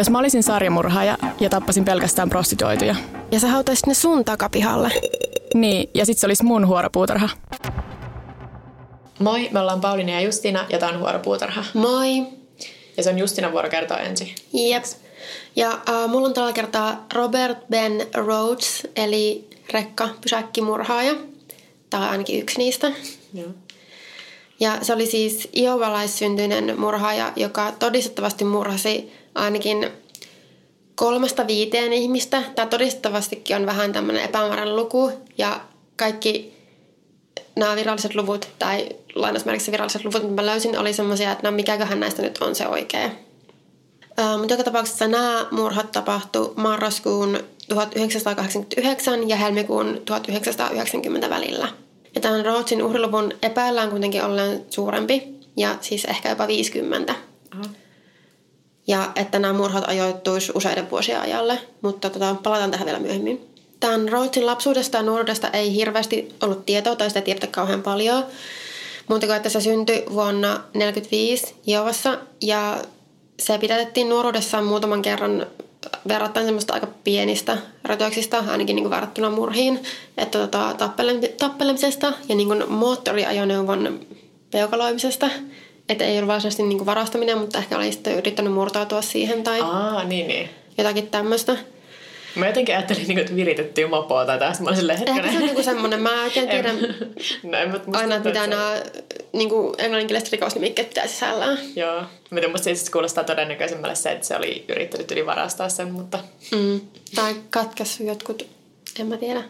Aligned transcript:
Jos 0.00 0.10
mä 0.10 0.18
olisin 0.18 0.42
sarjamurhaaja 0.42 1.18
ja 1.40 1.50
tappasin 1.50 1.84
pelkästään 1.84 2.30
prostituoituja. 2.30 2.96
Ja 3.30 3.40
sä 3.40 3.48
hautaisit 3.48 3.86
ne 3.86 3.94
sun 3.94 4.24
takapihalle. 4.24 4.92
Niin, 5.54 5.90
ja 5.94 6.06
sit 6.06 6.18
se 6.18 6.26
olisi 6.26 6.44
mun 6.44 6.66
huoropuutarha. 6.66 7.28
Moi, 9.18 9.48
me 9.52 9.60
ollaan 9.60 9.80
Pauliina 9.80 10.12
ja 10.12 10.20
Justina 10.20 10.66
ja 10.68 10.78
tää 10.78 10.88
on 10.88 10.98
Huoropuutarha. 10.98 11.64
Moi. 11.74 12.26
Ja 12.96 13.02
se 13.02 13.10
on 13.10 13.18
Justina 13.18 13.52
vuoro 13.52 13.68
kertoa 13.68 13.96
ensin. 13.98 14.34
Jep. 14.52 14.84
Ja 15.56 15.70
uh, 15.70 16.10
mulla 16.10 16.28
on 16.28 16.34
tällä 16.34 16.52
kertaa 16.52 17.06
Robert 17.14 17.58
Ben 17.70 18.06
Rhodes, 18.14 18.86
eli 18.96 19.48
rekka 19.72 20.08
pysäkkimurhaaja. 20.20 21.14
Tai 21.90 22.08
ainakin 22.08 22.40
yksi 22.40 22.58
niistä. 22.58 22.92
Joo. 23.34 23.48
Ja 24.60 24.78
se 24.82 24.92
oli 24.92 25.06
siis 25.06 25.48
iovalaissyntyinen 25.56 26.80
murhaaja, 26.80 27.32
joka 27.36 27.72
todistettavasti 27.78 28.44
murhasi 28.44 29.19
ainakin 29.34 29.90
kolmesta 30.94 31.46
viiteen 31.46 31.92
ihmistä. 31.92 32.42
Tämä 32.54 32.66
todistettavastikin 32.66 33.56
on 33.56 33.66
vähän 33.66 33.92
tämmöinen 33.92 34.24
epämääräinen 34.24 34.76
luku. 34.76 35.12
Ja 35.38 35.60
kaikki 35.96 36.60
nämä 37.56 37.76
viralliset 37.76 38.14
luvut, 38.14 38.48
tai 38.58 38.88
lainausmerkissä 39.14 39.72
viralliset 39.72 40.04
luvut, 40.04 40.22
mitä 40.22 40.34
mä 40.42 40.46
löysin, 40.46 40.78
oli 40.78 40.92
semmoisia, 40.92 41.32
että 41.32 41.50
no 41.50 41.56
mikäköhän 41.56 42.00
näistä 42.00 42.22
nyt 42.22 42.38
on 42.38 42.54
se 42.54 42.66
oikea. 42.66 43.06
Uh, 43.06 44.38
mutta 44.38 44.54
joka 44.54 44.64
tapauksessa 44.64 45.08
nämä 45.08 45.46
murhat 45.50 45.92
tapahtui 45.92 46.52
marraskuun 46.56 47.38
1989 47.68 49.28
ja 49.28 49.36
helmikuun 49.36 50.02
1990 50.04 51.30
välillä. 51.30 51.68
Ja 52.14 52.20
tämän 52.20 52.44
Rhodesin 52.44 52.82
uhriluvun 52.82 53.32
epäillään 53.42 53.90
kuitenkin 53.90 54.24
olleen 54.24 54.64
suurempi, 54.70 55.22
ja 55.56 55.76
siis 55.80 56.04
ehkä 56.04 56.28
jopa 56.28 56.46
50. 56.46 57.14
Aha. 57.54 57.62
Ja 58.90 59.12
että 59.16 59.38
nämä 59.38 59.54
murhat 59.54 59.84
ajoittuisi 59.88 60.52
useiden 60.54 60.90
vuosien 60.90 61.20
ajalle, 61.20 61.58
mutta 61.82 62.10
tota, 62.10 62.36
palataan 62.42 62.70
tähän 62.70 62.86
vielä 62.86 62.98
myöhemmin. 62.98 63.46
Tämän 63.80 64.08
Rhodesin 64.08 64.46
lapsuudesta 64.46 64.96
ja 64.96 65.02
nuoruudesta 65.02 65.48
ei 65.48 65.74
hirveästi 65.74 66.28
ollut 66.42 66.66
tietoa 66.66 66.96
tai 66.96 67.10
sitä 67.10 67.20
tiedetä 67.20 67.46
kauhean 67.46 67.82
paljon. 67.82 68.24
Muuta 69.08 69.26
kuin, 69.26 69.36
että 69.36 69.48
se 69.48 69.60
syntyi 69.60 70.04
vuonna 70.12 70.48
1945 70.48 71.54
Iovassa 71.68 72.18
ja 72.40 72.82
se 73.40 73.58
pidätettiin 73.58 74.08
nuoruudessaan 74.08 74.64
muutaman 74.64 75.02
kerran 75.02 75.46
verrattain 76.08 76.46
semmoista 76.46 76.74
aika 76.74 76.88
pienistä 77.04 77.58
rötöksistä, 77.84 78.44
ainakin 78.48 78.76
niin 78.76 78.84
kuin 78.84 78.90
verrattuna 78.90 79.30
murhiin, 79.30 79.82
että 80.18 80.38
tota, 80.38 80.74
tappele- 80.78 81.34
tappelemisesta 81.38 82.12
ja 82.28 82.34
niin 82.34 82.48
kuin 82.48 82.72
moottoriajoneuvon 82.72 84.00
peukaloimisesta. 84.50 85.30
Että 85.90 86.04
ei 86.04 86.16
ollut 86.16 86.28
varsinaisesti 86.28 86.62
niin 86.62 86.78
kuin 86.78 86.86
varastaminen, 86.86 87.38
mutta 87.38 87.58
ehkä 87.58 87.76
oli 87.76 87.92
sitten 87.92 88.18
yrittänyt 88.18 88.52
murtautua 88.52 89.02
siihen 89.02 89.42
tai 89.42 89.60
Aa, 89.60 90.04
niin 90.04 90.28
niin. 90.28 90.50
jotakin 90.78 91.06
tämmöistä. 91.06 91.56
Mä 92.34 92.46
jotenkin 92.46 92.74
ajattelin, 92.74 93.02
niin 93.02 93.14
kuin, 93.14 93.18
että 93.18 93.36
viritettyä 93.36 93.88
mopoa 93.88 94.26
tai 94.26 94.38
tästä. 94.38 94.62
Mä 94.62 94.68
olin 94.68 94.78
silleen, 94.78 95.08
Ehkä 95.08 95.30
se 95.30 95.36
on 95.36 95.44
niinku 95.44 95.62
semmoinen, 95.62 96.02
mä 96.02 96.24
en 96.24 96.48
tiedä 96.48 96.68
en, 96.68 97.70
mutta 97.72 97.98
aina, 97.98 98.14
että 98.14 98.28
mitä 98.28 98.46
nämä 98.46 98.74
niinku 99.32 99.74
englanninkieliset 99.78 100.32
rikosnimikkeet 100.32 100.88
pitää 100.88 101.06
sisällään. 101.06 101.58
Joo. 101.76 102.02
Mä 102.30 102.40
musta 102.50 102.64
se 102.64 102.70
itse 102.70 102.92
kuulostaa 102.92 103.24
todennäköisemmälle 103.24 103.94
se, 103.94 104.12
että 104.12 104.26
se 104.26 104.36
oli 104.36 104.64
yrittänyt 104.68 105.10
yli 105.10 105.26
varastaa 105.26 105.68
sen, 105.68 105.92
mutta... 105.92 106.18
Mm. 106.52 106.80
Tai 107.14 107.34
katkaissut 107.50 108.06
jotkut, 108.06 108.46
en 108.98 109.06
mä 109.06 109.16
tiedä. 109.16 109.42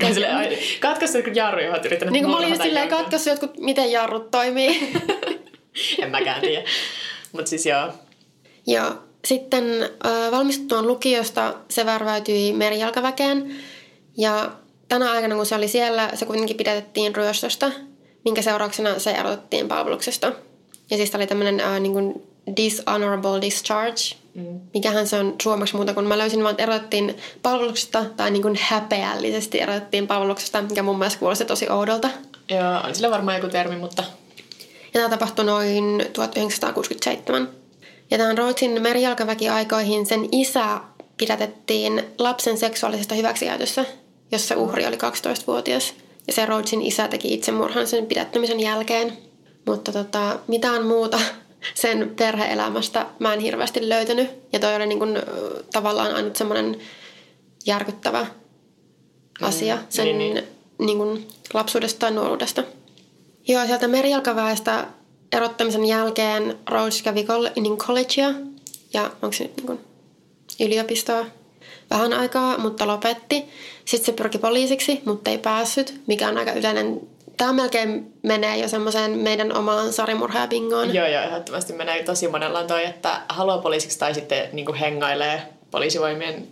Kai 0.00 0.14
silleen, 0.14 0.36
ai, 0.36 0.58
Katkaisu 0.80 1.22
kun 1.22 1.36
jarru, 1.36 1.60
johon 1.60 1.76
oot 1.76 1.86
yrittänyt 1.86 2.12
Niin 2.12 2.24
kuin 2.24 2.30
mä 2.30 2.38
olin 2.38 2.48
just 2.48 2.62
silleen 2.62 2.88
katkaissut 2.88 3.30
jotkut, 3.30 3.58
miten 3.58 3.92
jarrut 3.92 4.30
toimii. 4.30 4.80
En 5.98 6.10
mäkään 6.10 6.40
tiedä. 6.40 6.64
Mutta 7.32 7.48
siis 7.48 7.66
joo. 7.66 7.88
Joo. 8.66 8.94
Sitten 9.24 9.64
äh, 9.82 10.30
valmistuttuaan 10.30 10.86
lukiosta 10.86 11.54
se 11.68 11.86
värväytyi 11.86 12.52
merijalkaväkeen. 12.52 13.56
Ja 14.18 14.52
tänä 14.88 15.10
aikana, 15.10 15.34
kun 15.34 15.46
se 15.46 15.54
oli 15.54 15.68
siellä, 15.68 16.10
se 16.14 16.26
kuitenkin 16.26 16.56
pidätettiin 16.56 17.16
ryöstöstä, 17.16 17.72
minkä 18.24 18.42
seurauksena 18.42 18.98
se 18.98 19.10
erotettiin 19.10 19.68
palveluksesta. 19.68 20.32
Ja 20.90 20.96
siis 20.96 21.10
tää 21.10 21.18
oli 21.18 21.26
tämmöinen 21.26 21.60
äh, 21.60 21.80
niin 21.80 21.92
kuin 21.92 22.22
dishonorable 22.56 23.40
discharge. 23.40 24.16
Mm. 24.34 24.60
Mikähän 24.74 25.06
se 25.06 25.18
on 25.18 25.34
suomeksi 25.42 25.76
muuta, 25.76 25.94
kun 25.94 26.04
mä 26.04 26.18
löysin 26.18 26.42
vaan, 26.42 26.50
että 26.50 26.62
erotettiin 26.62 27.16
palveluksesta 27.42 28.04
tai 28.16 28.30
niin 28.30 28.42
kuin 28.42 28.58
häpeällisesti 28.60 29.60
erotettiin 29.60 30.06
palveluksesta, 30.06 30.62
mikä 30.62 30.82
mun 30.82 30.98
mielestä 30.98 31.18
kuulosti 31.18 31.44
tosi 31.44 31.68
oudolta. 31.68 32.08
Joo, 32.48 32.80
on 32.84 32.94
sillä 32.94 33.10
varmaan 33.10 33.36
joku 33.36 33.48
termi, 33.48 33.76
mutta... 33.76 34.04
Ja 34.94 35.00
tämä 35.00 35.08
tapahtui 35.08 35.44
noin 35.44 36.04
1967. 36.12 37.48
Ja 38.10 38.18
tämän 38.18 38.38
Rhodesin 38.38 38.82
merijalkaväkiaikoihin 38.82 40.06
sen 40.06 40.28
isä 40.32 40.80
pidätettiin 41.16 42.02
lapsen 42.18 42.58
seksuaalisesta 42.58 43.14
hyväksikäytössä, 43.14 43.84
jossa 44.32 44.56
uhri 44.56 44.86
oli 44.86 44.96
12-vuotias. 44.96 45.94
Ja 46.26 46.32
se 46.32 46.46
Rhodesin 46.46 46.82
isä 46.82 47.08
teki 47.08 47.34
itsemurhan 47.34 47.86
sen 47.86 48.06
pidättämisen 48.06 48.60
jälkeen. 48.60 49.18
Mutta 49.66 49.92
tota, 49.92 50.38
mitään 50.48 50.86
muuta 50.86 51.20
sen 51.74 52.12
perheelämästä 52.16 53.06
mä 53.18 53.34
en 53.34 53.40
hirveästi 53.40 53.88
löytänyt. 53.88 54.30
Ja 54.52 54.58
toi 54.58 54.76
oli 54.76 54.86
niin 54.86 54.98
kun, 54.98 55.16
ö, 55.16 55.22
tavallaan 55.72 56.14
ainut 56.14 56.36
semmoinen 56.36 56.78
järkyttävä 57.66 58.26
asia 59.40 59.78
sen 59.88 60.04
niin, 60.04 60.18
niin, 60.18 60.34
niin. 60.34 60.44
niin. 60.44 60.86
Niin 60.86 60.98
kun 60.98 61.26
lapsuudesta 61.54 61.98
tai 61.98 62.10
nuoruudesta. 62.10 62.64
Joo, 63.48 63.66
sieltä 63.66 63.88
merijalkaväestä 63.88 64.86
erottamisen 65.32 65.84
jälkeen 65.84 66.58
Rhodes 66.68 67.02
kävi 67.02 67.26
niin 67.60 67.76
collegea 67.76 68.30
ja 68.94 69.10
onko 69.22 69.32
se 69.32 69.44
nyt 69.44 69.56
niin 69.56 69.66
kuin 69.66 69.80
yliopistoa 70.60 71.26
vähän 71.90 72.12
aikaa, 72.12 72.58
mutta 72.58 72.86
lopetti. 72.86 73.44
Sitten 73.84 74.06
se 74.06 74.12
pyrki 74.12 74.38
poliisiksi, 74.38 75.00
mutta 75.04 75.30
ei 75.30 75.38
päässyt, 75.38 76.00
mikä 76.06 76.28
on 76.28 76.38
aika 76.38 76.52
yleinen. 76.52 77.00
Tämä 77.36 77.52
melkein 77.52 78.12
menee 78.22 78.56
jo 78.56 78.68
semmoiseen 78.68 79.10
meidän 79.10 79.56
omaan 79.56 79.92
sarimurhaabingoon. 79.92 80.94
Joo, 80.94 81.06
joo, 81.06 81.22
ehdottomasti 81.22 81.72
menee 81.72 82.02
tosi 82.02 82.28
monella 82.28 82.58
on 82.58 82.66
toi, 82.66 82.84
että 82.84 83.20
haluaa 83.28 83.58
poliisiksi 83.58 83.98
tai 83.98 84.14
sitten 84.14 84.48
niin 84.52 84.66
kuin 84.66 84.78
hengailee 84.78 85.42
poliisivoimien 85.70 86.48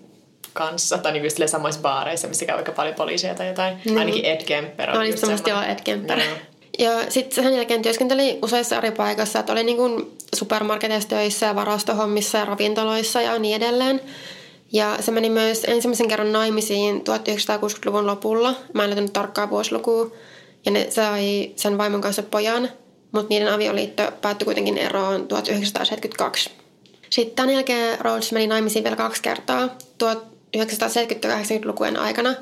kanssa 0.53 0.99
tai 0.99 1.13
niin 1.13 1.23
kuin 1.37 1.49
samoissa 1.49 1.81
baareissa, 1.81 2.29
missä 2.29 2.45
käy 2.45 2.57
aika 2.57 2.73
paljon 2.73 2.95
poliiseja 2.95 3.35
tai 3.35 3.49
jotain. 3.49 3.79
Niin. 3.85 3.99
Ainakin 3.99 4.25
Ed 4.25 4.45
Kemper 4.45 4.91
on 4.91 4.97
No 4.97 5.03
niin, 5.03 5.19
semmoista 5.19 5.51
joo. 5.51 5.63
Ed 5.63 5.79
Kemper. 5.85 6.19
Joo. 6.19 6.37
Ja 6.79 7.11
sitten 7.11 7.45
sen 7.45 7.55
jälkeen 7.55 7.83
työskenteli 7.83 8.39
useissa 8.43 8.77
eri 8.77 8.91
paikoissa, 8.91 9.39
että 9.39 9.53
oli 9.53 9.65
niin 9.65 9.77
kuin 9.77 10.17
supermarketeissa 10.37 11.09
töissä 11.09 11.47
ja 11.47 11.55
varastohommissa 11.55 12.39
ja 12.39 12.45
ravintoloissa 12.45 13.23
ja 13.23 13.39
niin 13.39 13.57
edelleen. 13.57 14.01
Ja 14.73 14.97
se 15.01 15.11
meni 15.11 15.31
myös 15.31 15.65
ensimmäisen 15.69 16.09
kerran 16.09 16.33
naimisiin 16.33 16.99
1960-luvun 17.01 18.07
lopulla. 18.07 18.55
Mä 18.73 18.85
en 18.85 18.91
löytänyt 18.91 19.13
tarkkaa 19.13 19.51
vuosilukua. 19.51 20.11
Ja 20.67 20.71
ne 20.71 20.91
sai 20.91 21.53
sen 21.57 21.79
vaimon 21.79 22.01
kanssa 22.01 22.23
pojan, 22.23 22.69
mutta 23.13 23.29
niiden 23.29 23.53
avioliitto 23.53 24.03
päättyi 24.21 24.45
kuitenkin 24.45 24.79
eroon 24.79 25.29
1972. 25.29 26.51
Sitten 27.11 27.37
tämän 27.37 27.55
jälkeen 27.55 28.01
Rhodes 28.01 28.33
meni 28.33 28.47
naimisiin 28.47 28.85
vielä 28.85 28.97
kaksi 28.97 29.23
kertaa 29.23 29.69
1970-80-lukujen 30.05 31.97
aikana. 31.97 32.35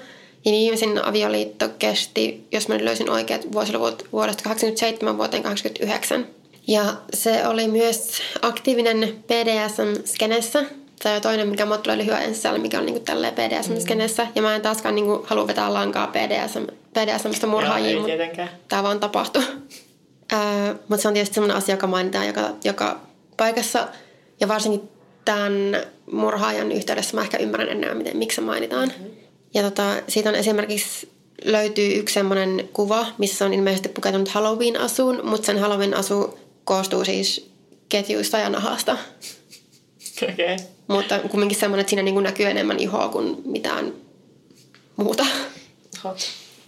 Ja 0.44 0.52
viimeisin 0.52 1.04
avioliitto 1.04 1.68
kesti, 1.78 2.46
jos 2.52 2.68
mä 2.68 2.74
nyt 2.74 2.84
löysin 2.84 3.10
oikeat 3.10 3.52
vuosiluvut, 3.52 4.08
vuodesta 4.12 4.42
87 4.42 5.18
vuoteen 5.18 5.42
89. 5.42 6.26
Ja 6.66 6.96
se 7.14 7.46
oli 7.46 7.68
myös 7.68 8.22
aktiivinen 8.42 9.24
BDSM-skenessä. 9.26 10.64
On 11.04 11.22
toinen, 11.22 11.48
mikä 11.48 11.66
mulle 11.66 11.78
tulee 11.78 11.98
lyhyen 11.98 12.22
ensin, 12.22 12.60
mikä 12.60 12.78
on 12.78 12.86
niinku 12.86 13.00
tälleen 13.00 13.34
BDSM-skenessä. 13.34 14.26
Ja 14.34 14.42
mä 14.42 14.54
en 14.54 14.62
taaskaan 14.62 14.94
niinku 14.94 15.26
halua 15.26 15.46
vetää 15.46 15.74
lankaa 15.74 16.06
BDSM, 16.06 16.64
BDSMstä 16.92 17.46
ei 17.84 17.96
mutta 17.96 18.48
tämä 18.68 18.82
vaan 18.82 19.00
tapahtui. 19.00 19.42
Öö, 20.32 20.74
mutta 20.88 21.02
se 21.02 21.08
on 21.08 21.14
tietysti 21.14 21.34
sellainen 21.34 21.56
asia, 21.56 21.72
joka 21.74 21.86
mainitaan 21.86 22.26
joka, 22.26 22.50
joka 22.64 23.00
paikassa. 23.36 23.88
Ja 24.40 24.48
varsinkin 24.48 24.88
tämän 25.24 25.52
murhaajan 26.12 26.72
yhteydessä 26.72 27.16
mä 27.16 27.22
ehkä 27.22 27.38
ymmärrän 27.38 27.68
enää, 27.68 27.94
miten, 27.94 28.16
miksi 28.16 28.34
se 28.34 28.40
mainitaan. 28.40 28.88
Mm-hmm. 28.88 29.10
Ja 29.54 29.62
tota, 29.62 29.96
siitä 30.08 30.28
on 30.28 30.34
esimerkiksi 30.34 31.08
löytyy 31.44 31.98
yksi 31.98 32.12
semmoinen 32.12 32.68
kuva, 32.72 33.06
missä 33.18 33.44
on 33.44 33.54
ilmeisesti 33.54 33.88
pukeutunut 33.88 34.28
Halloween-asuun, 34.28 35.20
mutta 35.24 35.46
sen 35.46 35.58
Halloween-asu 35.58 36.38
koostuu 36.64 37.04
siis 37.04 37.50
ketjuista 37.88 38.38
ja 38.38 38.50
nahasta. 38.50 38.92
Okei. 40.22 40.54
Okay. 40.54 40.66
Mutta 40.88 41.18
kumminkin 41.18 41.58
semmoinen, 41.58 41.80
että 41.80 41.90
siinä 41.90 42.02
niin 42.02 42.22
näkyy 42.22 42.46
enemmän 42.46 42.78
ihoa 42.78 43.08
kuin 43.08 43.42
mitään 43.44 43.92
muuta. 44.96 45.26
Hot. 46.04 46.18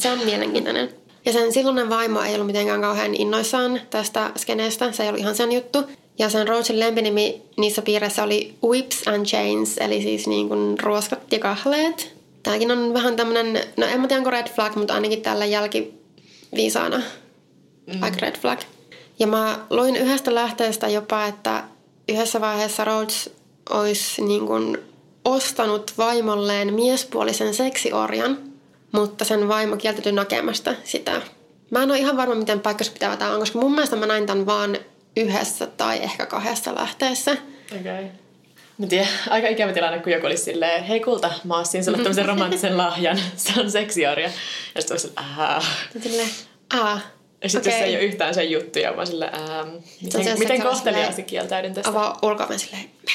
Se 0.01 0.13
on 0.13 0.19
mielenkiintoinen. 0.25 0.95
Ja 1.25 1.33
sen 1.33 1.53
silloinen 1.53 1.91
vaimo 1.91 2.23
ei 2.23 2.35
ollut 2.35 2.47
mitenkään 2.47 2.81
kauhean 2.81 3.15
innoissaan 3.15 3.81
tästä 3.91 4.31
skeneestä. 4.37 4.93
Se 4.93 5.03
ei 5.03 5.09
ollut 5.09 5.21
ihan 5.21 5.35
sen 5.35 5.53
juttu. 5.53 5.85
Ja 6.19 6.31
sen 6.31 6.49
Rhodesin 6.49 6.81
lempinimi 6.81 7.43
niissä 7.57 7.83
piireissä 7.83 8.23
oli 8.23 8.55
Whips 8.65 9.09
and 9.09 9.27
Chains, 9.27 9.79
eli 9.79 10.03
siis 10.03 10.27
niin 10.27 10.49
kuin 10.49 10.79
ruoskat 10.81 11.33
ja 11.33 11.39
kahleet. 11.39 12.17
Tämäkin 12.43 12.71
on 12.71 12.95
vähän 12.95 13.17
tämmönen, 13.17 13.61
no 13.77 13.87
en 13.87 14.01
mä 14.01 14.07
tiedä 14.07 14.21
onko 14.21 14.31
red 14.31 14.49
flag, 14.55 14.77
mutta 14.77 14.95
ainakin 14.95 15.23
tällä 15.23 15.45
jälkiviisaana 15.45 17.03
mm. 17.87 18.03
aika 18.03 18.17
red 18.21 18.39
flag. 18.39 18.61
Ja 19.19 19.27
mä 19.27 19.59
luin 19.71 19.97
yhdestä 19.97 20.35
lähteestä 20.35 20.89
jopa, 20.89 21.27
että 21.27 21.65
yhdessä 22.09 22.41
vaiheessa 22.41 22.85
Rhodes 22.85 23.31
olisi 23.71 24.23
niin 24.23 24.47
kuin 24.47 24.79
ostanut 25.25 25.93
vaimolleen 25.99 26.75
miespuolisen 26.75 27.55
seksiorjan, 27.55 28.39
mutta 28.93 29.25
sen 29.25 29.49
vaimo 29.49 29.77
kieltäytyi 29.77 30.13
näkemästä 30.13 30.77
sitä. 30.85 31.23
Mä 31.71 31.83
en 31.83 31.91
ole 31.91 31.99
ihan 31.99 32.17
varma, 32.17 32.35
miten 32.35 32.61
paikkaspitävä 32.61 33.17
tämä 33.17 33.33
on, 33.33 33.41
koska 33.41 33.59
mun 33.59 33.73
mielestä 33.73 33.97
mä 33.97 34.07
näin 34.07 34.27
tämän 34.27 34.47
vaan 34.47 34.79
yhdessä 35.17 35.67
tai 35.67 36.03
ehkä 36.03 36.27
kahdessa 36.27 36.75
lähteessä. 36.75 37.33
Okei. 37.81 37.81
Okay. 37.81 38.05
Mä 38.79 38.87
tiedän, 38.87 39.09
aika 39.31 39.49
ikävä 39.49 39.73
tilanne, 39.73 39.99
kun 39.99 40.13
joku 40.13 40.27
olisi 40.27 40.45
silleen, 40.45 40.85
hei 40.85 41.01
kulta, 41.01 41.31
mä 41.45 41.59
ostin 41.59 41.85
sulle 41.85 41.99
tämmöisen 41.99 42.27
romanttisen 42.35 42.77
lahjan, 42.77 43.21
se 43.37 43.61
on 43.61 43.71
seksiorja. 43.71 44.31
Ja 44.75 44.81
sitten 44.81 44.95
olisi 44.95 45.13
aah. 45.17 45.67
Silleen, 46.03 46.29
aah. 46.75 47.03
Ja 47.43 47.49
sitten 47.49 47.73
okay. 47.73 47.81
se 47.81 47.87
ei 47.87 47.97
ole 47.97 48.05
yhtään 48.05 48.35
sen 48.35 48.51
juttuja, 48.51 48.97
vaan 48.97 49.07
sille, 49.07 49.31
ää, 49.33 49.67
miten, 50.03 50.39
miten 50.39 50.63
kohteliaasti 50.63 51.23
kieltäydyn 51.23 51.75
tästä. 51.75 51.91
Avaa 51.91 52.19
ulkoa 52.23 52.59
silleen, 52.59 52.91
me 53.07 53.13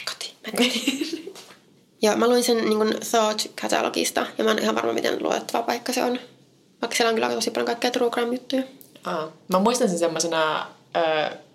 ja 2.01 2.15
mä 2.15 2.27
luin 2.27 2.43
sen 2.43 2.57
niin 2.57 2.77
kuin 2.77 2.93
Thought-katalogista, 2.93 4.25
ja 4.37 4.43
mä 4.43 4.51
en 4.51 4.59
ihan 4.59 4.75
varma, 4.75 4.93
miten 4.93 5.23
luettava 5.23 5.63
paikka 5.63 5.93
se 5.93 6.03
on. 6.03 6.19
Vaikka 6.81 6.95
siellä 6.95 7.09
on 7.09 7.15
kyllä 7.15 7.29
tosi 7.29 7.51
paljon 7.51 7.65
kaikkea 7.65 7.91
True 7.91 8.09
Crime-juttuja. 8.09 8.63
Aa. 9.05 9.31
Mä 9.47 9.59
muistan 9.59 9.89
sen 9.89 9.99
semmoisena, 9.99 10.67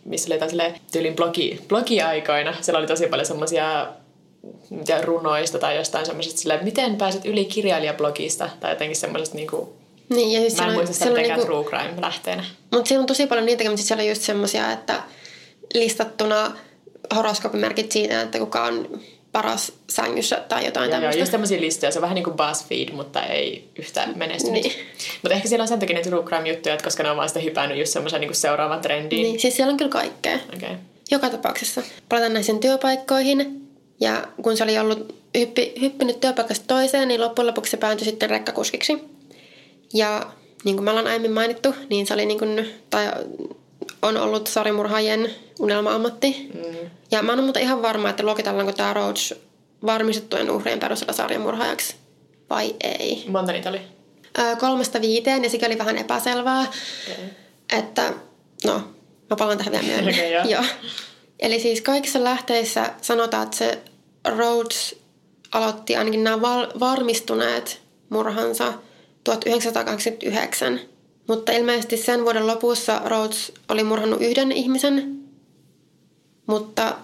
missä 0.05 0.29
oli 0.29 0.35
jotain 0.35 0.81
tyylin 0.93 1.17
blogi, 1.17 1.61
blogiaikoina. 1.69 2.55
Siellä 2.61 2.79
oli 2.79 2.87
tosi 2.87 3.07
paljon 3.07 3.27
semmoisia 3.27 3.87
runoista 5.03 5.59
tai 5.59 5.77
jostain 5.77 6.07
semmoisesta 6.07 6.41
silleen, 6.41 6.65
miten 6.65 6.97
pääset 6.97 7.25
yli 7.25 7.45
kirjailijablogista 7.45 8.51
tai 8.61 8.73
jotenkin 8.73 8.97
semmoisesta 8.97 9.37
niinku 9.37 9.73
niin, 10.09 10.33
ja 10.33 10.41
siis 10.41 10.57
Mä 10.57 10.67
en 10.67 10.73
muista 10.73 10.95
sitä 10.95 11.05
niinku, 11.05 11.23
niinku, 11.23 11.45
true 11.45 11.65
crime 11.65 12.01
lähteenä. 12.01 12.45
Mutta 12.73 12.89
siellä 12.89 13.03
on 13.03 13.07
tosi 13.07 13.27
paljon 13.27 13.47
niitä, 13.47 13.65
mutta 13.65 13.83
siellä 13.83 14.03
on 14.03 14.09
just 14.09 14.23
semmoisia, 14.23 14.73
että 14.73 15.03
listattuna 15.75 16.57
horoskoopimerkit 17.17 17.93
siitä, 17.93 18.23
että 18.23 18.39
kuka 18.39 18.65
on 18.65 19.01
paras 19.33 19.73
sängyssä 19.91 20.37
tai 20.49 20.65
jotain 20.65 20.85
joo, 20.85 20.93
tämmöistä. 20.93 21.19
Joo, 21.19 21.23
just 21.23 21.33
tämmöisiä 21.33 21.61
listoja. 21.61 21.93
Se 21.93 21.99
on 21.99 22.03
vähän 22.03 22.15
niin 22.15 22.25
kuin 22.25 22.37
BuzzFeed, 22.37 22.93
mutta 22.93 23.23
ei 23.23 23.69
yhtään 23.79 24.13
menestynyt. 24.17 24.63
Niin. 24.63 24.73
Mutta 25.23 25.35
ehkä 25.35 25.49
siellä 25.49 25.63
on 25.63 25.69
sen 25.69 25.79
takia 25.79 25.97
ne 25.97 26.03
true 26.03 26.25
crime-juttuja, 26.25 26.75
että 26.75 26.85
koska 26.85 27.03
ne 27.03 27.11
on 27.11 27.17
vaan 27.17 27.29
sitä 27.29 27.41
hypännyt 27.41 27.79
just 27.79 27.93
semmoisen 27.93 28.21
niin 28.21 28.35
seuraavan 28.35 28.81
trendiin. 28.81 29.23
Niin, 29.23 29.41
siis 29.41 29.57
siellä 29.57 29.71
on 29.71 29.77
kyllä 29.77 29.91
kaikkea. 29.91 30.39
Okay. 30.57 30.77
Joka 31.11 31.31
tapauksessa. 31.31 31.83
Palataan 32.09 32.35
näihin 32.35 32.61
työpaikkoihin. 32.61 33.69
Ja 34.01 34.29
kun 34.43 34.57
se 34.57 34.65
oli 34.65 34.79
ollut 34.79 35.15
hyppi, 35.39 35.73
hyppinyt 35.81 36.21
työpaikasta 36.21 36.65
toiseen, 36.67 37.09
niin 37.09 37.21
loppujen 37.21 37.47
lopuksi 37.47 37.71
se 37.71 37.77
pääntyi 37.77 38.05
sitten 38.05 38.31
rekkakuskiksi. 38.31 38.99
Ja 39.95 40.33
niin 40.65 40.77
kuin 40.77 40.85
me 40.85 40.91
ollaan 40.91 41.07
aiemmin 41.07 41.33
mainittu, 41.33 41.75
niin 41.91 42.07
se 42.07 42.15
oli 42.15 42.27
niin 42.27 42.39
kuin, 42.39 42.75
tai 42.91 43.11
on 44.03 44.17
ollut 44.17 44.47
sarimurhaajien 44.47 45.31
unelma-ammatti. 45.61 46.51
Mm. 46.55 46.91
Ja 47.11 47.23
mä 47.23 47.33
en 47.33 47.41
ole 47.41 47.61
ihan 47.61 47.83
varma, 47.83 48.11
että 48.11 48.23
luokitellaanko 48.23 48.73
tämä 48.73 48.93
Roach 48.93 49.33
varmistettujen 49.87 50.51
uhrien 50.51 50.81
perusteella 50.81 51.13
sarjamurhaajaksi 51.13 51.97
vai 52.51 52.75
ei. 52.81 53.25
Monta 53.29 53.53
niitä 53.53 53.69
oli? 53.69 53.81
Öö, 54.39 54.57
kolmesta 54.57 55.01
viiteen 55.01 55.45
ja 55.45 55.51
sikäli 55.51 55.79
vähän 55.79 55.99
epäselvää. 55.99 56.61
Okay. 56.61 57.25
Että, 57.79 58.13
no, 58.65 58.83
mä 59.31 59.37
palaan 59.37 59.59
tähän 59.59 59.73
vielä 59.73 59.87
myöhemmin. 59.87 60.15
okay, 60.15 60.27
joo. 60.27 60.45
joo. 60.45 60.65
Eli 61.41 61.61
siis 61.61 61.81
kaikissa 61.81 62.25
lähteissä 62.25 62.93
sanotaan, 63.03 63.43
että 63.43 63.57
se 63.57 63.79
Rhodes 64.29 64.97
aloitti 65.53 65.97
ainakin 65.97 66.25
nämä 66.25 66.41
val- 66.41 66.81
varmistuneet 66.81 67.83
murhansa 68.09 68.73
1989. 69.25 70.81
Mutta 71.31 71.53
ilmeisesti 71.53 71.97
sen 71.97 72.25
vuoden 72.25 72.47
lopussa 72.47 73.01
Rhodes 73.05 73.53
oli 73.69 73.85
murhannut 73.85 74.23
yhden 74.23 74.53
ihmisen, 74.53 75.21
mutta 76.47 76.97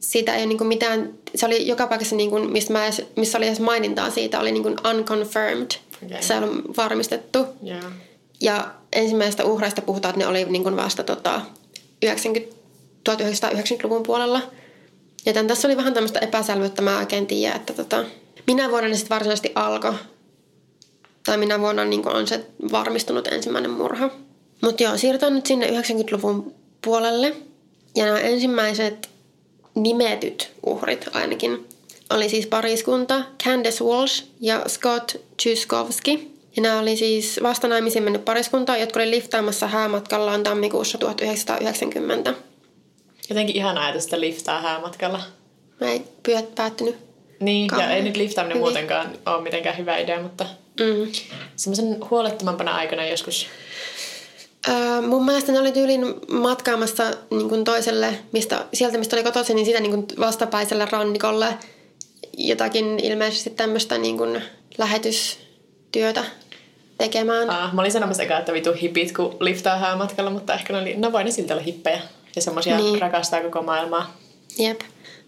siitä 0.00 0.34
ei 0.34 0.44
ole 0.44 0.54
niin 0.54 0.66
mitään, 0.66 1.14
se 1.34 1.46
oli 1.46 1.66
joka 1.66 1.86
paikassa, 1.86 2.16
niin 2.16 2.30
kuin, 2.30 2.52
mistä 2.52 2.72
mä 2.72 2.84
edes, 2.84 3.02
missä 3.16 3.38
oli 3.38 3.46
edes 3.46 3.60
mainintaa 3.60 4.10
siitä, 4.10 4.40
oli 4.40 4.52
niin 4.52 4.62
kuin 4.62 4.76
unconfirmed. 4.90 5.70
Okay. 6.06 6.22
Se 6.22 6.34
on 6.34 6.62
varmistettu. 6.76 7.46
Yeah. 7.66 7.92
Ja 8.40 8.74
ensimmäistä 8.92 9.44
uhreista 9.44 9.82
puhutaan, 9.82 10.12
että 10.12 10.24
ne 10.24 10.30
oli 10.30 10.44
niin 10.44 10.62
kuin 10.62 10.76
vasta 10.76 11.04
tota, 11.04 11.40
90, 12.02 12.56
1990-luvun 13.10 14.02
puolella. 14.02 14.42
Joten 15.26 15.46
tässä 15.46 15.68
oli 15.68 15.76
vähän 15.76 15.94
tämmöistä 15.94 16.18
epäselvyyttä, 16.18 16.82
mä 16.82 16.98
oikein 16.98 17.26
tiedä, 17.26 17.54
että 17.54 17.72
tota, 17.72 18.04
minä 18.46 18.70
vuonna 18.70 18.88
ne 18.88 18.96
sitten 18.96 19.14
varsinaisesti 19.14 19.52
alkoi. 19.54 19.94
Tai 21.26 21.36
minä 21.36 21.60
vuonna 21.60 21.84
niin 21.84 22.08
on 22.08 22.26
se 22.26 22.46
varmistunut 22.72 23.26
ensimmäinen 23.26 23.70
murha. 23.70 24.10
Mutta 24.62 24.82
joo, 24.82 24.96
siirrytään 24.96 25.34
nyt 25.34 25.46
sinne 25.46 25.66
90-luvun 25.66 26.54
puolelle. 26.84 27.36
Ja 27.96 28.04
nämä 28.04 28.18
ensimmäiset 28.18 29.10
nimetyt 29.74 30.52
uhrit 30.66 31.08
ainakin 31.12 31.66
oli 32.10 32.28
siis 32.28 32.46
pariskunta 32.46 33.22
Candace 33.44 33.84
Walsh 33.84 34.24
ja 34.40 34.64
Scott 34.68 35.16
Tchuskovski. 35.36 36.30
Ja 36.56 36.62
nämä 36.62 36.78
oli 36.78 36.96
siis 36.96 37.40
vasta 37.42 37.68
naimisiin 37.68 38.04
mennyt 38.04 38.24
pariskunta, 38.24 38.76
jotka 38.76 39.00
oli 39.00 39.10
liftaamassa 39.10 39.66
häämatkallaan 39.66 40.42
tammikuussa 40.42 40.98
1990. 40.98 42.34
Jotenkin 43.28 43.56
ihan 43.56 43.78
ajatus, 43.78 44.04
että 44.04 44.20
liftaa 44.20 44.60
häämatkalla. 44.62 45.20
Mä 45.80 45.90
ei 45.90 46.02
pyöt 46.22 46.54
päättynyt. 46.54 46.96
Niin, 47.40 47.68
Kauan. 47.68 47.84
ja 47.84 47.90
ei 47.96 48.02
nyt 48.02 48.16
liftaaminen 48.16 48.58
muutenkaan 48.58 49.10
ole 49.26 49.42
mitenkään 49.42 49.78
hyvä 49.78 49.98
idea, 49.98 50.22
mutta 50.22 50.46
mm. 50.80 51.12
semmoisen 51.56 51.96
huolettomampana 52.10 52.74
aikana 52.74 53.06
joskus 53.06 53.46
Öö, 54.68 55.00
mun 55.00 55.24
mielestä 55.24 55.52
ne 55.52 55.60
oli 55.60 55.72
tyylin 55.72 56.14
matkaamassa 56.28 57.04
niin 57.30 57.48
kuin 57.48 57.64
toiselle, 57.64 58.14
mistä, 58.32 58.64
sieltä 58.74 58.98
mistä 58.98 59.16
oli 59.16 59.22
kotoisin, 59.22 59.56
niin 59.56 59.66
sitä 59.66 59.80
niin 59.80 59.90
kuin 59.90 60.06
vastapäiselle 60.20 60.88
rannikolle 60.90 61.46
jotakin 62.38 63.00
ilmeisesti 63.00 63.50
tämmöistä 63.50 63.98
niin 63.98 64.18
kuin 64.18 64.42
lähetystyötä 64.78 66.24
tekemään. 66.98 67.50
Ah, 67.50 67.74
mä 67.74 67.80
olin 67.80 67.92
sanomassa 67.92 68.22
eka, 68.22 68.38
että 68.38 68.52
vitu 68.52 68.72
hipit, 68.82 69.12
kun 69.16 69.36
liftaa 69.40 69.78
häämatkalla, 69.78 70.30
mutta 70.30 70.54
ehkä 70.54 70.72
ne 70.72 70.78
oli, 70.78 70.96
no 70.96 71.12
voi 71.12 71.24
ne 71.24 71.30
siltä 71.30 71.54
olla 71.54 71.62
hippejä 71.62 72.00
ja 72.36 72.42
semmoisia 72.42 72.76
niin. 72.76 73.00
rakastaa 73.00 73.40
koko 73.40 73.62
maailmaa. 73.62 74.16
Jep. 74.58 74.80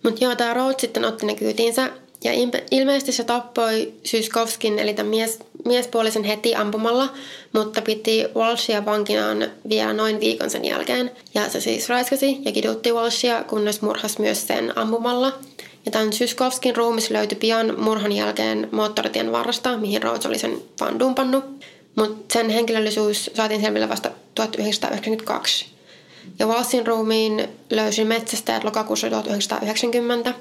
Mutta 0.02 0.24
joo, 0.24 0.36
tämä 0.36 0.54
Rhodes 0.54 0.80
sitten 0.80 1.04
otti 1.04 1.26
ne 1.26 1.34
kyytiinsä 1.34 1.90
ja 2.24 2.32
ilmeisesti 2.70 3.12
se 3.12 3.24
tappoi 3.24 3.92
Syskovskin, 4.04 4.78
eli 4.78 4.94
tämän 4.94 5.10
mies, 5.10 5.38
miespuolisen 5.64 6.24
heti 6.24 6.54
ampumalla, 6.54 7.08
mutta 7.52 7.82
piti 7.82 8.24
Walshia 8.36 8.84
vankinaan 8.84 9.50
vielä 9.68 9.92
noin 9.92 10.20
viikon 10.20 10.50
sen 10.50 10.64
jälkeen. 10.64 11.10
Ja 11.34 11.48
se 11.48 11.60
siis 11.60 11.88
raiskasi 11.88 12.38
ja 12.44 12.52
kidutti 12.52 12.92
Walshia, 12.92 13.44
kunnes 13.44 13.82
murhasi 13.82 14.20
myös 14.20 14.46
sen 14.46 14.78
ampumalla. 14.78 15.32
Ja 15.86 15.92
tämän 15.92 16.12
Syskovskin 16.12 16.76
ruumis 16.76 17.10
löytyi 17.10 17.38
pian 17.38 17.80
murhan 17.80 18.12
jälkeen 18.12 18.68
moottoritien 18.72 19.32
varrasta, 19.32 19.76
mihin 19.76 20.02
Rhodes 20.02 20.26
oli 20.26 20.38
sen 20.38 20.58
vaan 20.80 20.98
dumpannut. 20.98 21.44
Mutta 21.96 22.32
sen 22.32 22.50
henkilöllisyys 22.50 23.30
saatiin 23.34 23.60
selville 23.60 23.88
vasta 23.88 24.10
1992. 24.34 25.66
Ja 26.38 26.46
Walshin 26.46 26.86
ruumiin 26.86 27.48
löysi 27.70 28.04
metsästäjät 28.04 28.64
lokakuussa 28.64 29.10
1990 29.10 30.34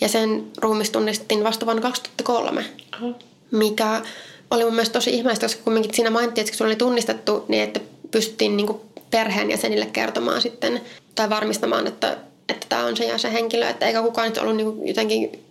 ja 0.00 0.08
sen 0.08 0.44
ruumis 0.58 0.90
tunnistettiin 0.90 1.44
vasta 1.44 1.66
vuonna 1.66 1.82
2003, 1.82 2.64
uh-huh. 2.94 3.14
mikä 3.50 4.02
oli 4.50 4.64
mun 4.64 4.74
mielestä 4.74 4.92
tosi 4.92 5.10
ihmeistä, 5.10 5.46
koska 5.46 5.62
kumminkin 5.64 5.94
siinä 5.94 6.10
mainittiin, 6.10 6.42
että 6.42 6.52
kun 6.52 6.58
se 6.58 6.64
oli 6.64 6.76
tunnistettu, 6.76 7.44
niin 7.48 7.62
että 7.62 7.80
pystyttiin 8.10 8.56
niin 8.56 8.80
perheenjäsenille 9.10 9.86
kertomaan 9.86 10.40
sitten 10.42 10.80
tai 11.14 11.30
varmistamaan, 11.30 11.86
että, 11.86 12.16
että 12.48 12.66
tämä 12.68 12.86
on 12.86 12.96
se 12.96 13.04
ja 13.04 13.18
se 13.18 13.32
henkilö, 13.32 13.68
että 13.68 13.86
eikä 13.86 14.02
kukaan 14.02 14.28
nyt 14.28 14.38
ollut 14.38 14.56
niin 14.56 14.88
jotenkin 14.88 15.44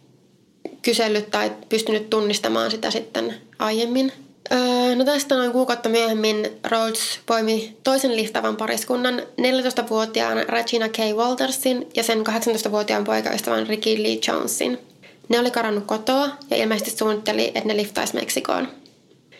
kysellyt 0.81 1.31
tai 1.31 1.51
pystynyt 1.69 2.09
tunnistamaan 2.09 2.71
sitä 2.71 2.91
sitten 2.91 3.35
aiemmin. 3.59 4.11
Öö, 4.53 4.95
no 4.95 5.05
tästä 5.05 5.35
noin 5.35 5.51
kuukautta 5.51 5.89
myöhemmin 5.89 6.47
Rhodes 6.63 7.19
poimi 7.25 7.77
toisen 7.83 8.15
liftavan 8.15 8.57
pariskunnan 8.57 9.19
14-vuotiaan 9.19 10.37
Regina 10.49 10.89
K. 10.89 10.97
Waltersin 11.15 11.87
ja 11.95 12.03
sen 12.03 12.23
18-vuotiaan 12.27 13.03
poikaystävän 13.03 13.67
Ricky 13.67 14.03
Lee 14.03 14.17
Jonesin. 14.27 14.79
Ne 15.29 15.39
oli 15.39 15.51
karannut 15.51 15.85
kotoa 15.85 16.29
ja 16.49 16.57
ilmeisesti 16.57 16.91
suunnitteli, 16.91 17.47
että 17.47 17.67
ne 17.67 17.77
liftaisi 17.77 18.15
Meksikoon. 18.15 18.67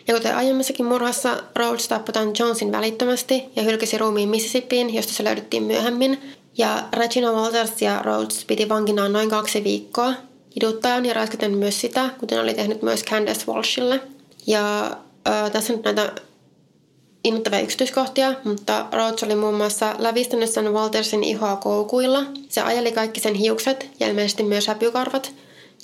Ja 0.08 0.14
kuten 0.14 0.36
aiemmissakin 0.36 0.86
murhassa, 0.86 1.42
Rhodes 1.56 1.88
tappoi 1.88 2.12
tämän 2.12 2.32
Jonesin 2.38 2.72
välittömästi 2.72 3.44
ja 3.56 3.62
hylkäsi 3.62 3.98
ruumiin 3.98 4.28
Mississippiin, 4.28 4.94
josta 4.94 5.12
se 5.12 5.24
löydettiin 5.24 5.62
myöhemmin. 5.62 6.20
Ja 6.58 6.82
Regina 6.92 7.32
Walters 7.32 7.82
ja 7.82 7.98
Rhodes 8.02 8.44
piti 8.44 8.68
vankinaan 8.68 9.12
noin 9.12 9.30
kaksi 9.30 9.64
viikkoa, 9.64 10.12
kiduttajan 10.50 11.06
ja 11.06 11.14
raiskaten 11.14 11.58
myös 11.58 11.80
sitä, 11.80 12.10
kuten 12.18 12.40
oli 12.40 12.54
tehnyt 12.54 12.82
myös 12.82 13.04
Candace 13.04 13.46
Walshille– 13.46 14.00
ja 14.46 14.96
äh, 15.28 15.50
tässä 15.50 15.72
on 15.72 15.80
näitä 15.84 16.12
innoittavia 17.24 17.60
yksityiskohtia, 17.60 18.34
mutta 18.44 18.86
Rhodes 18.92 19.22
oli 19.22 19.34
muun 19.34 19.54
muassa 19.54 19.94
lävistänyt 19.98 20.50
sen 20.50 20.72
Waltersin 20.72 21.24
ihoa 21.24 21.56
koukuilla. 21.56 22.22
Se 22.48 22.60
ajeli 22.60 22.92
kaikki 22.92 23.20
sen 23.20 23.34
hiukset 23.34 23.90
ja 24.00 24.08
ilmeisesti 24.08 24.42
myös 24.42 24.66
häpykarvat 24.66 25.32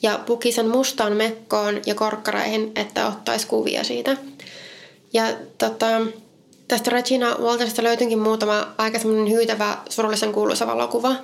ja 0.02 0.20
puki 0.26 0.52
sen 0.52 0.68
mustaan 0.68 1.16
mekkoon 1.16 1.80
ja 1.87 1.94
korkkareihin, 1.94 2.73
että 2.76 3.06
ottaisi 3.06 3.47
kuvia 3.47 3.85
siitä. 3.85 4.16
Ja 5.12 5.25
tota, 5.59 5.87
tästä 6.68 6.90
Regina 6.90 7.37
Waltersista 7.38 7.82
löytyikin 7.82 8.18
muutama 8.18 8.68
aika 8.78 8.99
semmoinen 8.99 9.32
hyytävä 9.32 9.78
surullisen 9.88 10.32
kuuluisa 10.32 10.66
valokuva. 10.66 11.14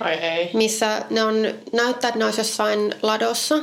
Ai 0.00 0.14
ei. 0.14 0.50
missä 0.54 1.02
ne 1.10 1.22
on, 1.22 1.34
näyttää, 1.72 2.08
että 2.08 2.18
ne 2.18 2.24
olisi 2.24 2.40
jossain 2.40 2.94
ladossa, 3.02 3.58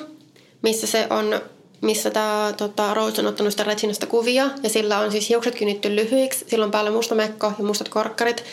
missä 0.61 0.87
se 0.87 1.07
on, 1.09 1.41
missä 1.83 2.09
tämä 2.09 2.53
tota, 2.57 2.93
Rhodes 2.93 3.19
on 3.19 3.27
ottanut 3.27 3.53
sitä 3.53 3.63
Reginasta 3.63 4.07
kuvia, 4.07 4.49
ja 4.63 4.69
sillä 4.69 4.99
on 4.99 5.11
siis 5.11 5.29
hiukset 5.29 5.55
kynnitty 5.55 5.95
lyhyiksi, 5.95 6.45
sillä 6.47 6.65
on 6.65 6.71
päällä 6.71 6.91
musta 6.91 7.15
mekko 7.15 7.53
ja 7.57 7.65
mustat 7.65 7.89
korkkarit, 7.89 8.43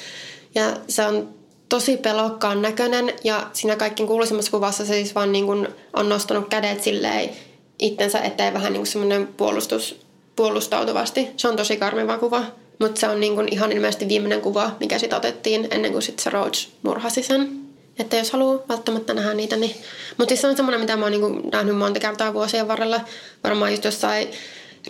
ja 0.55 0.77
se 0.89 1.07
on 1.07 1.29
tosi 1.69 1.97
pelokkaan 1.97 2.63
näköinen, 2.63 3.13
ja 3.25 3.47
siinä 3.53 3.77
kaikkein 3.77 4.07
kuuluisimmassa 4.07 4.51
kuvassa 4.51 4.87
se 4.87 4.95
siis 4.95 5.15
vaan 5.15 5.33
niin 5.33 5.47
kuin 5.47 5.69
on 5.93 6.09
nostanut 6.09 6.49
kädet 6.49 6.83
silleen 6.83 7.31
itsensä 7.79 8.19
eteen 8.19 8.55
vähän 8.55 8.73
niin 8.73 8.87
semmoinen 8.87 9.27
puolustus, 9.27 10.01
puolustautuvasti. 10.37 11.29
Se 11.37 11.49
on 11.49 11.57
tosi 11.57 11.77
karmiva 11.77 12.19
kuva, 12.19 12.45
mutta 12.79 13.01
se 13.01 13.09
on 13.09 13.21
niin 13.21 13.35
kuin 13.35 13.49
ihan 13.53 13.73
ilmeisesti 13.73 14.09
viimeinen 14.09 14.41
kuva, 14.41 14.71
mikä 14.81 14.99
sitten 14.99 15.17
otettiin 15.17 15.69
ennen 15.71 15.93
kuin 15.93 16.03
sit 16.03 16.19
se 16.19 16.31
Rhodes 16.31 16.69
murhasi 16.83 17.23
sen. 17.23 17.70
Että 18.01 18.17
jos 18.17 18.31
haluaa 18.31 18.63
välttämättä 18.69 19.15
nähdä 19.15 19.35
niitä, 19.35 19.57
niin... 19.57 19.77
Mutta 20.17 20.31
siis 20.31 20.41
se 20.41 20.47
on 20.47 20.57
semmoinen, 20.57 20.81
mitä 20.81 20.97
mä 20.97 21.05
oon 21.05 21.13
niin 21.13 21.51
nähnyt 21.53 21.77
monta 21.77 22.01
kertaa 22.01 22.35
vuosien 22.35 22.69
varrella. 22.69 23.01
Varmaan 23.45 23.71
just 23.71 23.85
jossain 23.85 24.29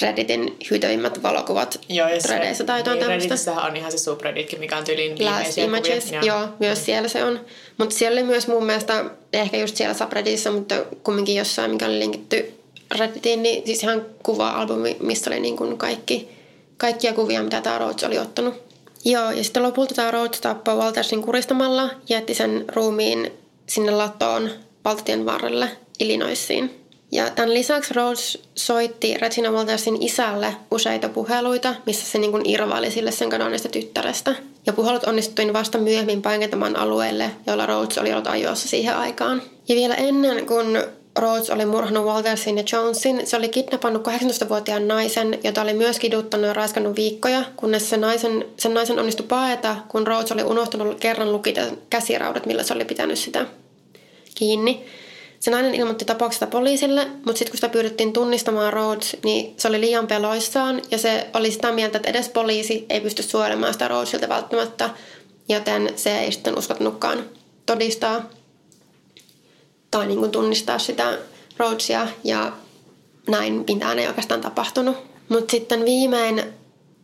Redditin 0.03 0.57
hyytävimmät 0.71 1.23
valokuvat 1.23 1.81
Joo, 1.89 2.09
Redeissä 2.29 2.65
tai 2.65 2.81
jotain 2.81 2.99
niin, 2.99 3.21
tämmöistä. 3.21 3.53
On 3.53 3.77
ihan 3.77 3.93
se 3.93 3.99
subredditkin, 3.99 4.61
mikä 4.61 4.77
on 4.77 4.85
tyyliin 4.85 5.25
Last 5.25 5.59
Images, 5.59 6.05
kuvia. 6.05 6.23
joo, 6.23 6.49
myös 6.59 6.85
siellä 6.85 7.09
se 7.09 7.25
on. 7.25 7.41
Mutta 7.79 7.95
siellä 7.95 8.21
oli 8.21 8.27
myös 8.27 8.49
mun 8.49 8.65
mielestä, 8.67 9.05
ehkä 9.33 9.57
just 9.57 9.77
siellä 9.77 9.95
subredditissa, 9.95 10.51
mutta 10.51 10.75
kumminkin 11.03 11.37
jossain, 11.37 11.71
mikä 11.71 11.87
oli 11.87 11.99
linkitty 11.99 12.53
Redditiin, 12.99 13.43
niin 13.43 13.63
siis 13.67 13.83
ihan 13.83 14.07
kuva-albumi, 14.23 14.97
missä 15.01 15.31
oli 15.31 15.41
niin 15.41 15.57
kuin 15.57 15.79
kaikki, 15.79 16.29
kaikkia 16.77 17.13
kuvia, 17.13 17.43
mitä 17.43 17.61
tämä 17.61 17.79
Rhodes 17.79 18.05
oli 18.05 18.19
ottanut. 18.19 18.70
Joo, 19.05 19.31
ja 19.31 19.45
sitten 19.45 19.63
lopulta 19.63 19.95
tämä 19.95 20.11
Rhodes 20.11 20.41
tappoi 20.41 20.77
Waltersin 20.77 21.23
kuristamalla, 21.23 21.91
jätti 22.09 22.35
sen 22.35 22.65
ruumiin 22.69 23.33
sinne 23.67 23.93
latoon 23.93 24.51
valtatien 24.85 25.27
varrelle 25.27 25.69
Illinoisiin. 26.01 26.81
Ja 27.13 27.31
tämän 27.31 27.55
lisäksi 27.55 27.95
Rhodes 27.95 28.43
soitti 28.55 29.15
Regina 29.15 29.51
Waltersin 29.51 30.03
isälle 30.03 30.57
useita 30.71 31.09
puheluita, 31.09 31.75
missä 31.87 32.07
se 32.07 32.19
niin 32.19 32.51
irvaili 32.51 32.91
sille 32.91 33.11
sen 33.11 33.31
kadonneesta 33.31 33.69
tyttärestä. 33.69 34.35
Ja 34.67 34.73
puhelut 34.73 35.05
onnistuttiin 35.05 35.53
vasta 35.53 35.79
myöhemmin 35.79 36.23
paikentamaan 36.23 36.77
alueelle, 36.77 37.31
jolla 37.47 37.67
Rhodes 37.67 37.99
oli 37.99 38.13
ollut 38.13 38.27
ajoissa 38.27 38.69
siihen 38.69 38.97
aikaan. 38.97 39.43
Ja 39.69 39.75
vielä 39.75 39.95
ennen 39.95 40.47
kuin 40.47 40.79
Rhodes 41.21 41.51
oli 41.51 41.65
murhannut 41.67 42.05
Waltersin 42.05 42.59
ja 42.59 42.65
Jonesin, 42.73 43.27
se 43.27 43.37
oli 43.37 43.49
kidnappannut 43.49 44.07
18-vuotiaan 44.07 44.89
naisen, 44.89 45.39
jota 45.45 45.63
oli 45.63 45.75
myös 45.75 45.99
kiduttanut 45.99 46.47
ja 46.47 46.53
raiskannut 46.53 46.97
viikkoja, 46.97 47.45
kunnes 47.57 47.91
se 47.91 47.97
naisen, 47.97 48.45
sen 48.57 48.75
naisen 48.75 48.99
onnistui 48.99 49.27
paeta, 49.27 49.77
kun 49.89 50.07
Rhodes 50.07 50.33
oli 50.33 50.43
unohtanut 50.43 51.01
kerran 51.01 51.33
lukita 51.33 51.61
käsiraudat, 51.91 52.47
millä 52.47 52.63
se 52.63 52.75
oli 52.75 52.85
pitänyt 52.85 53.19
sitä 53.19 53.47
kiinni. 54.35 54.85
Se 55.41 55.51
nainen 55.51 55.75
ilmoitti 55.75 56.05
tapauksesta 56.05 56.47
poliisille, 56.47 57.07
mutta 57.07 57.39
sitten 57.39 57.51
kun 57.51 57.57
sitä 57.57 57.69
pyydettiin 57.69 58.13
tunnistamaan 58.13 58.73
Rhodes, 58.73 59.17
niin 59.25 59.55
se 59.57 59.69
oli 59.69 59.81
liian 59.81 60.07
peloissaan 60.07 60.83
ja 60.91 60.99
se 60.99 61.27
oli 61.35 61.51
sitä 61.51 61.73
mieltä, 61.73 61.99
että 61.99 62.11
edes 62.11 62.29
poliisi 62.29 62.87
ei 62.91 63.01
pysty 63.01 63.23
suojelemaan 63.23 63.73
sitä 63.73 63.89
Rhodesilta 63.89 64.29
välttämättä, 64.29 64.91
joten 65.49 65.93
se 65.97 66.19
ei 66.19 66.33
sitten 66.33 66.59
uskottanutkaan 66.59 67.25
todistaa 67.67 68.31
tai 69.91 70.07
niin 70.07 70.19
kuin 70.19 70.31
tunnistaa 70.31 70.79
sitä 70.79 71.19
Rhodesia 71.59 72.07
ja 72.25 72.53
näin 73.29 73.65
mitään 73.69 73.99
ei 73.99 74.07
oikeastaan 74.07 74.41
tapahtunut. 74.41 74.97
Mutta 75.29 75.51
sitten 75.51 75.85
viimein 75.85 76.43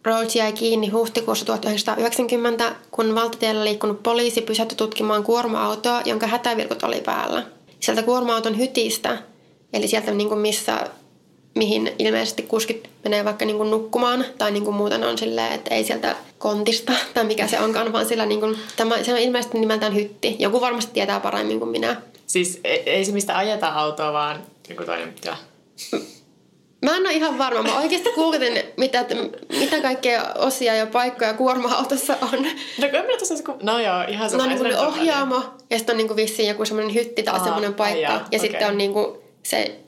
Rhodes 0.04 0.36
jäi 0.36 0.52
kiinni 0.52 0.88
huhtikuussa 0.88 1.44
1990, 1.44 2.76
kun 2.90 3.14
valtatiellä 3.14 3.64
liikkunut 3.64 4.02
poliisi 4.02 4.40
pysähtyi 4.40 4.76
tutkimaan 4.76 5.22
kuorma-autoa, 5.24 6.02
jonka 6.04 6.26
hätävilkut 6.26 6.82
oli 6.82 7.00
päällä. 7.00 7.42
Sieltä 7.80 8.02
kuorma-auton 8.02 8.58
hytistä, 8.58 9.18
eli 9.72 9.88
sieltä 9.88 10.10
niin 10.10 10.28
kuin 10.28 10.40
missä, 10.40 10.90
mihin 11.54 11.92
ilmeisesti 11.98 12.42
kuskit 12.42 12.90
menee 13.04 13.24
vaikka 13.24 13.44
niin 13.44 13.56
kuin 13.56 13.70
nukkumaan, 13.70 14.24
tai 14.38 14.50
niin 14.50 14.64
kuin 14.64 14.76
muuten 14.76 15.04
on 15.04 15.18
silleen, 15.18 15.52
että 15.52 15.74
ei 15.74 15.84
sieltä 15.84 16.16
kontista, 16.38 16.92
tai 17.14 17.24
mikä 17.24 17.46
se 17.46 17.60
onkaan, 17.60 17.92
vaan 17.92 18.06
sillä 18.06 18.26
niin 18.26 18.40
kuin, 18.40 18.56
tämä, 18.76 19.02
se 19.02 19.12
on 19.12 19.18
ilmeisesti 19.18 19.58
nimeltään 19.58 19.94
hytti. 19.94 20.36
Joku 20.38 20.60
varmasti 20.60 20.92
tietää 20.92 21.20
paremmin 21.20 21.58
kuin 21.58 21.70
minä. 21.70 21.96
Siis 22.26 22.60
ei, 22.64 22.82
ei 22.90 23.04
se 23.04 23.12
mistä 23.12 23.36
ajeta 23.38 23.68
autoa, 23.68 24.12
vaan 24.12 24.42
joku 24.68 24.84
toinen 24.84 25.12
pitää. 25.12 25.36
Mä 26.84 26.96
en 26.96 27.02
ole 27.02 27.12
ihan 27.12 27.38
varma. 27.38 27.62
Mä 27.62 27.78
oikeasti 27.78 28.08
googletin, 28.14 28.62
mitä, 28.76 29.04
mitä 29.58 29.80
kaikkea 29.80 30.34
osia 30.38 30.74
ja 30.74 30.86
paikkoja 30.86 31.34
kuorma-autossa 31.34 32.16
on. 32.22 32.42
No 32.78 32.88
kun 32.88 32.94
en 32.98 33.06
mä 33.06 33.16
tuossa... 33.18 33.34
ku- 33.46 33.58
No 33.62 33.78
joo, 33.80 34.02
ihan 34.08 34.24
No 34.24 34.30
sama. 34.30 34.42
on 34.42 34.48
niin 34.48 34.58
se 34.58 34.64
kuin 34.64 34.76
ohjaamo 34.78 35.42
ja 35.70 35.78
sitten 35.78 35.92
on 35.94 35.96
niin 35.98 36.06
kuin 36.08 36.16
vissiin 36.16 36.48
joku 36.48 36.64
semmoinen 36.64 36.94
hytti 36.94 37.22
tai 37.22 37.40
semmoinen 37.40 37.74
paikka. 37.74 38.00
jaa, 38.00 38.12
ja 38.12 38.20
okei. 38.26 38.38
sitten 38.38 38.68
on 38.68 38.78
niin 38.78 38.92
kuin 38.92 39.18
se. 39.42 39.80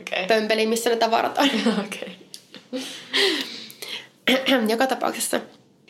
Okei. 0.00 0.26
pömpeli, 0.26 0.66
missä 0.66 0.90
ne 0.90 0.96
tavarat 0.96 1.38
on. 1.38 1.48
Okei. 1.86 2.16
Joka 4.72 4.86
tapauksessa. 4.86 5.40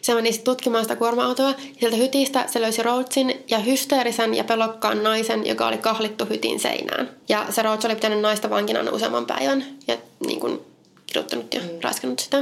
Se 0.02 0.14
meni 0.14 0.32
sitten 0.32 0.44
tutkimaan 0.44 0.85
sitä 0.85 0.97
kuorma-autoa. 0.97 1.54
Sieltä 1.80 1.97
hytistä 1.97 2.44
se 2.50 2.61
löysi 2.61 2.82
Rhodesin 2.82 3.44
ja 3.49 3.59
hysteerisen 3.59 4.35
ja 4.35 4.44
pelokkaan 4.44 5.02
naisen, 5.02 5.47
joka 5.47 5.66
oli 5.66 5.78
kahlittu 5.78 6.25
hytin 6.25 6.61
seinään. 6.61 7.11
Ja 7.28 7.47
se 7.50 7.62
Rhodes 7.62 7.85
oli 7.85 7.94
pitänyt 7.94 8.21
naista 8.21 8.50
vankina 8.50 8.90
useamman 8.92 9.26
päivän 9.26 9.64
ja 9.87 9.97
niin 10.26 10.40
kuin 10.40 10.61
kiduttanut 11.06 11.54
ja 11.54 11.61
mm. 11.61 11.68
raiskannut 11.82 12.18
sitä. 12.18 12.37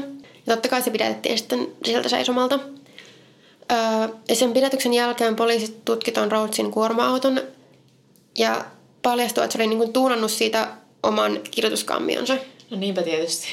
Ja 0.46 0.54
totta 0.54 0.68
kai 0.68 0.82
se 0.82 0.90
pidätettiin 0.90 1.38
sitten 1.38 1.68
sieltä 1.84 2.08
seisomalta. 2.08 2.58
Öö, 3.72 3.78
ja 4.28 4.36
sen 4.36 4.52
pidätyksen 4.52 4.94
jälkeen 4.94 5.36
poliisit 5.36 5.84
tutki 5.84 6.12
ton 6.12 6.32
Rhodesin 6.32 6.70
kuorma-auton 6.70 7.40
ja 8.38 8.64
paljastui, 9.02 9.44
että 9.44 9.52
se 9.52 9.58
oli 9.58 9.66
niin 9.66 9.78
kuin 9.78 9.92
tuunannut 9.92 10.30
siitä 10.30 10.68
oman 11.02 11.40
kirjoituskammionsa. 11.50 12.36
No 12.70 12.76
niinpä 12.76 13.02
tietysti. 13.02 13.46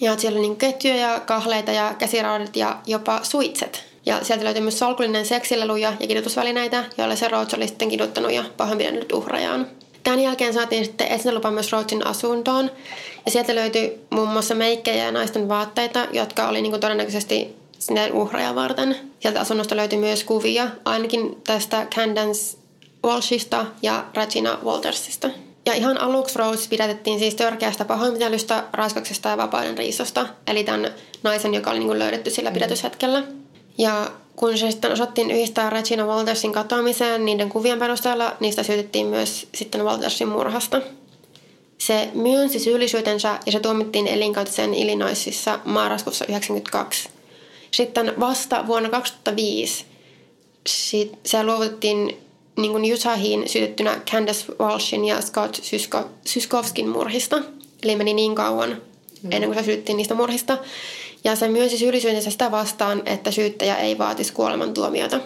Ja 0.00 0.16
siellä 0.16 0.38
oli 0.38 0.46
niin 0.46 0.56
ketjuja 0.56 0.96
ja 0.96 1.20
kahleita 1.20 1.72
ja 1.72 1.94
käsiraudat 1.98 2.56
ja 2.56 2.76
jopa 2.86 3.20
suitset. 3.22 3.84
Ja 4.06 4.24
sieltä 4.24 4.44
löytyi 4.44 4.62
myös 4.62 4.78
salkullinen 4.78 5.26
seksileluja 5.26 5.92
ja 6.00 6.06
kidutusvälineitä, 6.06 6.84
joilla 6.98 7.16
se 7.16 7.28
Rhodes 7.28 7.54
oli 7.54 7.68
sitten 7.68 7.88
kiduttanut 7.88 8.32
ja 8.32 8.44
pahoinpidellyt 8.56 9.12
uhrajaan. 9.12 9.66
Tämän 10.02 10.20
jälkeen 10.20 10.54
saatiin 10.54 10.84
sitten 10.84 11.06
etsintälupa 11.06 11.50
myös 11.50 11.72
Rhodesin 11.72 12.06
asuntoon. 12.06 12.70
Ja 13.26 13.30
sieltä 13.30 13.54
löytyi 13.54 14.00
muun 14.10 14.28
muassa 14.28 14.54
meikkejä 14.54 15.04
ja 15.04 15.12
naisten 15.12 15.48
vaatteita, 15.48 16.06
jotka 16.12 16.48
oli 16.48 16.62
niin 16.62 16.80
todennäköisesti 16.80 17.56
sinne 17.78 18.10
uhraja 18.12 18.54
varten. 18.54 18.96
Sieltä 19.20 19.40
asunnosta 19.40 19.76
löytyi 19.76 19.98
myös 19.98 20.24
kuvia, 20.24 20.68
ainakin 20.84 21.36
tästä 21.44 21.86
Candance 21.94 22.56
Walshista 23.04 23.66
ja 23.82 24.04
Regina 24.14 24.58
Waltersista. 24.64 25.30
Ja 25.66 25.74
ihan 25.74 26.00
aluksi 26.00 26.38
Rose 26.38 26.68
pidätettiin 26.68 27.18
siis 27.18 27.34
törkeästä 27.34 27.84
pahoinpitelystä, 27.84 28.64
raiskauksesta 28.72 29.28
ja 29.28 29.36
vapauden 29.36 29.78
riistosta. 29.78 30.26
Eli 30.46 30.64
tämän 30.64 30.90
naisen, 31.22 31.54
joka 31.54 31.70
oli 31.70 31.78
niin 31.78 31.98
löydetty 31.98 32.30
sillä 32.30 32.50
pidätyshetkellä. 32.50 33.22
Ja 33.78 34.10
kun 34.36 34.58
se 34.58 34.70
sitten 34.70 34.92
osattiin 34.92 35.30
yhdistää 35.30 35.70
Regina 35.70 36.06
Waltersin 36.06 36.52
katoamiseen 36.52 37.24
niiden 37.24 37.48
kuvien 37.48 37.78
perusteella, 37.78 38.36
niistä 38.40 38.62
syytettiin 38.62 39.06
myös 39.06 39.48
sitten 39.54 39.84
Waltersin 39.84 40.28
murhasta. 40.28 40.80
Se 41.78 42.08
myönsi 42.14 42.58
syyllisyytensä 42.58 43.38
ja 43.46 43.52
se 43.52 43.60
tuomittiin 43.60 44.06
elinkautiseen 44.06 44.74
Illinoisissa 44.74 45.60
marraskuussa 45.64 46.24
1992. 46.24 47.08
Sitten 47.70 48.20
vasta 48.20 48.66
vuonna 48.66 48.88
2005 48.88 49.84
sit- 50.66 51.18
se 51.26 51.44
luovutettiin 51.44 52.16
niin 52.56 52.72
kuin 52.72 52.94
Utahiin 52.94 53.48
syytettynä 53.48 54.00
Candace 54.10 54.52
Walshin 54.60 55.04
ja 55.04 55.20
Scott 55.20 55.56
Sysko- 55.56 56.08
Syskovskin 56.26 56.88
murhista. 56.88 57.42
Eli 57.82 57.96
meni 57.96 58.14
niin 58.14 58.34
kauan 58.34 58.70
mm. 59.22 59.32
ennen 59.32 59.50
kuin 59.50 59.58
se 59.58 59.64
syytettiin 59.64 59.96
niistä 59.96 60.14
murhista. 60.14 60.58
Ja 61.24 61.36
se 61.36 61.48
myönsi 61.48 61.78
syyllisyytensä 61.78 62.30
sitä 62.30 62.50
vastaan, 62.50 63.02
että 63.06 63.30
syyttäjä 63.30 63.76
ei 63.76 63.98
vaatisi 63.98 64.32
kuolemantuomiota. 64.32 65.20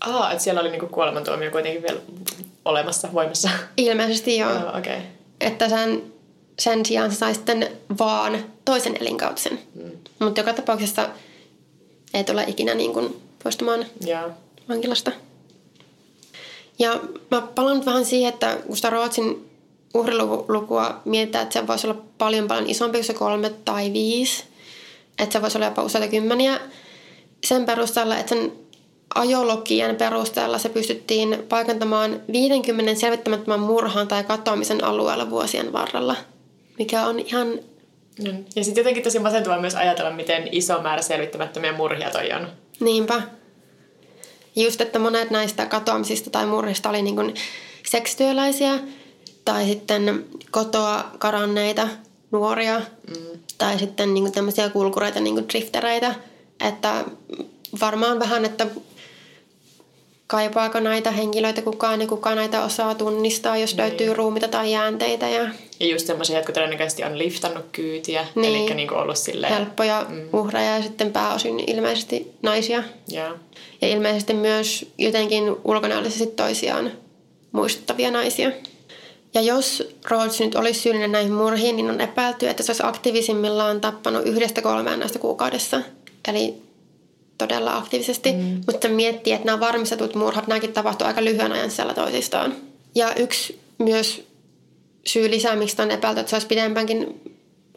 Aa, 0.00 0.32
että 0.32 0.44
siellä 0.44 0.60
oli 0.60 0.70
niinku 0.70 0.86
kuolemantuomio 0.86 1.50
kuitenkin 1.50 1.82
vielä 1.82 2.00
olemassa, 2.64 3.08
voimassa. 3.12 3.50
Ilmeisesti 3.76 4.38
joo. 4.38 4.50
Joo, 4.50 4.68
okei. 4.68 4.78
Okay. 4.78 5.08
Että 5.40 5.68
sen, 5.68 6.02
sen 6.58 6.86
sijaan 6.86 7.10
se 7.12 7.16
sai 7.16 7.34
sitten 7.34 7.68
vaan 7.98 8.44
toisen 8.64 8.96
elinkautisen. 9.00 9.58
Mm. 9.74 9.90
Mutta 10.18 10.40
joka 10.40 10.52
tapauksessa 10.52 11.08
ei 12.14 12.24
tule 12.24 12.44
ikinä 12.48 12.74
niin 12.74 12.92
kuin 12.92 13.22
poistumaan 13.42 13.86
Joo. 14.06 14.30
vankilasta. 14.68 15.12
Ja 16.78 17.00
mä 17.30 17.40
palaan 17.40 17.76
nyt 17.76 17.86
vähän 17.86 18.04
siihen, 18.04 18.32
että 18.32 18.56
kun 18.66 18.76
sitä 18.76 18.90
Ruotsin 18.90 19.50
uhrilukua 19.94 21.00
mietitään, 21.04 21.42
että 21.42 21.52
se 21.52 21.66
voisi 21.66 21.86
olla 21.86 22.00
paljon 22.18 22.48
paljon 22.48 22.70
isompi 22.70 22.98
kuin 22.98 23.04
se 23.04 23.14
kolme 23.14 23.50
tai 23.64 23.92
viisi. 23.92 24.44
Että 25.18 25.32
se 25.32 25.42
voisi 25.42 25.58
olla 25.58 25.66
jopa 25.66 25.82
useita 25.82 26.08
kymmeniä. 26.08 26.60
Sen 27.44 27.66
perusteella, 27.66 28.16
että 28.16 28.34
sen 28.34 28.52
ajologien 29.14 29.96
perusteella 29.96 30.58
se 30.58 30.68
pystyttiin 30.68 31.44
paikantamaan 31.48 32.20
50 32.32 33.00
selvittämättömän 33.00 33.60
murhan 33.60 34.08
tai 34.08 34.24
katoamisen 34.24 34.84
alueella 34.84 35.30
vuosien 35.30 35.72
varrella. 35.72 36.16
Mikä 36.78 37.06
on 37.06 37.20
ihan. 37.20 37.48
Ja 38.56 38.64
sitten 38.64 38.82
jotenkin 38.82 39.02
tosi 39.02 39.18
masentavaa 39.18 39.60
myös 39.60 39.74
ajatella, 39.74 40.10
miten 40.10 40.48
iso 40.52 40.82
määrä 40.82 41.02
selvittämättömiä 41.02 41.72
murhia 41.72 42.10
toi 42.10 42.32
on. 42.32 42.48
niinpä. 42.80 43.22
Just, 44.56 44.80
että 44.80 44.98
monet 44.98 45.30
näistä 45.30 45.66
katoamisista 45.66 46.30
tai 46.30 46.46
murhista 46.46 46.88
oli 46.88 47.02
niin 47.02 47.34
seksityöläisiä 47.86 48.78
tai 49.44 49.64
sitten 49.64 50.24
kotoa 50.50 51.10
karanneita 51.18 51.88
nuoria 52.30 52.78
mm. 52.78 53.38
tai 53.58 53.78
sitten 53.78 54.14
niin 54.14 54.32
tämmöisiä 54.32 54.68
kulkureita, 54.68 55.20
niin 55.20 55.48
driftereitä. 55.48 56.14
Että 56.60 57.04
varmaan 57.80 58.18
vähän, 58.18 58.44
että 58.44 58.66
kaipaako 60.34 60.80
näitä 60.80 61.10
henkilöitä 61.10 61.62
kukaan 61.62 62.00
ja 62.00 62.06
kuka 62.06 62.34
näitä 62.34 62.64
osaa 62.64 62.94
tunnistaa, 62.94 63.56
jos 63.56 63.70
niin. 63.70 63.78
löytyy 63.78 64.14
ruumita 64.14 64.48
tai 64.48 64.72
jäänteitä. 64.72 65.28
Ja, 65.28 65.48
ja 65.80 65.86
just 65.86 66.06
semmoisia, 66.06 66.36
jotka 66.36 66.52
todennäköisesti 66.52 67.04
on 67.04 67.18
liftannut 67.18 67.64
kyytiä, 67.72 68.26
niin. 68.34 68.44
eli 68.44 68.74
niin 68.74 68.92
ollut 68.92 69.16
silleen... 69.16 69.52
Helppoja 69.52 70.06
mm. 70.08 70.28
uhreja 70.32 70.76
ja 70.76 70.82
sitten 70.82 71.12
pääosin 71.12 71.64
ilmeisesti 71.66 72.32
naisia. 72.42 72.82
Yeah. 73.12 73.34
Ja 73.80 73.88
ilmeisesti 73.88 74.34
myös 74.34 74.86
jotenkin 74.98 75.56
ulkonäöllisesti 75.64 76.26
toisiaan 76.26 76.92
muistuttavia 77.52 78.10
naisia. 78.10 78.50
Ja 79.34 79.40
jos 79.40 79.82
Rhodes 80.10 80.40
nyt 80.40 80.54
olisi 80.54 80.80
syyllinen 80.80 81.12
näihin 81.12 81.32
murhiin, 81.32 81.76
niin 81.76 81.90
on 81.90 82.00
epäilty, 82.00 82.48
että 82.48 82.62
se 82.62 82.72
olisi 82.72 82.82
aktiivisimmillaan 82.86 83.80
tappanut 83.80 84.26
yhdestä 84.26 84.62
kolmeen 84.62 84.98
näistä 84.98 85.18
kuukaudessa. 85.18 85.80
Eli 86.28 86.54
todella 87.38 87.76
aktiivisesti. 87.76 88.32
Mm. 88.32 88.60
Mutta 88.66 88.88
miettii, 88.88 89.32
että 89.32 89.46
nämä 89.46 89.60
varmistetut 89.60 90.14
murhat, 90.14 90.46
nämäkin 90.46 90.72
tapahtuu 90.72 91.06
aika 91.06 91.24
lyhyen 91.24 91.52
ajan 91.52 91.70
sisällä 91.70 91.94
toisistaan. 91.94 92.56
Ja 92.94 93.14
yksi 93.14 93.60
myös 93.78 94.26
syy 95.06 95.30
lisää, 95.30 95.56
miksi 95.56 95.82
on 95.82 95.90
epäilty, 95.90 96.20
että 96.20 96.30
se 96.30 96.36
olisi 96.36 96.46
pidempäänkin 96.46 97.20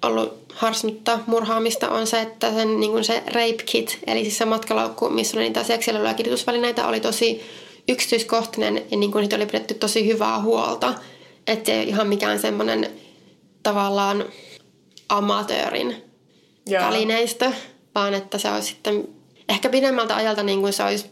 ollut 0.02 0.54
harsnutta 0.54 1.20
murhaamista, 1.28 1.90
on 1.90 2.08
se, 2.08 2.22
että 2.22 2.54
sen, 2.54 2.80
niin 2.80 2.92
kuin 2.92 3.04
se 3.04 3.24
rape 3.26 3.64
kit, 3.66 4.00
eli 4.08 4.24
siis 4.24 4.38
se 4.38 4.46
matkalaukku, 4.46 5.10
missä 5.10 5.38
oli 5.38 5.44
niitä 5.44 5.64
seksialueella 5.64 6.14
kidutusvälineitä, 6.14 6.88
oli 6.88 7.00
tosi 7.00 7.42
yksityiskohtainen 7.90 8.84
ja 8.92 8.98
niin 8.98 9.12
kuin 9.12 9.22
niitä 9.22 9.36
oli 9.36 9.46
pidetty 9.46 9.74
tosi 9.74 10.08
hyvää 10.08 10.42
huolta. 10.42 10.94
Että 11.48 11.72
ei 11.72 11.88
ihan 11.88 12.08
mikään 12.08 12.40
semmoinen 12.40 12.92
tavallaan 13.64 14.26
amatöörin 15.10 15.96
Joo. 16.66 16.84
välineistö, 16.84 17.52
vaan 17.96 18.14
että 18.14 18.38
se 18.38 18.52
olisi 18.52 18.68
sitten 18.68 19.08
ehkä 19.50 19.70
pidemmältä 19.70 20.16
ajalta 20.16 20.44
niin 20.44 20.62
kuin 20.62 20.74
se 20.74 20.84
olisi 20.84 21.06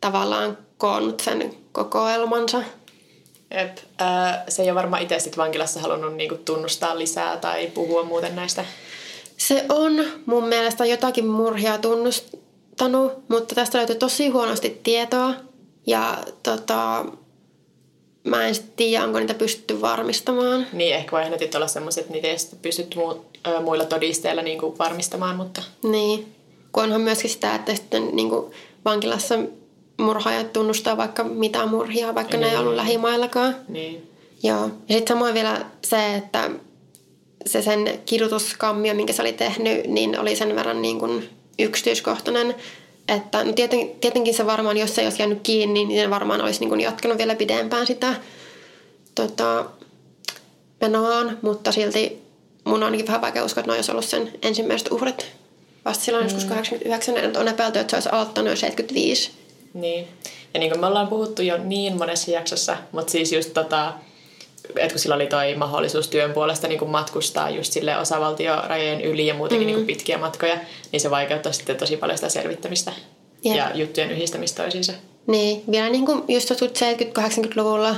tavallaan 0.00 0.58
koonnut 0.78 1.20
sen 1.20 1.54
kokoelmansa. 1.72 2.62
Jep. 3.54 3.78
Äh, 4.00 4.42
se 4.48 4.62
ei 4.62 4.70
ole 4.70 4.74
varmaan 4.74 5.02
itse 5.02 5.18
sitten 5.18 5.42
vankilassa 5.42 5.80
halunnut 5.80 6.14
niinku 6.14 6.34
tunnustaa 6.44 6.98
lisää 6.98 7.36
tai 7.36 7.66
puhua 7.66 8.02
muuten 8.02 8.36
näistä. 8.36 8.64
Se 9.36 9.64
on 9.68 10.04
mun 10.26 10.48
mielestä 10.48 10.84
jotakin 10.84 11.26
murhia 11.26 11.78
tunnustanut, 11.78 13.28
mutta 13.28 13.54
tästä 13.54 13.78
löytyy 13.78 13.96
tosi 13.96 14.28
huonosti 14.28 14.80
tietoa. 14.82 15.34
Ja 15.86 16.18
tota, 16.42 17.04
mä 18.24 18.46
en 18.46 18.54
sitten 18.54 18.72
tiedä, 18.76 19.04
onko 19.04 19.18
niitä 19.18 19.34
pystytty 19.34 19.80
varmistamaan. 19.80 20.66
Niin, 20.72 20.94
ehkä 20.94 21.16
voi 21.16 21.30
netit 21.30 21.54
olla 21.54 21.68
semmoiset, 21.68 22.00
että 22.00 22.12
niitä 22.12 22.28
ei 22.28 22.36
pystytty 22.62 22.98
mu- 22.98 23.60
muilla 23.62 23.84
todisteilla 23.84 24.42
niinku 24.42 24.78
varmistamaan, 24.78 25.36
mutta... 25.36 25.62
Niin. 25.82 26.34
Kun 26.72 26.84
onhan 26.84 27.00
myöskin 27.00 27.30
sitä, 27.30 27.54
että 27.54 27.74
sitten 27.74 28.08
niin 28.12 28.28
kuin 28.28 28.52
vankilassa 28.84 29.38
murhaajat 29.96 30.52
tunnustaa 30.52 30.96
vaikka 30.96 31.24
mitä 31.24 31.66
murhia, 31.66 32.14
vaikka 32.14 32.36
niin. 32.36 32.40
ne 32.40 32.50
ei 32.50 32.56
ollut 32.56 32.74
lähimaillakaan. 32.74 33.56
Niin. 33.68 34.10
Joo. 34.42 34.62
Ja 34.88 34.94
sitten 34.96 35.16
samoin 35.16 35.34
vielä 35.34 35.64
se, 35.84 36.14
että 36.14 36.50
se 37.46 37.62
sen 37.62 38.00
kidutuskammio, 38.06 38.94
minkä 38.94 39.12
se 39.12 39.22
oli 39.22 39.32
tehnyt, 39.32 39.86
niin 39.86 40.18
oli 40.18 40.36
sen 40.36 40.56
verran 40.56 40.82
niin 40.82 40.98
kuin 40.98 41.28
yksityiskohtainen, 41.58 42.54
että 43.08 43.44
no 43.44 43.52
tieten, 43.52 43.90
tietenkin 44.00 44.34
se 44.34 44.46
varmaan, 44.46 44.76
jos 44.76 44.94
se 44.94 45.00
ei 45.00 45.06
olisi 45.06 45.22
jäänyt 45.22 45.40
kiinni, 45.42 45.84
niin 45.84 46.04
se 46.04 46.10
varmaan 46.10 46.40
olisi 46.40 46.60
niin 46.60 46.68
kuin 46.68 46.80
jatkanut 46.80 47.18
vielä 47.18 47.34
pidempään 47.34 47.86
sitä 47.86 48.14
tota, 49.14 49.64
menoaan, 50.80 51.38
mutta 51.42 51.72
silti 51.72 52.22
mun 52.64 52.74
on 52.74 52.82
ainakin 52.82 53.06
vähän 53.06 53.20
vaikea 53.20 53.44
uskoa, 53.44 53.60
että 53.60 53.72
ne 53.72 53.76
olisi 53.76 53.90
ollut 53.90 54.04
sen 54.04 54.32
ensimmäiset 54.42 54.92
uhrit 54.92 55.41
vasta 55.84 56.04
silloin 56.04 56.24
joskus 56.24 56.44
mm. 56.44 56.48
89, 56.48 57.16
että 57.16 57.40
on 57.40 57.48
epäilty, 57.48 57.78
että 57.78 57.90
se 57.90 57.96
olisi 57.96 58.08
aloittanut 58.12 58.50
jo 58.50 58.56
75. 58.56 59.30
Niin. 59.74 60.08
Ja 60.54 60.60
niin 60.60 60.70
kuin 60.70 60.80
me 60.80 60.86
ollaan 60.86 61.08
puhuttu 61.08 61.42
jo 61.42 61.58
niin 61.58 61.98
monessa 61.98 62.30
jaksossa, 62.30 62.76
mutta 62.92 63.10
siis 63.10 63.32
just 63.32 63.54
tota, 63.54 63.92
että 64.76 64.92
kun 64.92 64.98
sillä 64.98 65.14
oli 65.14 65.26
toi 65.26 65.54
mahdollisuus 65.54 66.08
työn 66.08 66.32
puolesta 66.32 66.68
niin 66.68 66.90
matkustaa 66.90 67.50
just 67.50 67.72
sille 67.72 67.96
osavaltiorajojen 67.96 69.00
yli 69.00 69.26
ja 69.26 69.34
muutenkin 69.34 69.68
mm-hmm. 69.68 69.76
niin 69.76 69.86
kuin 69.86 69.96
pitkiä 69.96 70.18
matkoja, 70.18 70.56
niin 70.92 71.00
se 71.00 71.10
vaikeuttaa 71.10 71.52
sitten 71.52 71.76
tosi 71.76 71.96
paljon 71.96 72.18
sitä 72.18 72.28
selvittämistä 72.28 72.92
Jep. 73.44 73.56
ja 73.56 73.70
juttujen 73.74 74.10
yhdistämistä 74.10 74.62
toisiinsa. 74.62 74.92
Niin, 75.26 75.62
vielä 75.70 75.90
niin 75.90 76.06
kuin 76.06 76.24
just 76.28 76.50
70-80-luvulla 76.50 77.96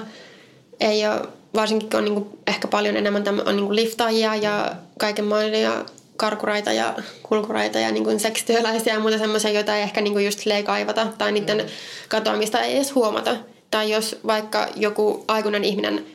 ei 0.80 1.06
ole, 1.06 1.20
varsinkin 1.54 1.90
kun 1.90 1.98
on 1.98 2.04
niin 2.04 2.14
kuin 2.14 2.38
ehkä 2.46 2.68
paljon 2.68 2.96
enemmän 2.96 3.24
tämmö, 3.24 3.42
on 3.46 3.56
niin 3.56 3.66
kuin 3.66 3.76
liftaajia 3.76 4.34
ja 4.34 4.72
kaikenlaisia 4.98 5.84
karkuraita 6.16 6.72
ja 6.72 6.94
kulkuraita 7.22 7.78
ja 7.78 7.92
niin 7.92 8.04
kuin 8.04 8.20
seksityöläisiä 8.20 8.94
ja 8.94 9.00
muuta 9.00 9.18
semmoisia, 9.18 9.50
joita 9.50 9.76
ei 9.76 9.82
ehkä 9.82 10.00
niin 10.00 10.12
kuin 10.12 10.24
just 10.24 10.40
kaivata 10.64 11.06
tai 11.18 11.32
niiden 11.32 11.58
mm. 11.58 11.68
katoamista 12.08 12.60
ei 12.60 12.76
edes 12.76 12.94
huomata. 12.94 13.36
Tai 13.70 13.90
jos 13.90 14.18
vaikka 14.26 14.68
joku 14.76 15.24
aikuinen 15.28 15.64
ihminen 15.64 16.06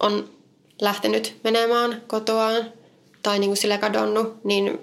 on 0.00 0.28
lähtenyt 0.80 1.36
menemään 1.44 2.02
kotoaan 2.06 2.64
tai 3.22 3.38
niin 3.38 3.50
kuin 3.50 3.56
sille 3.56 3.78
kadonnut, 3.78 4.44
niin 4.44 4.78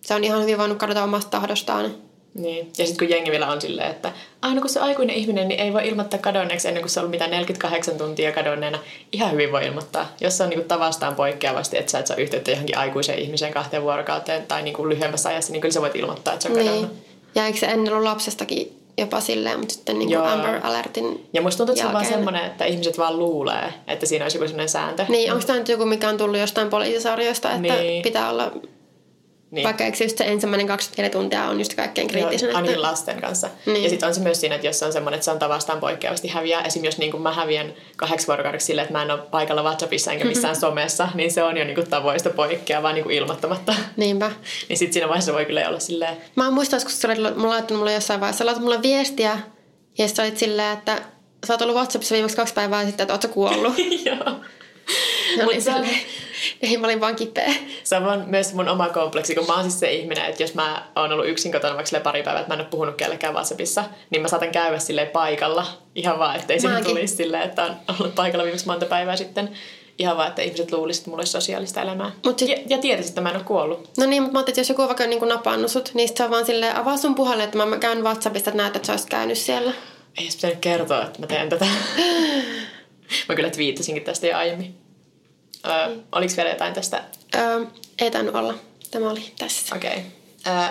se 0.00 0.14
on 0.14 0.24
ihan 0.24 0.42
hyvin 0.42 0.58
voinut 0.58 0.78
kadota 0.78 1.04
omasta 1.04 1.30
tahdostaan 1.30 2.07
niin. 2.34 2.72
Ja 2.78 2.86
sitten 2.86 3.06
kun 3.06 3.16
jengi 3.16 3.30
vielä 3.30 3.50
on 3.50 3.60
silleen, 3.60 3.90
että 3.90 4.12
aina 4.42 4.60
kun 4.60 4.70
se 4.70 4.80
aikuinen 4.80 5.16
ihminen, 5.16 5.48
niin 5.48 5.60
ei 5.60 5.72
voi 5.72 5.88
ilmoittaa 5.88 6.18
kadonneeksi 6.18 6.68
ennen 6.68 6.82
kuin 6.82 6.90
se 6.90 7.00
on 7.00 7.02
ollut 7.02 7.10
mitä 7.10 7.26
48 7.26 7.98
tuntia 7.98 8.32
kadonneena. 8.32 8.78
Ihan 9.12 9.32
hyvin 9.32 9.52
voi 9.52 9.66
ilmoittaa. 9.66 10.12
Jos 10.20 10.36
se 10.36 10.42
on 10.42 10.48
niinku 10.48 10.68
tavastaan 10.68 11.14
poikkeavasti, 11.14 11.78
että 11.78 11.92
sä 11.92 11.98
et 11.98 12.06
saa 12.06 12.16
yhteyttä 12.16 12.50
johonkin 12.50 12.78
aikuiseen 12.78 13.18
ihmiseen 13.18 13.52
kahteen 13.52 13.82
vuorokauteen 13.82 14.46
tai 14.46 14.62
niinku 14.62 14.88
lyhyemmässä 14.88 15.28
ajassa, 15.28 15.52
niin 15.52 15.60
kyllä 15.60 15.72
sä 15.72 15.80
voit 15.80 15.96
ilmoittaa, 15.96 16.34
että 16.34 16.42
se 16.42 16.48
on 16.48 16.56
niin. 16.56 16.66
kadonnut. 16.66 16.92
Ja 17.34 17.46
eikö 17.46 17.58
se 17.58 17.66
ennen 17.66 17.92
ollut 17.92 18.04
lapsestakin 18.04 18.78
jopa 18.98 19.20
silleen, 19.20 19.58
mutta 19.58 19.74
sitten 19.74 19.98
niin 19.98 20.08
kuin 20.08 20.20
Amber 20.20 20.60
Alertin 20.62 21.28
Ja 21.32 21.42
musta 21.42 21.56
tuntuu, 21.56 21.72
että 21.72 21.82
se 21.82 21.86
on 21.86 21.92
vaan 21.92 22.06
semmoinen, 22.06 22.44
että 22.44 22.64
ihmiset 22.64 22.98
vaan 22.98 23.18
luulee, 23.18 23.74
että 23.86 24.06
siinä 24.06 24.24
olisi 24.24 24.36
joku 24.36 24.46
semmoinen 24.46 24.68
sääntö. 24.68 25.06
Niin, 25.08 25.32
onko 25.32 25.46
tämä 25.46 25.58
nyt 25.58 25.68
joku, 25.68 25.84
mikä 25.84 26.08
on 26.08 26.16
tullut 26.16 26.38
jostain 26.38 26.70
poliisisarjoista, 26.70 27.50
että 27.50 27.74
niin. 27.74 28.02
pitää 28.02 28.30
olla 28.30 28.52
niin. 29.50 29.64
Vaikka 29.64 29.84
eikö 29.84 30.04
just 30.04 30.18
se 30.18 30.24
ensimmäinen 30.24 30.66
24 30.66 31.10
tuntia 31.10 31.44
on 31.44 31.58
just 31.58 31.74
kaikkein 31.74 32.08
kriittisen. 32.08 32.48
Joo, 32.48 32.56
ainakin 32.56 32.82
lasten 32.82 33.20
kanssa. 33.20 33.50
Niin. 33.66 33.84
Ja 33.84 33.90
sitten 33.90 34.06
on 34.06 34.14
se 34.14 34.20
myös 34.20 34.40
siinä, 34.40 34.54
että 34.54 34.66
jos 34.66 34.82
on 34.82 34.92
semmoinen, 34.92 35.16
että 35.16 35.24
se 35.24 35.30
on 35.30 35.38
tavastaan 35.38 35.80
poikkeavasti 35.80 36.28
häviää. 36.28 36.62
Esimerkiksi 36.62 36.86
jos 36.86 36.98
niin 36.98 37.10
kuin 37.10 37.22
mä 37.22 37.32
häviän 37.32 37.74
kahdeksi 37.96 38.26
vuorokaudeksi 38.26 38.66
silleen, 38.66 38.84
että 38.84 38.98
mä 38.98 39.02
en 39.02 39.10
ole 39.10 39.20
paikalla 39.20 39.62
WhatsAppissa 39.62 40.12
enkä 40.12 40.24
missään 40.24 40.54
mm-hmm. 40.54 40.60
somessa, 40.60 41.08
niin 41.14 41.30
se 41.30 41.42
on 41.42 41.56
jo 41.56 41.64
niin 41.64 41.74
kuin 41.74 41.90
tavoista 41.90 42.30
vaan 42.82 42.94
niin 42.94 43.04
kuin 43.04 43.14
ilmoittamatta. 43.14 43.74
Niinpä. 43.96 44.30
niin 44.68 44.76
sitten 44.76 44.92
siinä 44.92 45.08
vaiheessa 45.08 45.32
voi 45.32 45.44
kyllä 45.44 45.68
olla 45.68 45.80
silleen... 45.80 46.16
Mä 46.36 46.50
muistan, 46.50 46.80
kun 46.82 46.90
sä 46.90 47.08
olet 47.08 47.36
mulla 47.36 47.54
laittanut 47.54 47.80
mulle 47.80 47.92
jossain 47.92 48.20
vaiheessa, 48.20 48.46
laitat 48.46 48.62
mulle 48.62 48.82
viestiä 48.82 49.38
ja 49.98 50.06
sitten 50.08 50.24
olit 50.24 50.38
silleen, 50.38 50.78
että 50.78 51.02
sä 51.46 51.54
oot 51.54 51.62
ollut 51.62 51.76
WhatsAppissa 51.76 52.14
viimeksi 52.14 52.36
kaksi 52.36 52.54
päivää 52.54 52.86
sitten, 52.86 53.04
että 53.04 53.14
oot 53.14 53.22
sä 53.22 53.28
kuollut. 53.28 53.74
Joo. 54.04 54.34
No 55.38 55.46
niin, 55.46 55.62
se, 55.62 55.72
ei, 56.62 56.76
mä 56.76 56.86
olin 56.86 57.00
vaan 57.00 57.16
kipeä. 57.16 57.54
Se 57.84 57.96
on 57.96 58.04
vaan 58.04 58.24
myös 58.26 58.54
mun 58.54 58.68
oma 58.68 58.88
kompleksi, 58.88 59.34
kun 59.34 59.46
mä 59.46 59.54
oon 59.54 59.62
siis 59.62 59.80
se 59.80 59.92
ihminen, 59.92 60.24
että 60.24 60.42
jos 60.42 60.54
mä 60.54 60.82
oon 60.96 61.12
ollut 61.12 61.28
yksin 61.28 61.52
kotona 61.52 61.76
vaikka 61.76 62.00
pari 62.00 62.22
päivää, 62.22 62.40
että 62.40 62.50
mä 62.50 62.54
en 62.54 62.60
ole 62.60 62.70
puhunut 62.70 62.94
kellekään 62.94 63.34
WhatsAppissa, 63.34 63.84
niin 64.10 64.22
mä 64.22 64.28
saatan 64.28 64.50
käydä 64.50 64.78
sille 64.78 65.06
paikalla 65.06 65.66
ihan 65.94 66.18
vaan, 66.18 66.36
ettei 66.36 66.60
siihen 66.60 66.84
tulisi 66.84 67.16
silleen, 67.16 67.42
että 67.42 67.64
on 67.64 67.76
ollut 68.00 68.14
paikalla 68.14 68.44
viimeksi 68.44 68.66
monta 68.66 68.86
päivää 68.86 69.16
sitten. 69.16 69.50
Ihan 69.98 70.16
vaan, 70.16 70.28
että 70.28 70.42
ihmiset 70.42 70.72
luulisivat, 70.72 71.02
että 71.02 71.10
mulla 71.10 71.20
olisi 71.20 71.32
sosiaalista 71.32 71.82
elämää. 71.82 72.10
Mut 72.24 72.38
sit... 72.38 72.48
Ja, 72.48 72.56
ja 72.68 72.78
tietäisi, 72.78 73.08
että 73.08 73.20
mä 73.20 73.30
en 73.30 73.36
ole 73.36 73.44
kuollut. 73.44 73.90
No 73.98 74.06
niin, 74.06 74.22
mutta 74.22 74.38
mä 74.38 74.44
että 74.48 74.60
jos 74.60 74.68
joku 74.68 74.82
on 74.82 74.88
vaikka 74.88 75.06
niin 75.06 75.28
napannut 75.28 75.70
sut, 75.70 75.90
niin 75.94 76.08
se 76.16 76.24
on 76.24 76.30
vaan 76.30 76.46
silleen, 76.46 76.76
avaa 76.76 76.96
sun 76.96 77.14
puhalle, 77.14 77.44
että 77.44 77.66
mä 77.66 77.76
käyn 77.76 78.04
WhatsAppista, 78.04 78.50
että 78.50 78.62
näet, 78.62 78.76
että 78.76 78.86
sä 78.86 78.92
olisit 78.92 79.08
käynyt 79.08 79.38
siellä. 79.38 79.72
Ei 80.18 80.24
edes 80.24 80.36
pitänyt 80.36 80.58
kertoa, 80.60 81.02
että 81.02 81.20
mä 81.20 81.26
teen 81.26 81.48
tätä. 81.48 81.66
mä 83.28 83.34
kyllä 83.34 83.50
twiittasinkin 83.50 84.04
tästä 84.04 84.26
jo 84.26 84.36
aiemmin. 84.36 84.77
Öö, 85.66 85.96
oliko 86.12 86.32
vielä 86.36 86.50
jotain 86.50 86.74
tästä? 86.74 87.04
Öö, 87.36 87.64
ei 87.98 88.10
tainnut 88.10 88.34
olla. 88.34 88.54
Tämä 88.90 89.10
oli 89.10 89.32
tässä. 89.38 89.76
Okei. 89.76 89.90
Okay. 89.90 90.02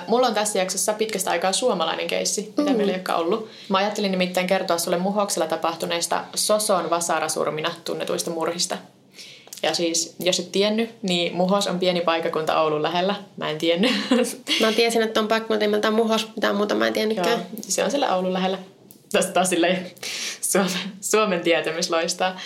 Mulla 0.08 0.28
on 0.28 0.34
tässä 0.34 0.60
jaksossa 0.60 0.94
pitkästä 0.94 1.32
aikaa 1.32 1.54
suomalainen 1.54 2.08
keissi, 2.08 2.54
mitä 2.58 2.72
mm. 2.72 2.78
meillä 2.78 2.94
ei 2.94 2.98
olekaan 2.98 3.20
ollut. 3.20 3.50
Mä 3.70 3.78
ajattelin 3.78 4.12
nimittäin 4.12 4.48
kertoa 4.48 4.78
sulle 4.78 4.98
muhoksella 4.98 5.48
tapahtuneista 5.48 6.26
Soson 6.36 6.90
vasarasurmina 6.90 7.72
tunnetuista 7.84 8.32
murhista. 8.32 8.78
Ja 9.64 9.74
siis, 9.74 10.16
jos 10.20 10.40
et 10.40 10.52
tiennyt, 10.52 10.90
niin 11.02 11.36
Muhos 11.36 11.68
on 11.68 11.80
pieni 11.80 12.02
paikakunta 12.02 12.62
Oulun 12.62 12.84
lähellä. 12.84 13.16
Mä 13.38 13.50
en 13.50 13.58
tiennyt. 13.58 13.92
Mä 14.62 14.72
tiesin, 14.72 15.02
että 15.02 15.20
on 15.20 15.28
paikkakunta 15.28 15.66
nimeltään 15.66 15.94
Muhos, 15.94 16.28
mitään 16.36 16.56
muuta 16.56 16.76
mä 16.76 16.88
en 16.88 16.94
tiennytkään. 16.94 17.30
Joo, 17.30 17.62
se 17.62 17.84
on 17.84 17.92
siellä 17.92 18.16
Oulun 18.16 18.34
lähellä 18.34 18.58
tästä 19.12 19.32
taas 19.32 19.50
Suomen, 21.02 21.42
tietämys 21.42 21.90
loistaa. 21.90 22.40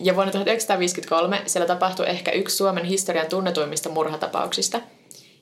Ja 0.00 0.14
vuonna 0.14 0.32
1953 0.32 1.42
siellä 1.46 1.66
tapahtui 1.66 2.08
ehkä 2.08 2.30
yksi 2.30 2.56
Suomen 2.56 2.84
historian 2.84 3.26
tunnetuimmista 3.26 3.88
murhatapauksista. 3.88 4.80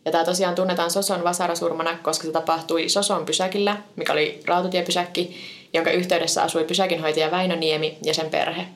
Ja 0.04 0.12
tämä 0.12 0.24
tosiaan 0.24 0.54
tunnetaan 0.54 0.90
Soson 0.90 1.24
vasarasurmana, 1.24 1.98
koska 2.02 2.24
se 2.24 2.32
tapahtui 2.32 2.88
Soson 2.88 3.24
pysäkillä, 3.24 3.76
mikä 3.96 4.12
oli 4.12 4.40
rautatiepysäkki, 4.46 5.36
jonka 5.72 5.90
yhteydessä 5.90 6.42
asui 6.42 6.64
pysäkinhoitaja 6.64 7.30
Väinö 7.30 7.56
Niemi 7.56 7.98
ja 8.02 8.14
sen 8.14 8.30
perhe. 8.30 8.66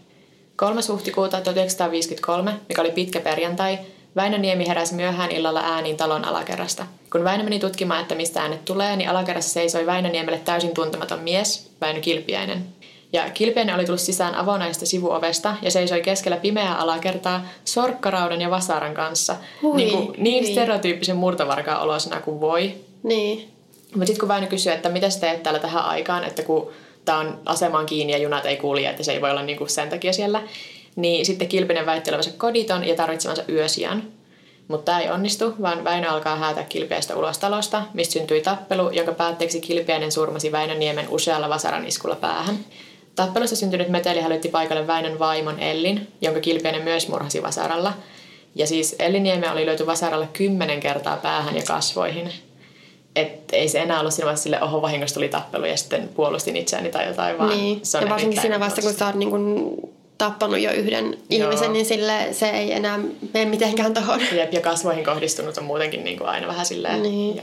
3. 0.56 0.80
huhtikuuta 0.88 1.40
1953, 1.40 2.54
mikä 2.68 2.80
oli 2.80 2.90
pitkä 2.90 3.20
perjantai, 3.20 3.78
Väinö 4.16 4.38
Niemi 4.38 4.68
heräsi 4.68 4.94
myöhään 4.94 5.30
illalla 5.30 5.60
ääniin 5.60 5.96
talon 5.96 6.24
alakerrasta. 6.24 6.86
Kun 7.12 7.24
Väinö 7.24 7.44
meni 7.44 7.58
tutkimaan, 7.58 8.00
että 8.00 8.14
mistä 8.14 8.40
äänet 8.40 8.64
tulee, 8.64 8.96
niin 8.96 9.10
alakerrassa 9.10 9.50
seisoi 9.52 9.86
Väinö 9.86 10.08
Niemelle 10.08 10.38
täysin 10.38 10.74
tuntematon 10.74 11.20
mies, 11.20 11.70
Väinö 11.80 12.00
Kilpiäinen. 12.00 12.66
Ja 13.12 13.30
Kilpiäinen 13.30 13.74
oli 13.74 13.84
tullut 13.84 14.00
sisään 14.00 14.34
avonaista 14.34 14.86
sivuovesta 14.86 15.54
ja 15.62 15.70
seisoi 15.70 16.00
keskellä 16.00 16.36
pimeää 16.36 16.76
alakertaa 16.76 17.46
sorkkaraudan 17.64 18.40
ja 18.40 18.50
vasaran 18.50 18.94
kanssa. 18.94 19.36
Hui, 19.62 19.76
niin, 19.76 19.90
kuin, 19.90 20.14
niin 20.18 20.44
niin. 20.44 20.52
stereotyyppisen 20.52 21.16
murtovarkaan 21.16 21.82
olosena 21.82 22.20
kuin 22.20 22.40
voi. 22.40 22.74
Niin. 23.02 23.50
Mutta 23.92 24.06
sitten 24.06 24.20
kun 24.20 24.28
Väinö 24.28 24.46
kysyi, 24.46 24.72
että 24.72 24.88
mitä 24.88 25.10
sä 25.10 25.20
teet 25.20 25.42
täällä 25.42 25.60
tähän 25.60 25.84
aikaan, 25.84 26.24
että 26.24 26.42
kun 26.42 26.70
tämä 27.04 27.18
on 27.18 27.38
asemaan 27.46 27.86
kiinni 27.86 28.12
ja 28.12 28.18
junat 28.18 28.46
ei 28.46 28.56
kulje, 28.56 28.90
että 28.90 29.02
se 29.02 29.12
ei 29.12 29.20
voi 29.20 29.30
olla 29.30 29.42
niinku 29.42 29.66
sen 29.66 29.90
takia 29.90 30.12
siellä, 30.12 30.42
niin 30.96 31.26
sitten 31.26 31.48
Kilpinen 31.48 31.86
väitti 31.86 32.10
olevansa 32.10 32.30
koditon 32.36 32.88
ja 32.88 32.94
tarvitsevansa 32.94 33.42
yösijan. 33.48 34.02
Mutta 34.68 34.84
tämä 34.84 35.00
ei 35.00 35.10
onnistu, 35.10 35.54
vaan 35.62 35.84
Väinö 35.84 36.10
alkaa 36.10 36.36
häätää 36.36 36.64
Kilpiäistä 36.64 37.16
ulos 37.16 37.38
talosta, 37.38 37.82
mistä 37.94 38.12
syntyi 38.12 38.40
tappelu, 38.40 38.90
jonka 38.90 39.12
päätteeksi 39.12 39.60
Kilpiäinen 39.60 40.12
surmasi 40.12 40.52
Väinön 40.52 40.78
niemen 40.78 41.08
usealla 41.08 41.48
vasaran 41.48 41.86
iskulla 41.86 42.16
päähän. 42.16 42.58
Tappelussa 43.16 43.56
syntynyt 43.56 43.88
meteli 43.88 44.20
hälytti 44.20 44.48
paikalle 44.48 44.86
Väinön 44.86 45.18
vaimon 45.18 45.60
Ellin, 45.60 46.08
jonka 46.20 46.40
Kilpiäinen 46.40 46.82
myös 46.82 47.08
murhasi 47.08 47.42
vasaralla. 47.42 47.92
Ja 48.54 48.66
siis 48.66 48.96
Ellinieme 48.98 49.50
oli 49.50 49.66
löyty 49.66 49.86
vasaralla 49.86 50.26
kymmenen 50.32 50.80
kertaa 50.80 51.16
päähän 51.16 51.56
ja 51.56 51.62
kasvoihin. 51.62 52.32
Et 53.16 53.52
ei 53.52 53.68
se 53.68 53.80
enää 53.80 54.00
ollut 54.00 54.14
siinä 54.14 54.24
vaiheessa 54.24 54.42
sille, 54.42 54.62
oho 54.62 54.82
vahingossa 54.82 55.14
tuli 55.14 55.28
tappelu 55.28 55.64
ja 55.64 55.76
sitten 55.76 56.08
puolustin 56.08 56.56
itseäni 56.56 56.88
tai 56.88 57.06
jotain, 57.06 57.38
vaan 57.38 57.50
niin. 57.50 57.80
se 57.82 57.98
on 57.98 58.04
Ja 58.04 58.10
varsinkin 58.10 58.40
siinä 58.40 58.60
vaiheessa, 58.60 58.82
kun 58.82 58.94
sä 58.94 59.06
oot 59.06 59.14
niin 59.14 59.30
kun 59.30 59.76
tappanut 60.18 60.60
jo 60.60 60.72
yhden 60.72 61.04
Joo. 61.04 61.18
ihmisen, 61.30 61.72
niin 61.72 61.86
sille 61.86 62.28
se 62.32 62.48
ei 62.50 62.72
enää 62.72 62.98
mene 63.34 63.50
mitenkään 63.50 63.94
tohon. 63.94 64.20
Jep, 64.32 64.52
ja 64.52 64.60
kasvoihin 64.60 65.04
kohdistunut 65.04 65.58
on 65.58 65.64
muutenkin 65.64 66.04
niin 66.04 66.18
kuin 66.18 66.28
aina 66.28 66.46
vähän 66.46 66.66
silleen 66.66 67.02
Niin. 67.02 67.40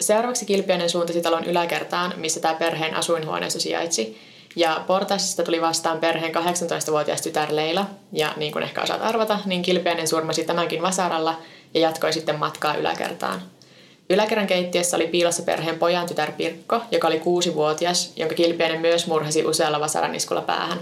Seuraavaksi 0.00 0.46
Kilpiöinen 0.46 0.90
suuntasi 0.90 1.22
talon 1.22 1.44
yläkertaan, 1.44 2.14
missä 2.16 2.40
tämä 2.40 2.54
perheen 2.54 2.94
asuinhuoneisto 2.94 3.60
sijaitsi. 3.60 4.18
Ja 4.56 4.84
portaista 4.86 5.42
tuli 5.42 5.60
vastaan 5.60 5.98
perheen 5.98 6.34
18-vuotias 6.34 7.22
tytär 7.22 7.48
Leila. 7.50 7.86
Ja 8.12 8.32
niin 8.36 8.52
kuin 8.52 8.62
ehkä 8.62 8.82
osaat 8.82 9.02
arvata, 9.02 9.38
niin 9.44 9.62
Kilpiöinen 9.62 10.08
surmasi 10.08 10.44
tämänkin 10.44 10.82
vasaralla 10.82 11.38
ja 11.74 11.80
jatkoi 11.80 12.12
sitten 12.12 12.38
matkaa 12.38 12.74
yläkertaan. 12.74 13.42
Yläkerran 14.10 14.46
keittiössä 14.46 14.96
oli 14.96 15.06
piilossa 15.06 15.42
perheen 15.42 15.78
pojan 15.78 16.06
tytär 16.06 16.32
Pirkko, 16.32 16.80
joka 16.90 17.08
oli 17.08 17.18
kuusi-vuotias, 17.18 18.12
jonka 18.16 18.34
Kilpiöinen 18.34 18.80
myös 18.80 19.06
murhasi 19.06 19.44
usealla 19.44 19.80
vasaran 19.80 20.14
iskulla 20.14 20.42
päähän. 20.42 20.78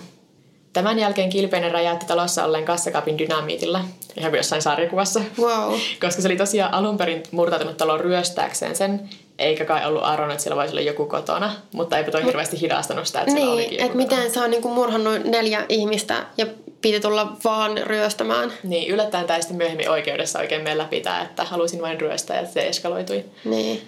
Tämän 0.75 0.99
jälkeen 0.99 1.31
Kilpeinen 1.31 1.73
räjäytti 1.73 2.07
talossa 2.07 2.45
olleen 2.45 2.65
kassakaapin 2.65 3.19
dynamiitilla, 3.19 3.81
ihan 4.17 4.31
kuin 4.31 4.39
jossain 4.39 4.63
sarjakuvassa. 4.63 5.21
Wow. 5.41 5.75
Koska 6.05 6.23
se 6.23 6.29
oli 6.29 6.37
tosiaan 6.37 6.75
alun 6.75 6.99
perin 6.99 7.23
murtautunut 7.31 7.77
taloon 7.77 8.01
ryöstääkseen 8.01 8.77
sen, 8.77 9.09
eikä 9.39 9.65
kai 9.65 9.87
ollut 9.87 10.03
arvonnut, 10.05 10.33
että 10.33 10.43
siellä 10.43 10.57
voisi 10.57 10.73
olla 10.73 10.81
joku 10.81 11.07
kotona, 11.07 11.53
mutta 11.73 11.99
eipä 11.99 12.11
toi 12.11 12.25
hirveästi 12.25 12.61
hidastanut 12.61 13.07
sitä, 13.07 13.21
että 13.21 13.33
siellä 13.33 13.53
olikin 13.53 13.71
Niin, 13.71 13.81
joku 13.81 13.99
kotona. 13.99 14.17
miten 14.19 14.31
se 14.35 14.41
on 14.41 14.51
niinku 14.51 14.69
murhannut 14.69 15.25
neljä 15.25 15.67
ihmistä 15.69 16.27
ja 16.37 16.47
piti 16.81 17.01
tulla 17.01 17.33
vaan 17.45 17.79
ryöstämään. 17.79 18.53
Niin, 18.63 18.93
yllättäen 18.93 19.27
tämä 19.27 19.41
sitten 19.41 19.57
myöhemmin 19.57 19.91
oikeudessa 19.91 20.39
oikein 20.39 20.63
mene 20.63 20.79
läpi 20.79 21.01
tämä, 21.01 21.23
että 21.23 21.45
halusin 21.45 21.83
vain 21.83 22.01
ryöstää 22.01 22.41
ja 22.41 22.47
se 22.47 22.69
eskaloitui. 22.69 23.25
Niin. 23.45 23.83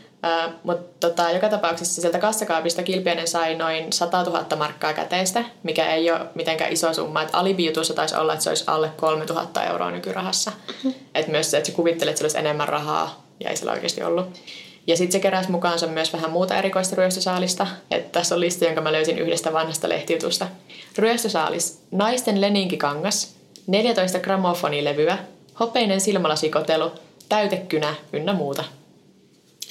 Mutta 0.62 1.08
tota, 1.08 1.30
joka 1.30 1.48
tapauksessa 1.48 2.00
sieltä 2.00 2.18
kassakaapista 2.18 2.82
Kilpiäinen 2.82 3.28
sai 3.28 3.54
noin 3.54 3.92
100 3.92 4.22
000 4.22 4.56
markkaa 4.56 4.92
käteistä, 4.92 5.44
mikä 5.62 5.94
ei 5.94 6.10
ole 6.10 6.20
mitenkään 6.34 6.72
iso 6.72 6.94
summa. 6.94 7.22
Et 7.22 7.28
alibijutussa 7.32 7.94
taisi 7.94 8.16
olla, 8.16 8.32
että 8.32 8.42
se 8.42 8.48
olisi 8.48 8.64
alle 8.66 8.90
3 8.96 9.24
000 9.24 9.64
euroa 9.64 9.90
nykyrahassa. 9.90 10.52
Et 11.14 11.28
myös 11.28 11.50
se, 11.50 11.56
että 11.56 11.66
se 11.66 11.76
kuvittelee, 11.76 12.10
että 12.10 12.18
sillä 12.18 12.26
olisi 12.26 12.38
enemmän 12.38 12.68
rahaa, 12.68 13.22
ja 13.40 13.50
ei 13.50 13.56
sillä 13.56 13.72
oikeasti 13.72 14.02
ollut. 14.02 14.26
Ja 14.86 14.96
sitten 14.96 15.12
se 15.12 15.18
keräsi 15.18 15.50
mukaansa 15.50 15.86
myös 15.86 16.12
vähän 16.12 16.30
muuta 16.30 16.56
erikoista 16.56 16.96
ryöstösaalista. 16.96 17.66
Et 17.90 18.12
tässä 18.12 18.34
on 18.34 18.40
lista, 18.40 18.64
jonka 18.64 18.80
mä 18.80 18.92
löysin 18.92 19.18
yhdestä 19.18 19.52
vanhasta 19.52 19.88
lehtijutusta. 19.88 20.46
Ryöstösaalis. 20.98 21.82
Naisten 21.90 22.40
leninkikangas. 22.40 23.36
14 23.66 24.18
gramofonilevyä. 24.18 25.18
Hopeinen 25.60 26.00
silmälasikotelu. 26.00 26.92
Täytekynä 27.28 27.94
ynnä 28.12 28.32
muuta. 28.32 28.64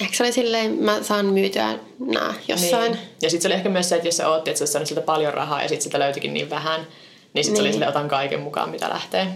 Ehkä 0.00 0.16
se 0.16 0.22
oli 0.22 0.32
silleen, 0.32 0.72
mä 0.74 1.02
saan 1.02 1.26
myytyä 1.26 1.78
nää 1.98 2.34
jossain. 2.48 2.92
Niin. 2.92 3.00
Ja 3.22 3.30
sitten 3.30 3.42
se 3.42 3.48
oli 3.48 3.54
ehkä 3.54 3.68
myös 3.68 3.88
se, 3.88 3.94
että 3.96 4.08
jos 4.08 4.16
sä 4.16 4.28
ootti, 4.28 4.50
että 4.50 4.58
sä 4.58 4.66
saanut 4.66 4.88
siltä 4.88 5.00
paljon 5.00 5.34
rahaa 5.34 5.62
ja 5.62 5.68
sitten 5.68 5.82
sitä 5.82 5.98
löytyikin 5.98 6.34
niin 6.34 6.50
vähän, 6.50 6.80
niin 6.80 7.44
sitten 7.44 7.44
niin. 7.44 7.56
se 7.56 7.60
oli 7.60 7.68
Niin. 7.68 7.72
sille 7.74 7.88
otan 7.88 8.08
kaiken 8.08 8.40
mukaan, 8.40 8.70
mitä 8.70 8.88
lähtee. 8.88 9.26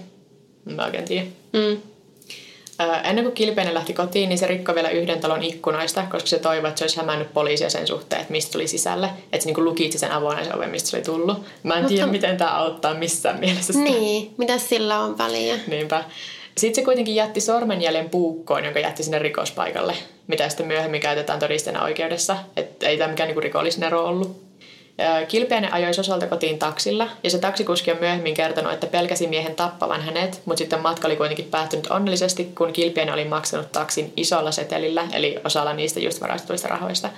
Mä 0.65 0.85
oikein 0.85 1.05
tiedä. 1.05 1.27
Mm. 1.53 1.77
Ennen 3.05 3.25
kuin 3.25 3.35
Kilpeinen 3.35 3.75
lähti 3.75 3.93
kotiin, 3.93 4.29
niin 4.29 4.39
se 4.39 4.47
rikkoi 4.47 4.75
vielä 4.75 4.91
yhden 4.91 5.21
talon 5.21 5.43
ikkunoista, 5.43 6.03
koska 6.11 6.29
se 6.29 6.39
toivoi, 6.39 6.69
että 6.69 6.79
se 6.79 6.85
olisi 6.85 6.97
hämännyt 6.97 7.33
poliisia 7.35 7.71
sen 7.71 7.87
suhteen, 7.87 8.21
että 8.23 8.33
mistä 8.33 8.53
tuli 8.53 8.69
sisälle. 8.69 9.07
Että 9.07 9.39
se 9.39 9.47
niinku 9.47 9.65
lukitsi 9.65 9.99
sen 9.99 10.13
avonaisen 10.13 10.57
oven, 10.57 10.71
mistä 10.71 10.91
se 10.91 10.97
oli 10.97 11.05
tullut. 11.05 11.39
Mä 11.63 11.75
en 11.75 11.87
tiedä, 11.87 12.07
miten 12.07 12.37
tämä 12.37 12.51
auttaa 12.57 12.95
missään 12.95 13.41
mielessä. 13.41 13.73
sitä. 13.73 13.85
Niin, 13.85 14.35
mitä 14.37 14.59
sillä 14.59 15.01
on 15.01 15.19
väliä? 15.19 15.59
Niinpä. 15.67 16.05
Sitten 16.61 16.83
se 16.83 16.85
kuitenkin 16.85 17.15
jätti 17.15 17.41
sormenjäljen 17.41 18.11
puukkoon, 18.11 18.65
jonka 18.65 18.81
jätti 18.81 19.03
sinne 19.03 19.19
rikospaikalle, 19.19 19.95
mitä 20.27 20.49
sitten 20.49 20.67
myöhemmin 20.67 21.01
käytetään 21.01 21.39
todisteena 21.39 21.85
oikeudessa. 21.85 22.37
Että 22.57 22.89
ei 22.89 22.99
tämä 22.99 23.11
mikään 23.11 23.27
niinku 23.27 23.41
rikollisnero 23.41 24.05
ollut. 24.05 24.43
Kilpiäinen 25.29 25.73
ajoi 25.73 25.95
Sosolta 25.95 26.27
kotiin 26.27 26.59
taksilla, 26.59 27.09
ja 27.25 27.31
se 27.31 27.39
taksikuski 27.39 27.93
on 27.93 27.97
myöhemmin 28.01 28.35
kertonut, 28.35 28.73
että 28.73 28.87
pelkäsi 28.87 29.27
miehen 29.27 29.55
tappavan 29.55 30.03
hänet, 30.03 30.43
mutta 30.45 30.59
sitten 30.59 30.81
matka 30.81 31.09
oli 31.09 31.17
kuitenkin 31.17 31.45
päättynyt 31.45 31.87
onnellisesti, 31.87 32.45
kun 32.45 32.73
Kilpiäinen 32.73 33.15
oli 33.15 33.25
maksanut 33.25 33.73
taksin 33.73 34.13
isolla 34.17 34.53
setelillä, 34.53 35.09
eli 35.13 35.39
osalla 35.45 35.73
niistä 35.73 36.01
just 36.01 36.21
varastetuista 36.21 36.69
rahoista. 36.69 37.09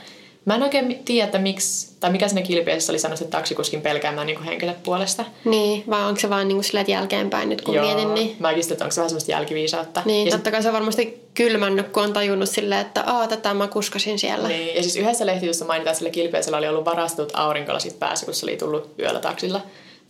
Mä 0.45 0.55
en 0.55 0.63
oikein 0.63 1.03
tiedä, 1.05 1.25
että 1.25 1.39
miksi, 1.39 1.97
tai 2.01 2.11
mikä 2.11 2.29
siinä 2.29 2.43
Kilpiäisessä 2.43 2.93
oli 2.93 2.99
sanonut 2.99 3.19
sen 3.19 3.29
taksikuskin 3.29 3.83
pelkäämään 3.83 4.27
niin 4.27 4.43
henkensä 4.43 4.75
puolesta. 4.83 5.25
Niin, 5.45 5.85
vai 5.91 6.05
onko 6.05 6.21
se 6.21 6.31
vaan 6.31 6.49
silleen, 6.63 6.81
että 6.81 6.93
jälkeenpäin 6.93 7.49
nyt 7.49 7.63
kun 7.63 7.75
mietin, 7.75 8.15
niin... 8.15 8.37
Mäkin 8.39 8.63
sitten, 8.63 8.75
että 8.75 8.85
onko 8.85 8.93
se 8.93 9.01
vähän 9.01 9.11
semmoista 9.11 9.31
jälkiviisautta. 9.31 10.03
Niin, 10.05 10.27
ja 10.27 10.33
totta 10.33 10.51
kai 10.51 10.63
se 10.63 10.69
on 10.69 10.75
varmasti 10.75 11.23
kylmännyt, 11.35 11.89
kun 11.89 12.03
on 12.03 12.13
tajunnut 12.13 12.49
silleen, 12.49 12.81
että 12.81 13.05
aa, 13.07 13.29
tätä 13.29 13.55
mä 13.55 13.69
kuskasin 13.69 14.19
siellä. 14.19 14.49
Niin, 14.49 14.77
ja 14.77 14.83
siis 14.83 14.97
yhdessä 14.97 15.27
lehtijutussa 15.27 15.65
mainitaan, 15.65 15.93
että 15.93 15.99
sillä 15.99 16.11
kilpiäisellä 16.11 16.59
oli 16.59 16.69
ollut 16.69 16.85
varastetut 16.85 17.33
aurinkolasit 17.35 17.99
päässä, 17.99 18.27
kun 18.27 18.35
se 18.35 18.47
oli 18.47 18.57
tullut 18.57 18.91
yöllä 18.99 19.21
taksilla. 19.21 19.61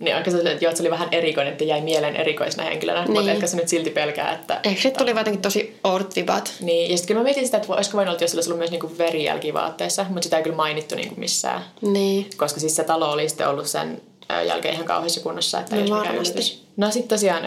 Niin 0.03 0.17
oikein 0.17 0.37
se, 0.37 0.51
että 0.51 0.65
joo, 0.65 0.71
että 0.71 0.77
se 0.77 0.83
oli 0.83 0.91
vähän 0.91 1.09
erikoinen, 1.13 1.53
että 1.53 1.65
jäi 1.65 1.81
mieleen 1.81 2.17
erikoisena 2.17 2.65
henkilönä, 2.65 3.03
niin. 3.05 3.13
mutta 3.13 3.31
ehkä 3.31 3.47
se 3.47 3.57
nyt 3.57 3.69
silti 3.69 3.91
pelkää, 3.91 4.33
että... 4.33 4.61
Ehkä 4.65 4.83
se 4.83 4.91
tuli 4.91 5.11
jotenkin 5.11 5.43
tosi 5.43 5.79
oudot 5.85 6.17
vibat. 6.17 6.53
Niin, 6.61 6.91
ja 6.91 6.97
sitten 6.97 7.09
kyllä 7.09 7.21
mä 7.21 7.25
mietin 7.25 7.45
sitä, 7.45 7.57
että 7.57 7.73
olisiko 7.73 7.97
voinut 7.97 8.13
olla, 8.15 8.25
jos 8.25 8.35
olisi 8.35 8.49
ollut 8.49 8.59
myös 8.59 8.71
niinku 8.71 8.91
verijälki 8.99 9.55
vaatteessa, 9.55 10.07
mutta 10.09 10.23
sitä 10.23 10.37
ei 10.37 10.43
kyllä 10.43 10.57
mainittu 10.57 10.95
niinku 10.95 11.15
missään. 11.17 11.65
Niin. 11.81 12.31
Koska 12.37 12.61
siis 12.61 12.77
se 12.77 12.85
talo 12.85 13.11
oli 13.13 13.29
sitten 13.29 13.49
ollut 13.49 13.67
sen 13.67 14.03
jälkeen 14.47 14.75
ihan 14.75 14.87
kauheassa 14.87 15.21
kunnossa, 15.21 15.61
että 15.61 15.77
No 15.77 15.83
ei 15.83 15.83
olisi 15.83 15.95
mikään 15.95 16.15
varmasti. 16.15 16.33
yllätys. 16.39 16.62
No 16.77 16.91
sitten 16.91 17.09
tosiaan 17.09 17.43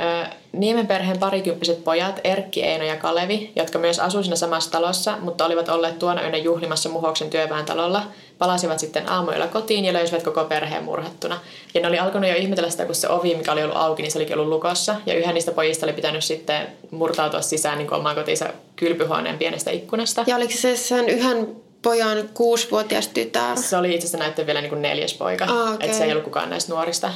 Niemen 0.52 0.88
perheen 0.88 1.20
parikymppiset 1.20 1.84
pojat 1.84 2.20
Erkki, 2.24 2.64
Eino 2.64 2.84
ja 2.84 2.96
Kalevi, 2.96 3.52
jotka 3.56 3.80
myös 3.80 4.00
asuivat 4.00 4.26
siinä 4.26 4.36
samassa 4.36 4.72
talossa, 4.72 5.18
mutta 5.22 5.46
olivat 5.46 5.70
olleet 5.70 6.00
tuona 6.00 6.22
yönä 6.22 6.38
juhlimassa 6.38 6.90
Muhoksen 6.90 7.30
työväen 7.30 7.66
talolla, 7.66 8.04
palasivat 8.38 8.80
sitten 8.80 9.10
aamuyöllä 9.10 9.48
kotiin 9.48 9.86
ja 9.86 9.94
löysivät 9.94 10.24
koko 10.24 10.44
perheen 10.44 10.84
murhattuna. 10.84 11.40
Ja 11.74 11.82
ne 11.82 11.88
oli 11.88 12.00
alkanut 12.00 12.30
jo 12.30 12.36
ihmetellä 12.36 12.70
sitä, 12.70 12.86
kun 12.86 12.96
se 12.96 13.10
ovi, 13.10 13.36
mikä 13.36 13.52
oli 13.52 13.64
ollut 13.64 13.78
auki, 13.78 14.02
niin 14.02 14.12
se 14.12 14.18
olikin 14.18 14.38
ollut 14.38 14.54
lukossa. 14.54 14.96
Ja 15.06 15.14
yhden 15.14 15.34
niistä 15.34 15.52
pojista 15.52 15.86
oli 15.86 15.94
pitänyt 15.94 16.24
sitten 16.24 16.68
murtautua 16.92 17.42
sisään 17.42 17.78
niin 17.78 17.94
omaan 17.94 18.16
kotiinsa 18.16 18.46
kylpyhuoneen 18.76 19.38
pienestä 19.38 19.72
ikkunasta. 19.72 20.24
Ja 20.28 20.36
oliko 20.36 20.54
se 20.56 20.78
sen 20.78 21.10
yhden 21.10 21.56
pojan 21.86 22.30
kuusivuotias 22.34 23.08
tytär? 23.08 23.58
Se 23.58 23.78
oli 23.78 23.96
itse 23.96 24.08
asiassa 24.08 24.46
vielä 24.46 24.62
niin 24.62 24.70
kuin 24.70 24.82
neljäs 24.82 25.14
poika. 25.14 25.46
Ah, 25.46 25.74
okei. 25.74 25.86
Että 25.86 25.98
se 25.98 26.04
ei 26.04 26.12
ollut 26.12 26.24
kukaan 26.24 26.50
näistä 26.50 26.74
nuorista. 26.74 27.14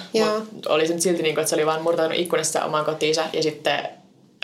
Mutta 0.51 0.69
oli 0.73 0.87
se 0.87 0.93
nyt 0.93 1.01
silti, 1.01 1.23
niin 1.23 1.35
kuin, 1.35 1.41
että 1.41 1.49
se 1.49 1.55
oli 1.55 1.65
vaan 1.65 1.81
murtautunut 1.81 2.21
ikkunassa 2.21 2.65
omaan 2.65 2.85
kotiinsa 2.85 3.23
ja 3.33 3.43
sitten 3.43 3.89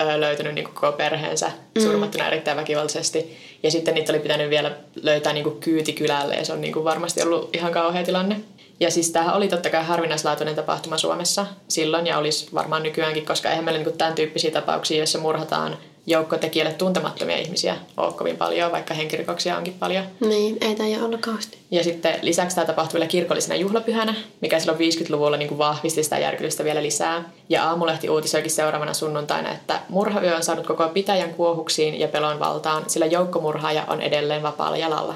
ö, 0.02 0.20
löytänyt 0.20 0.54
niin 0.54 0.66
kuin 0.66 0.76
koko 0.76 0.92
perheensä 0.92 1.52
surmattuna 1.84 2.28
erittäin 2.28 2.58
väkivaltaisesti. 2.58 3.38
Ja 3.64 3.72
sitten 3.72 3.96
niitä 3.96 4.12
oli 4.12 4.20
pitänyt 4.20 4.50
vielä 4.50 4.72
löytää 5.02 5.34
niin 5.34 5.44
kuin 5.44 5.60
kyyti 5.60 5.94
kylälle 5.94 6.36
ja 6.36 6.46
se 6.46 6.54
on 6.54 6.62
niin 6.62 6.74
kuin 6.74 6.86
varmasti 6.86 7.24
ollut 7.24 7.56
ihan 7.56 7.72
kauhea 7.72 8.04
tilanne. 8.04 8.42
Ja 8.80 8.92
siis 8.92 9.12
tämähän 9.12 9.36
oli 9.36 9.48
totta 9.48 9.70
kai 9.70 9.84
harvinaislaatuinen 9.84 10.56
tapahtuma 10.56 10.98
Suomessa 10.98 11.46
silloin 11.68 12.08
ja 12.08 12.18
olisi 12.18 12.48
varmaan 12.54 12.84
nykyäänkin, 12.84 13.26
koska 13.26 13.50
eihän 13.50 13.66
meillä 13.66 13.78
niin 13.78 13.90
kuin 13.90 13.98
tämän 13.98 14.16
tyyppisiä 14.16 14.52
tapauksia, 14.52 14.98
joissa 14.98 15.20
murhataan 15.20 15.78
joukko 16.08 16.38
tekijälle 16.38 16.74
tuntemattomia 16.74 17.38
ihmisiä 17.38 17.78
ole 17.98 18.14
kovin 18.14 18.38
paljon, 18.38 18.72
vaikka 18.72 18.94
henkirikoksia 18.94 19.58
onkin 19.58 19.74
paljon. 19.74 20.04
Niin, 20.20 20.58
ei 20.62 20.76
tämä 20.76 21.06
olla 21.06 21.18
kauheasti. 21.18 21.58
Ja 21.72 21.84
sitten 21.84 22.20
lisäksi 22.22 22.56
tämä 22.56 22.66
tapahtui 22.66 22.94
vielä 22.94 23.08
kirkollisena 23.08 23.56
juhlapyhänä, 23.56 24.16
mikä 24.42 24.60
silloin 24.60 24.80
50-luvulla 24.80 25.38
niin 25.38 25.48
kuin 25.48 25.58
vahvisti 25.58 26.04
sitä 26.04 26.20
järkytystä 26.20 26.64
vielä 26.64 26.84
lisää. 26.84 27.30
Ja 27.50 27.64
Aamulehti 27.70 28.10
uutisoikin 28.10 28.52
seuraavana 28.52 28.94
sunnuntaina, 28.94 29.52
että 29.52 29.80
murhayö 29.90 30.36
on 30.36 30.44
saanut 30.44 30.68
koko 30.68 30.90
pitäjän 30.90 31.34
kuohuksiin 31.34 32.00
ja 32.00 32.08
pelon 32.08 32.40
valtaan, 32.40 32.84
sillä 32.88 33.06
joukkomurhaaja 33.06 33.84
on 33.88 34.02
edelleen 34.02 34.44
vapaalla 34.44 34.78
jalalla, 34.78 35.16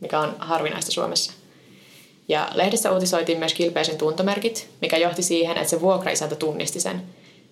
mikä 0.00 0.20
on 0.20 0.34
harvinaista 0.38 0.92
Suomessa. 0.92 1.32
Ja 2.28 2.48
lehdessä 2.54 2.92
uutisoitiin 2.92 3.38
myös 3.38 3.54
kilpeisen 3.54 3.98
tuntomerkit, 3.98 4.68
mikä 4.80 4.96
johti 4.96 5.22
siihen, 5.22 5.56
että 5.56 5.70
se 5.70 5.80
vuokraisäntä 5.80 6.36
tunnisti 6.36 6.80
sen. 6.80 7.02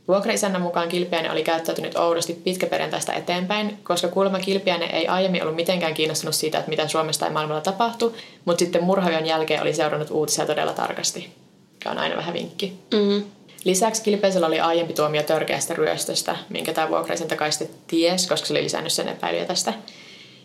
Vuokraisännän 0.08 0.62
mukaan 0.62 0.88
Kilpiäinen 0.88 1.32
oli 1.32 1.42
käyttäytynyt 1.42 1.96
oudosti 1.96 2.34
pitkäperjantaista 2.44 3.12
eteenpäin, 3.12 3.78
koska 3.82 4.08
kuulemma 4.08 4.38
Kilpiäinen 4.38 4.90
ei 4.90 5.08
aiemmin 5.08 5.42
ollut 5.42 5.56
mitenkään 5.56 5.94
kiinnostunut 5.94 6.34
siitä, 6.34 6.58
että 6.58 6.70
mitä 6.70 6.88
Suomessa 6.88 7.20
tai 7.20 7.30
maailmalla 7.30 7.60
tapahtui, 7.60 8.14
mutta 8.44 8.58
sitten 8.58 8.84
murhavion 8.84 9.26
jälkeen 9.26 9.62
oli 9.62 9.74
seurannut 9.74 10.10
uutisia 10.10 10.46
todella 10.46 10.72
tarkasti, 10.72 11.30
mikä 11.72 11.90
on 11.90 11.98
aina 11.98 12.16
vähän 12.16 12.34
vinkki. 12.34 12.78
Mm. 12.94 13.22
Lisäksi 13.64 14.02
Kilpeisellä 14.02 14.46
oli 14.46 14.60
aiempi 14.60 14.92
tuomio 14.92 15.22
törkeästä 15.22 15.74
ryöstöstä, 15.74 16.36
minkä 16.48 16.72
tämä 16.72 16.88
vuokraisäntä 16.88 17.36
kai 17.36 17.52
sitten 17.52 17.76
ties, 17.86 18.26
koska 18.26 18.46
se 18.46 18.52
oli 18.52 18.62
lisännyt 18.62 18.92
sen 18.92 19.08
epäilyjä 19.08 19.44
tästä. 19.44 19.72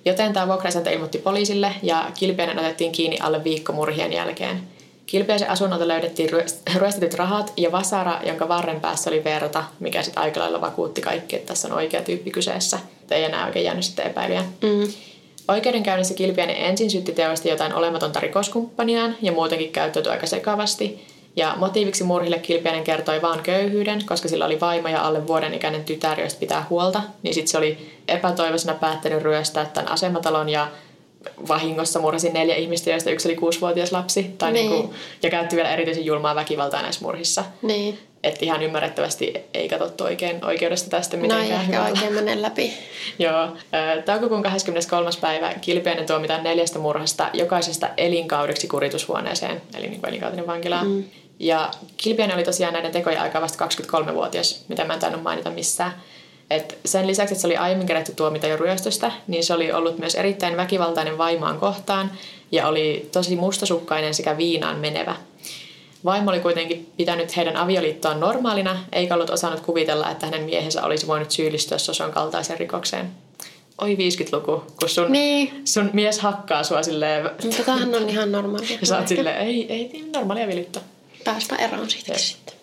Joten 0.05 0.33
tämä 0.33 0.47
vuokraisäntä 0.47 0.89
ilmoitti 0.89 1.17
poliisille 1.17 1.71
ja 1.83 2.11
Kilpiäinen 2.19 2.59
otettiin 2.59 2.91
kiinni 2.91 3.17
alle 3.19 3.43
viikko 3.43 3.73
murhien 3.73 4.13
jälkeen. 4.13 4.72
Kilpiäisen 5.13 5.49
asunnolta 5.49 5.87
löydettiin 5.87 6.29
ryöstetyt 6.75 7.13
rahat 7.13 7.53
ja 7.57 7.71
vasara, 7.71 8.19
jonka 8.25 8.47
varren 8.47 8.81
päässä 8.81 9.09
oli 9.09 9.23
verta, 9.23 9.63
mikä 9.79 10.03
sitten 10.03 10.23
aika 10.23 10.39
lailla 10.39 10.61
vakuutti 10.61 11.01
kaikki, 11.01 11.35
että 11.35 11.47
tässä 11.47 11.67
on 11.67 11.73
oikea 11.73 12.01
tyyppi 12.01 12.31
kyseessä. 12.31 12.79
Ei 13.11 13.23
enää 13.23 13.45
oikein 13.45 13.65
jäänyt 13.65 13.85
sitten 13.85 14.07
epäilyjä. 14.07 14.41
Mm. 14.41 14.93
Oikeudenkäynnissä 15.47 16.13
Kilpiäinen 16.13 16.55
ensin 16.55 16.91
syytti 16.91 17.11
teosta 17.11 17.47
jotain 17.47 17.73
olematonta 17.73 18.19
rikoskumppaniaan 18.19 19.15
ja 19.21 19.31
muutenkin 19.31 19.71
käyttäytyi 19.71 20.11
aika 20.11 20.27
sekavasti. 20.27 21.07
Ja 21.35 21.53
motiiviksi 21.57 22.03
murhille 22.03 22.39
Kilpiäinen 22.39 22.83
kertoi 22.83 23.21
vain 23.21 23.39
köyhyyden, 23.43 24.05
koska 24.05 24.27
sillä 24.27 24.45
oli 24.45 24.59
vaimo 24.59 24.87
ja 24.87 25.01
alle 25.07 25.27
vuoden 25.27 25.53
ikäinen 25.53 25.83
tytär, 25.83 26.19
josta 26.19 26.39
pitää 26.39 26.65
huolta. 26.69 27.01
Niin 27.23 27.33
sitten 27.33 27.51
se 27.51 27.57
oli 27.57 27.93
epätoivoisena 28.07 28.73
päättänyt 28.73 29.23
ryöstää 29.23 29.65
tämän 29.65 29.91
asematalon 29.91 30.49
ja 30.49 30.67
vahingossa 31.47 31.99
murhasi 31.99 32.29
neljä 32.29 32.55
ihmistä, 32.55 32.89
joista 32.89 33.09
yksi 33.09 33.27
oli 33.27 33.35
kuusivuotias 33.35 33.91
lapsi. 33.91 34.35
Tai 34.37 34.51
niin. 34.51 34.71
Niin 34.71 34.81
kuin, 34.81 34.95
ja 35.23 35.29
käytti 35.29 35.55
vielä 35.55 35.73
erityisen 35.73 36.05
julmaa 36.05 36.35
väkivaltaa 36.35 36.81
näissä 36.81 37.05
murhissa. 37.05 37.45
Niin. 37.61 37.99
Että 38.23 38.45
ihan 38.45 38.63
ymmärrettävästi 38.63 39.33
ei 39.53 39.69
katsottu 39.69 40.03
oikein 40.03 40.45
oikeudesta 40.45 40.89
tästä 40.89 41.17
mitenkään 41.17 41.49
No 41.49 41.55
ei 41.55 41.61
ehkä 41.61 41.83
oikein 41.83 42.13
mene 42.13 42.41
läpi. 42.41 42.73
Joo. 43.19 43.43
Ö, 43.43 44.01
Toukokuun 44.01 44.43
23. 44.43 45.09
päivä 45.21 45.53
Kilpiäinen 45.61 46.05
tuomitaan 46.05 46.43
neljästä 46.43 46.79
murhasta 46.79 47.29
jokaisesta 47.33 47.89
elinkaudeksi 47.97 48.67
kuritushuoneeseen, 48.67 49.61
eli 49.77 49.87
niin 49.87 49.99
kuin 49.99 50.09
elinkautinen 50.09 50.47
vankilaan. 50.47 50.87
Mm. 50.87 51.03
Ja 51.39 51.71
Kilpiäinen 51.97 52.35
oli 52.35 52.43
tosiaan 52.43 52.73
näiden 52.73 52.91
tekojen 52.91 53.21
aikaa 53.21 53.41
vasta 53.41 53.65
23-vuotias, 53.65 54.65
mitä 54.67 54.85
mä 54.85 54.93
en 54.93 54.99
tainnut 54.99 55.23
mainita 55.23 55.49
missään. 55.49 55.93
Et 56.49 56.77
sen 56.85 57.07
lisäksi, 57.07 57.33
että 57.33 57.41
se 57.41 57.47
oli 57.47 57.57
aiemmin 57.57 57.87
kerätty 57.87 58.13
tuomita 58.15 58.47
jo 58.47 58.57
ryöstöstä, 58.57 59.11
niin 59.27 59.43
se 59.43 59.53
oli 59.53 59.71
ollut 59.71 59.97
myös 59.97 60.15
erittäin 60.15 60.57
väkivaltainen 60.57 61.17
vaimaan 61.17 61.59
kohtaan 61.59 62.11
ja 62.51 62.67
oli 62.67 63.09
tosi 63.11 63.35
mustasukkainen 63.35 64.13
sekä 64.13 64.37
viinaan 64.37 64.79
menevä. 64.79 65.15
Vaimo 66.05 66.31
oli 66.31 66.39
kuitenkin 66.39 66.91
pitänyt 66.97 67.35
heidän 67.37 67.57
avioliittoaan 67.57 68.19
normaalina, 68.19 68.79
eikä 68.91 69.13
ollut 69.13 69.29
osannut 69.29 69.59
kuvitella, 69.61 70.11
että 70.11 70.25
hänen 70.25 70.43
miehensä 70.43 70.83
olisi 70.83 71.07
voinut 71.07 71.31
syyllistyä 71.31 71.77
Soson 71.77 72.11
kaltaiseen 72.11 72.59
rikokseen. 72.59 73.11
Oi 73.81 73.95
50-luku, 73.95 74.63
kun 74.79 74.89
sun, 74.89 75.11
Niin. 75.11 75.61
sun 75.65 75.89
mies 75.93 76.19
hakkaa 76.19 76.63
sua 76.63 76.83
silleen, 76.83 77.29
Mutta 77.43 77.63
tämähän 77.63 77.95
on 77.95 78.09
ihan 78.09 78.31
normaalia. 78.31 78.77
ja 78.81 78.87
sä 78.87 78.97
oot 78.97 79.07
silleen, 79.07 79.37
ei, 79.37 79.65
ei 79.73 79.89
niin 79.93 80.11
normaalia 80.11 80.43
avioliittoa. 80.45 80.83
Pääspä 81.23 81.55
eroon 81.55 81.89
siitä 81.89 82.11
Jep. 82.11 82.21
sitten. 82.21 82.55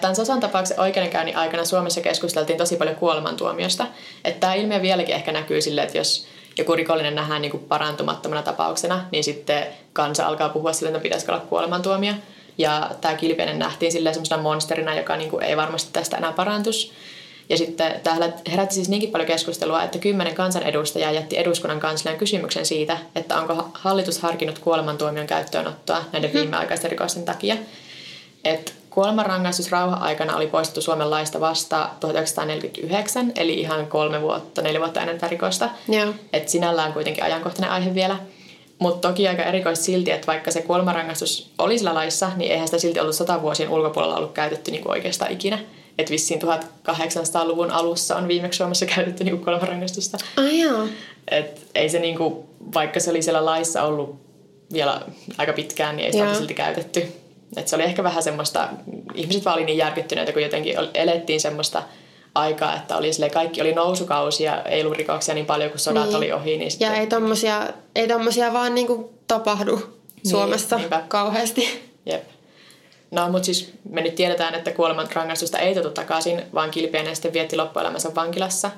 Tämän 0.00 0.16
Sosan 0.16 0.40
tapauksen 0.40 0.80
oikeudenkäynnin 0.80 1.36
aikana 1.36 1.64
Suomessa 1.64 2.00
keskusteltiin 2.00 2.58
tosi 2.58 2.76
paljon 2.76 2.96
kuolemantuomiosta. 2.96 3.86
Että 4.24 4.40
tämä 4.40 4.54
ilmiö 4.54 4.82
vieläkin 4.82 5.14
ehkä 5.14 5.32
näkyy 5.32 5.60
silleen, 5.60 5.86
että 5.86 5.98
jos 5.98 6.26
joku 6.58 6.74
rikollinen 6.74 7.14
nähdään 7.14 7.42
niin 7.42 7.50
kuin 7.50 7.64
parantumattomana 7.64 8.42
tapauksena, 8.42 9.04
niin 9.10 9.24
sitten 9.24 9.66
kansa 9.92 10.26
alkaa 10.26 10.48
puhua 10.48 10.72
sille, 10.72 10.88
että 10.88 10.98
no 10.98 11.02
pitäisikö 11.02 11.32
olla 11.32 11.44
kuolemantuomio. 11.48 12.12
Ja 12.58 12.90
tämä 13.00 13.14
Kilpiäinen 13.14 13.58
nähtiin 13.58 13.92
silleen 13.92 14.14
semmoisena 14.14 14.42
monsterina, 14.42 14.94
joka 14.94 15.16
niin 15.16 15.30
kuin 15.30 15.42
ei 15.42 15.56
varmasti 15.56 15.90
tästä 15.92 16.16
enää 16.16 16.32
parantus. 16.32 16.92
Ja 17.48 17.56
sitten 17.56 18.00
tämä 18.02 18.32
herätti 18.50 18.74
siis 18.74 18.88
niinkin 18.88 19.10
paljon 19.10 19.26
keskustelua, 19.26 19.82
että 19.82 19.98
kymmenen 19.98 20.34
kansanedustajaa 20.34 21.12
jätti 21.12 21.38
eduskunnan 21.38 21.80
kanslian 21.80 22.18
kysymyksen 22.18 22.66
siitä, 22.66 22.98
että 23.14 23.40
onko 23.40 23.68
hallitus 23.74 24.18
harkinnut 24.18 24.58
kuolemantuomion 24.58 25.26
käyttöönottoa 25.26 26.04
näiden 26.12 26.32
viimeaikaisten 26.32 26.90
rikosten 26.90 27.24
takia. 27.24 27.56
Et 28.44 28.74
kuolemanrangaistus 28.94 29.70
rauha-aikana 29.70 30.36
oli 30.36 30.46
poistettu 30.46 30.80
Suomen 30.80 31.10
laista 31.10 31.40
vasta 31.40 31.88
1949, 32.00 33.32
eli 33.36 33.54
ihan 33.54 33.86
kolme 33.86 34.22
vuotta, 34.22 34.62
neljä 34.62 34.80
vuotta 34.80 35.00
ennen 35.00 35.16
tätä 35.16 35.28
rikosta. 35.28 35.70
Joo. 35.88 36.14
Et 36.32 36.48
sinällään 36.48 36.92
kuitenkin 36.92 37.24
ajankohtainen 37.24 37.70
aihe 37.70 37.94
vielä. 37.94 38.16
Mutta 38.78 39.08
toki 39.08 39.28
aika 39.28 39.42
erikoista 39.42 39.84
silti, 39.84 40.10
että 40.10 40.26
vaikka 40.26 40.50
se 40.50 40.62
kuolemanrangaistus 40.62 41.52
oli 41.58 41.78
sillä 41.78 41.94
laissa, 41.94 42.30
niin 42.36 42.52
eihän 42.52 42.68
sitä 42.68 42.78
silti 42.78 43.00
ollut 43.00 43.14
sata 43.14 43.42
vuosien 43.42 43.68
ulkopuolella 43.68 44.16
ollut 44.16 44.32
käytetty 44.32 44.70
niinku 44.70 44.90
oikeastaan 44.90 45.32
ikinä. 45.32 45.58
Että 45.98 46.10
vissiin 46.10 46.40
1800-luvun 46.88 47.70
alussa 47.70 48.16
on 48.16 48.28
viimeksi 48.28 48.56
Suomessa 48.56 48.86
käytetty 48.94 49.24
niinku 49.24 49.44
kuolemanrangaistusta. 49.44 50.18
Ai 50.36 50.60
joo. 50.60 50.86
Et 51.30 51.66
ei 51.74 51.88
se 51.88 51.98
niinku, 51.98 52.46
vaikka 52.74 53.00
se 53.00 53.10
oli 53.10 53.22
siellä 53.22 53.44
laissa 53.44 53.82
ollut 53.82 54.16
vielä 54.72 55.00
aika 55.38 55.52
pitkään, 55.52 55.96
niin 55.96 56.06
ei 56.06 56.12
sitä 56.12 56.24
ole 56.24 56.34
silti 56.34 56.54
käytetty. 56.54 57.21
Et 57.56 57.68
se 57.68 57.76
oli 57.76 57.84
ehkä 57.84 58.02
vähän 58.02 58.22
semmoista, 58.22 58.68
ihmiset 59.14 59.44
vaan 59.44 59.56
oli 59.56 59.64
niin 59.64 59.78
järkyttyneitä, 59.78 60.32
kun 60.32 60.42
jotenkin 60.42 60.74
elettiin 60.94 61.40
semmoista 61.40 61.82
aikaa, 62.34 62.76
että 62.76 62.96
oli 62.96 63.12
silleen, 63.12 63.32
kaikki 63.32 63.60
oli 63.60 63.72
nousukausi 63.72 64.44
ja 64.44 64.62
ei 64.62 64.82
ollut 64.82 64.96
rikoksia 64.96 65.34
niin 65.34 65.46
paljon, 65.46 65.70
kun 65.70 65.78
sodat 65.78 66.04
Niin. 66.06 66.16
oli 66.16 66.32
ohi. 66.32 66.56
Niin 66.56 66.70
sitten, 66.70 66.86
Ja 66.86 66.94
ei 67.00 67.06
tommosia, 67.06 67.68
ei 67.94 68.08
tommosia 68.08 68.52
vaan 68.52 68.74
niinku 68.74 69.14
tapahdu 69.28 69.96
Suomessa 70.30 70.76
niinpä. 70.76 71.02
kauheasti. 71.08 71.68
Jep. 72.06 72.24
No, 73.10 73.28
mutta 73.28 73.46
siis 73.46 73.72
me 73.88 74.00
nyt 74.00 74.14
tiedetään, 74.14 74.54
että 74.54 74.70
kuolemanrangaistusta 74.70 75.58
ei 75.58 75.74
tuotu 75.74 75.90
takaisin, 75.90 76.42
vaan 76.54 76.70
Kilpiäinen 76.70 77.16
sitten 77.16 77.32
vietti 77.32 77.56
loppuelämänsä 77.56 78.14
vankilassa. 78.14 78.70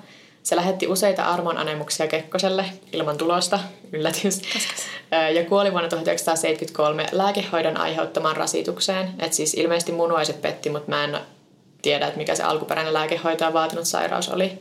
Se 0.45 0.57
lähetti 0.57 0.87
useita 0.87 1.23
armonanemuksia 1.23 2.07
Kekkoselle 2.07 2.65
ilman 2.93 3.19
tulosta, 3.19 3.61
yllätys, 3.93 4.43
ja 5.35 5.45
kuoli 5.45 5.73
vuonna 5.73 5.89
1973 5.89 7.07
lääkehoidon 7.13 7.77
aiheuttamaan 7.77 8.37
rasitukseen. 8.37 9.09
Et 9.19 9.33
siis 9.33 9.55
ilmeisesti 9.55 9.93
munuaiset 9.93 10.43
petti, 10.43 10.71
mutta 10.71 10.91
mä 10.91 11.05
en 11.05 11.19
tiedä, 11.83 12.07
että 12.07 12.19
mikä 12.19 12.35
se 12.35 12.43
alkuperäinen 12.43 12.95
lääkehoitoa 12.95 13.53
vaatinut 13.53 13.85
sairaus 13.85 14.29
oli. 14.29 14.53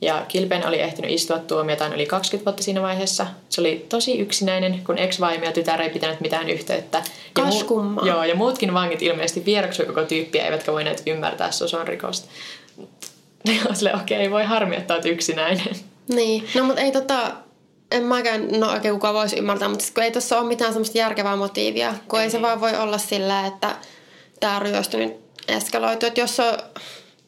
Ja 0.00 0.24
Kilpen 0.28 0.66
oli 0.66 0.80
ehtinyt 0.80 1.10
istua 1.10 1.38
tuomiotaan 1.38 1.94
yli 1.94 2.06
20 2.06 2.44
vuotta 2.44 2.62
siinä 2.62 2.82
vaiheessa. 2.82 3.26
Se 3.48 3.60
oli 3.60 3.86
tosi 3.88 4.18
yksinäinen, 4.18 4.82
kun 4.86 4.98
ex-vaimo 4.98 5.44
ja 5.44 5.52
tytär 5.52 5.82
ei 5.82 5.90
pitänyt 5.90 6.20
mitään 6.20 6.50
yhteyttä. 6.50 7.02
Ja 7.38 7.64
kummaa. 7.66 8.06
Joo, 8.06 8.24
ja 8.24 8.34
muutkin 8.34 8.74
vangit 8.74 9.02
ilmeisesti 9.02 9.44
vieroksui 9.44 9.86
koko 9.86 10.02
tyyppiä, 10.02 10.44
eivätkä 10.44 10.72
voineet 10.72 11.02
ymmärtää 11.06 11.50
Soson 11.50 11.88
rikosta. 11.88 12.28
Silleen, 13.74 13.96
okei, 13.96 14.30
voi 14.30 14.44
harmi, 14.44 14.76
että 14.76 14.94
olet 14.94 15.06
yksinäinen. 15.06 15.76
Niin. 16.08 16.48
No 16.54 16.64
mutta 16.64 16.80
ei 16.80 16.92
tota, 16.92 17.32
en 17.92 18.02
mäkään, 18.02 18.48
no 18.60 18.70
oikein 18.70 18.94
kuka 18.94 19.14
voisi 19.14 19.38
ymmärtää, 19.38 19.68
mutta 19.68 19.84
kun 19.94 20.04
ei 20.04 20.10
tuossa 20.10 20.38
ole 20.38 20.48
mitään 20.48 20.72
semmoista 20.72 20.98
järkevää 20.98 21.36
motiivia, 21.36 21.94
kun 22.08 22.20
ei 22.20 22.30
se 22.30 22.42
vaan 22.42 22.60
voi 22.60 22.76
olla 22.76 22.98
sillä, 22.98 23.46
että 23.46 23.76
tämä 24.40 24.58
ryöstö 24.58 24.98
nyt 24.98 25.16
eskaloitu. 25.48 26.06
Että 26.06 26.20
jos 26.20 26.40
on, 26.40 26.58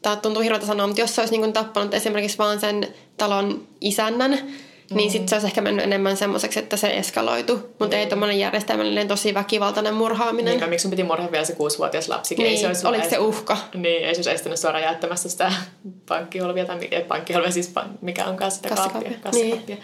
tämä 0.03 0.17
tuntuu 0.17 0.43
hirveältä 0.43 0.67
sanoa, 0.67 0.87
mutta 0.87 1.03
jos 1.03 1.15
se 1.15 1.21
olisi 1.21 1.39
niin 1.39 1.53
tappanut 1.53 1.95
esimerkiksi 1.95 2.39
vaan 2.39 2.61
sen 2.61 2.89
talon 3.17 3.67
isännän, 3.81 4.39
mm. 4.91 4.97
niin 4.97 5.11
sitten 5.11 5.29
se 5.29 5.35
olisi 5.35 5.47
ehkä 5.47 5.61
mennyt 5.61 5.85
enemmän 5.85 6.17
semmoiseksi, 6.17 6.59
että 6.59 6.77
se 6.77 6.97
eskaloitu. 6.97 7.75
Mutta 7.79 7.97
ei 7.97 8.07
tuommoinen 8.07 8.39
järjestelmällinen 8.39 9.09
tosi 9.09 9.35
väkivaltainen 9.35 9.95
murhaaminen. 9.95 10.59
Niin, 10.59 10.71
miksi 10.71 10.89
piti 10.89 11.03
murhaa 11.03 11.33
vielä 11.33 11.45
se 11.45 11.53
kuusivuotias 11.53 12.09
lapsikin? 12.09 12.43
Niin, 12.43 12.53
ei 12.53 12.61
se 12.61 12.67
olisi 12.67 12.87
oliko 12.87 13.09
se 13.11 13.19
uhka? 13.19 13.57
Niin, 13.75 14.05
ei 14.05 14.15
se 14.15 14.19
olisi 14.19 14.31
estänyt 14.31 14.59
suoraan 14.59 14.85
jättämästä 14.85 15.29
sitä 15.29 15.53
pankkiholvia, 16.09 16.65
tai 16.65 16.89
ei 16.91 17.05
pankkiholvia, 17.05 17.51
siis 17.51 17.73
mikä 18.01 18.25
onkaan 18.25 18.51
sitä 18.51 18.69
kaappia, 18.69 19.11
kassakaappia. 19.23 19.77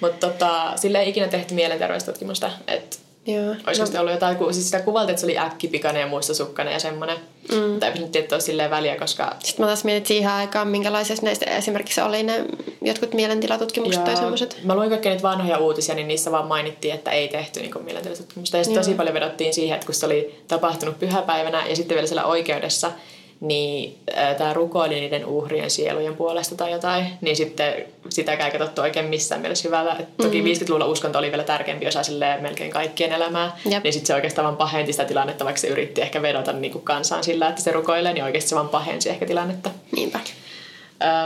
Mutta 0.00 0.30
tota, 0.30 0.72
sille 0.76 0.98
ei 0.98 1.08
ikinä 1.08 1.28
tehty 1.28 1.54
mielenterveystutkimusta, 1.54 2.50
että 2.66 2.96
Joo. 3.26 3.48
Olisiko 3.48 3.66
No, 3.66 3.74
sitten 3.74 4.00
ollut 4.00 4.12
jotain, 4.12 4.36
kun 4.36 4.54
siis 4.54 4.70
sitä 4.70 4.82
kuvalta, 4.82 5.10
että 5.10 5.20
se 5.20 5.26
oli 5.26 5.38
äkkipikainen 5.38 6.00
ja 6.00 6.06
mustasukkainen 6.06 6.72
ja 6.72 6.80
semmoinen. 6.80 7.16
Mm. 7.52 7.70
Mutta 7.70 7.86
eipä 7.86 7.98
nyt 7.98 8.12
silleen 8.40 8.70
väliä, 8.70 8.96
koska 8.96 9.36
Sitten 9.44 9.62
mä 9.62 9.66
taas 9.66 9.84
mietin 9.84 10.06
siihen 10.06 10.30
aikaan, 10.30 10.68
minkälaisessa 10.68 11.24
näistä 11.24 11.46
esimerkiksi 11.46 12.00
oli 12.00 12.22
ne 12.22 12.44
jotkut 12.82 13.14
mielentilatutkimukset 13.14 14.04
tai 14.04 14.16
semmoiset. 14.16 14.60
Mä 14.64 14.76
luin 14.76 14.90
kaikkia 14.90 15.12
niitä 15.12 15.22
vanhoja 15.22 15.58
uutisia, 15.58 15.94
niin 15.94 16.08
niissä 16.08 16.30
vaan 16.30 16.46
mainittiin, 16.46 16.94
että 16.94 17.10
ei 17.10 17.28
tehty 17.28 17.60
niin 17.60 17.84
mielenterveystutkimusta. 17.84 18.56
Ja 18.56 18.64
sitten 18.64 18.74
Joo. 18.80 18.84
tosi 18.84 18.96
paljon 18.96 19.14
vedottiin 19.14 19.54
siihen, 19.54 19.74
että 19.74 19.86
kun 19.86 19.94
se 19.94 20.06
oli 20.06 20.42
tapahtunut 20.48 20.98
pyhäpäivänä 20.98 21.66
ja 21.66 21.76
sitten 21.76 21.94
vielä 21.94 22.06
siellä 22.06 22.24
oikeudessa, 22.24 22.92
niin 23.40 23.98
tämä 24.38 24.52
rukoili 24.52 25.00
niiden 25.00 25.26
uhrien 25.26 25.70
sielujen 25.70 26.16
puolesta 26.16 26.54
tai 26.54 26.72
jotain, 26.72 27.06
niin 27.20 27.36
sitten 27.36 27.74
sitä 28.08 28.32
ei 28.32 28.50
katsottu 28.50 28.80
oikein 28.80 29.06
missään 29.06 29.40
mielessä 29.40 29.68
hyvällä. 29.68 29.96
Et 30.00 30.16
toki 30.16 30.42
mm. 30.42 30.48
50-luvulla 30.48 30.86
uskonto 30.86 31.18
oli 31.18 31.30
vielä 31.30 31.44
tärkeämpi 31.44 31.86
osa 31.86 32.00
melkein 32.40 32.70
kaikkien 32.70 33.12
elämää, 33.12 33.58
Jep. 33.64 33.84
niin 33.84 33.92
sitten 33.92 34.06
se 34.06 34.14
oikeastaan 34.14 34.44
vaan 34.44 34.56
pahenti 34.56 34.92
sitä 34.92 35.04
tilannetta, 35.04 35.44
vaikka 35.44 35.60
se 35.60 35.68
yritti 35.68 36.00
ehkä 36.00 36.22
vedota 36.22 36.52
niin 36.52 36.72
kuin 36.72 36.84
kansaan 36.84 37.24
sillä, 37.24 37.48
että 37.48 37.62
se 37.62 37.72
rukoilee, 37.72 38.12
niin 38.12 38.24
oikeasti 38.24 38.50
se 38.50 38.56
vaan 38.56 38.68
pahensi 38.68 39.10
ehkä 39.10 39.26
tilannetta. 39.26 39.70
Niinpä. 39.96 40.20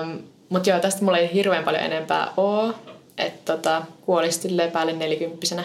Öm, 0.03 0.19
mutta 0.49 0.71
joo, 0.71 0.81
tästä 0.81 1.05
mulla 1.05 1.19
ei 1.19 1.31
hirveän 1.33 1.65
paljon 1.65 1.83
enempää 1.83 2.33
ole. 2.37 2.75
Että 3.19 3.57
tota, 3.57 3.83
kuoli 4.07 4.29
päälle 4.73 4.93
nelikymppisenä 4.93 5.65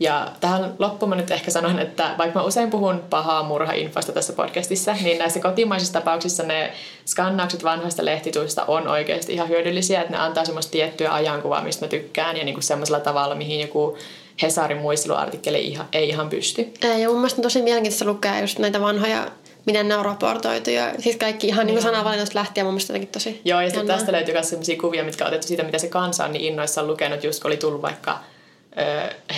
ja 0.00 0.28
tähän 0.40 0.74
loppuun 0.78 1.08
mä 1.08 1.16
nyt 1.16 1.30
ehkä 1.30 1.50
sanon, 1.50 1.78
että 1.78 2.14
vaikka 2.18 2.38
mä 2.38 2.46
usein 2.46 2.70
puhun 2.70 3.02
pahaa 3.10 3.42
murhainfosta 3.42 4.12
tässä 4.12 4.32
podcastissa, 4.32 4.92
niin 5.02 5.18
näissä 5.18 5.40
kotimaisissa 5.40 5.92
tapauksissa 5.92 6.42
ne 6.42 6.72
skannaukset 7.06 7.64
vanhoista 7.64 8.04
lehtituista 8.04 8.64
on 8.64 8.88
oikeasti 8.88 9.32
ihan 9.32 9.48
hyödyllisiä, 9.48 10.00
että 10.00 10.12
ne 10.12 10.18
antaa 10.18 10.44
semmoista 10.44 10.72
tiettyä 10.72 11.14
ajankuvaa, 11.14 11.62
mistä 11.62 11.84
mä 11.84 11.88
tykkään, 11.88 12.36
ja 12.36 12.44
niinku 12.44 12.60
semmoisella 12.60 13.00
tavalla, 13.00 13.34
mihin 13.34 13.60
joku 13.60 13.98
Hesarin 14.42 14.78
muisteluartikkeli 14.78 15.56
ei 15.56 15.70
ihan, 15.70 15.86
ei 15.92 16.08
ihan 16.08 16.28
pysty. 16.28 16.72
Ja 17.00 17.08
mun 17.08 17.16
mielestä 17.16 17.40
on 17.40 17.42
tosi 17.42 17.62
mielenkiintoista 17.62 18.04
lukea 18.04 18.40
just 18.40 18.58
näitä 18.58 18.80
vanhoja 18.80 19.26
miten 19.66 19.88
ne 19.88 19.96
on 19.96 20.04
raportoitu. 20.04 20.70
Ja 20.70 20.92
siis 20.98 21.16
kaikki 21.16 21.46
ihan 21.46 21.66
niin 21.66 21.82
sanavalinnoista 21.82 22.38
lähtien 22.38 22.66
mun 22.66 22.74
mielestä 22.74 22.92
jotenkin 22.92 23.12
tosi 23.12 23.40
Joo, 23.44 23.60
ja 23.60 23.66
sitten 23.66 23.86
tästä 23.86 24.12
löytyy 24.12 24.34
myös 24.34 24.50
sellaisia 24.50 24.80
kuvia, 24.80 25.04
mitkä 25.04 25.24
on 25.24 25.28
otettu 25.28 25.46
siitä, 25.46 25.62
mitä 25.62 25.78
se 25.78 25.88
kansa 25.88 26.24
on 26.24 26.32
niin 26.32 26.44
innoissaan 26.44 26.86
lukenut, 26.86 27.24
just 27.24 27.42
kun 27.42 27.48
oli 27.50 27.56
tullut 27.56 27.82
vaikka 27.82 28.18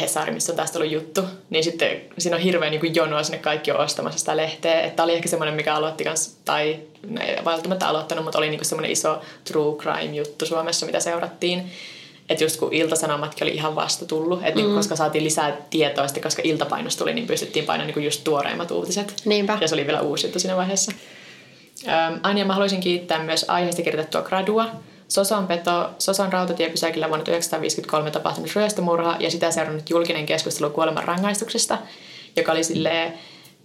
Hesari, 0.01 0.33
missä 0.33 0.53
on 0.53 0.57
tästä 0.57 0.79
ollut 0.79 0.93
juttu, 0.93 1.23
niin 1.51 1.65
sitten 1.65 2.01
siinä 2.19 2.37
on 2.37 2.43
hirveän 2.43 2.71
niin 2.71 2.95
jonoa 2.95 3.23
sinne 3.23 3.39
kaikki 3.39 3.71
on 3.71 3.81
ostamassa 3.81 4.19
sitä 4.19 4.37
lehteä. 4.37 4.81
Että 4.81 5.03
oli 5.03 5.15
ehkä 5.15 5.29
semmoinen, 5.29 5.55
mikä 5.55 5.75
aloitti 5.75 6.05
kans, 6.05 6.37
tai 6.45 6.79
ne 7.09 7.25
ei 7.25 7.45
välttämättä 7.45 7.89
aloittanut, 7.89 8.25
mutta 8.25 8.39
oli 8.39 8.51
niin 8.51 8.65
semmoinen 8.65 8.91
iso 8.91 9.21
true 9.45 9.77
crime 9.77 10.17
juttu 10.17 10.47
Suomessa, 10.47 10.87
mitä 10.87 11.01
seurattiin. 11.01 11.71
Että 12.29 12.45
just 12.45 12.57
kun 12.57 12.73
iltasanomatkin 12.73 13.45
oli 13.45 13.55
ihan 13.55 13.75
vasta 13.75 14.07
tullut, 14.07 14.41
että 14.45 14.61
mm. 14.61 14.75
koska 14.75 14.97
saatiin 14.97 15.25
lisää 15.25 15.57
tietoa, 15.71 16.07
sitten 16.07 16.23
koska 16.23 16.43
iltapainos 16.45 16.97
tuli, 16.97 17.15
niin 17.15 17.27
pystyttiin 17.27 17.65
painamaan 17.65 17.95
niin 17.95 18.05
just 18.05 18.25
tuoreimmat 18.25 18.71
uutiset. 18.71 19.15
Niinpä. 19.25 19.59
Ja 19.61 19.69
se 19.69 19.75
oli 19.75 19.87
vielä 19.87 20.01
uusi 20.01 20.27
juttu 20.27 20.39
siinä 20.39 20.57
vaiheessa. 20.57 20.93
Ähm, 21.89 22.15
Anja, 22.23 22.45
mä 22.45 22.53
haluaisin 22.53 22.81
kiittää 22.81 23.23
myös 23.23 23.45
aiheesta 23.49 23.83
kirjoitettua 23.83 24.23
gradua, 24.23 24.71
Sosan 25.09 25.47
peto, 25.47 25.91
Sosan 25.99 26.33
rautatiepysäkillä 26.33 27.09
vuonna 27.09 27.25
1953 27.25 28.11
tapahtunut 28.11 28.57
ryöstömurha 28.57 29.17
ja 29.21 29.31
sitä 29.31 29.51
seurannut 29.51 29.91
julkinen 29.91 30.27
keskustelu 30.27 30.71
kuoleman 30.71 31.05
rangaistuksesta, 31.05 31.79
joka 32.37 32.53
oli 32.53 32.65
silleen 32.65 33.15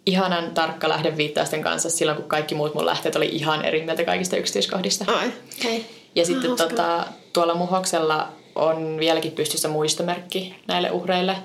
ihanan 0.06 0.51
tarkka 0.54 0.89
lähdeviittausten 0.89 1.62
kanssa 1.62 1.89
silloin, 1.89 2.17
kun 2.17 2.30
kaikki 2.30 2.56
muut 2.56 2.73
mun 2.73 2.86
lähteet 2.86 3.15
oli 3.15 3.30
ihan 3.32 3.65
eri 3.65 3.86
mieltä 3.86 4.04
kaikista 4.04 4.38
yksityiskohdista. 4.38 5.06
Ai, 5.08 5.32
okay. 5.60 5.82
Ja 6.15 6.25
sitten 6.25 6.56
tota, 6.56 7.06
tuolla 7.34 7.56
muhoksella 7.56 8.30
on 8.56 8.97
vieläkin 8.99 9.32
pystyssä 9.32 9.67
muistomerkki 9.67 10.56
näille 10.67 10.91
uhreille. 10.91 11.36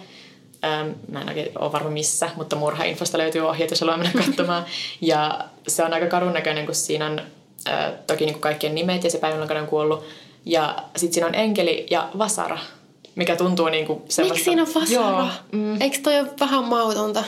Ähm, 0.65 0.89
mä 1.13 1.21
en 1.21 1.29
oikein 1.29 1.59
ole 1.59 1.73
varma 1.73 1.91
missä, 1.91 2.31
mutta 2.37 2.57
murhainfosta 2.57 3.19
löytyy 3.19 3.41
ohjeet, 3.41 3.71
jos 3.71 3.81
haluaa 3.81 3.97
mennä 3.97 4.25
katsomaan. 4.27 4.65
Ja 5.01 5.45
se 5.69 5.85
on 5.85 5.93
aika 5.93 6.07
karun 6.07 6.33
näköinen, 6.33 6.67
kun 6.67 6.75
siinä 6.75 7.07
on 7.07 7.21
äh, 7.69 7.93
toki 8.07 8.25
niin 8.25 8.35
kuin 8.35 8.43
kaikkien 8.43 8.75
nimet 8.75 9.05
ja 9.05 9.11
se 9.11 9.19
päivän, 9.19 9.41
milloin 9.41 9.61
on 9.61 9.67
kuollut. 9.67 10.05
Ja 10.45 10.77
sitten 10.97 11.15
siinä 11.15 11.27
on 11.27 11.35
enkeli 11.35 11.87
ja 11.91 12.09
vasara, 12.19 12.59
mikä 13.15 13.37
tuntuu 13.37 13.69
niin 13.69 13.87
kuin. 13.87 13.99
Miksi 13.99 14.45
siinä 14.45 14.63
on 14.63 14.69
vasara? 14.69 14.91
Joo, 14.91 15.29
mm. 15.53 15.81
Eikö 15.81 15.99
toi 16.03 16.21
ole 16.21 16.29
vähän 16.41 16.65
mautonta? 16.65 17.25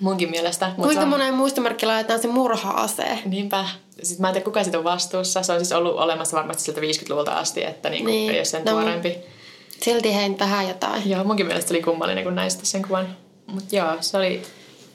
Munkin 0.00 0.30
mielestä. 0.30 0.72
Kuinka 0.76 1.02
on... 1.02 1.08
monen 1.08 1.34
muistomerkki 1.34 1.86
laitetaan 1.86 2.20
se 2.20 2.28
murha-ase? 2.28 3.18
Niinpä. 3.24 3.64
Sitten 4.02 4.20
mä 4.20 4.28
en 4.28 4.32
tiedä, 4.32 4.44
kuka 4.44 4.62
siitä 4.62 4.78
on 4.78 4.84
vastuussa. 4.84 5.42
Se 5.42 5.52
on 5.52 5.58
siis 5.58 5.72
ollut 5.72 5.96
olemassa 5.96 6.36
varmasti 6.36 6.62
sieltä 6.62 6.80
50-luvulta 6.80 7.32
asti, 7.32 7.64
että 7.64 7.90
niin 7.90 8.06
niin. 8.06 8.30
ei 8.30 8.38
ole 8.38 8.44
sen 8.44 8.64
no, 8.64 8.70
tuorempi. 8.72 9.18
Silti 9.82 10.14
hein 10.14 10.34
tähän 10.34 10.68
jotain. 10.68 11.10
Joo, 11.10 11.24
munkin 11.24 11.46
mielestä 11.46 11.74
oli 11.74 11.82
kummallinen, 11.82 12.24
kun 12.24 12.34
näistä 12.34 12.66
sen 12.66 12.82
kuvan. 12.82 13.16
Mutta 13.46 13.76
joo, 13.76 13.96
se 14.00 14.16
oli 14.16 14.42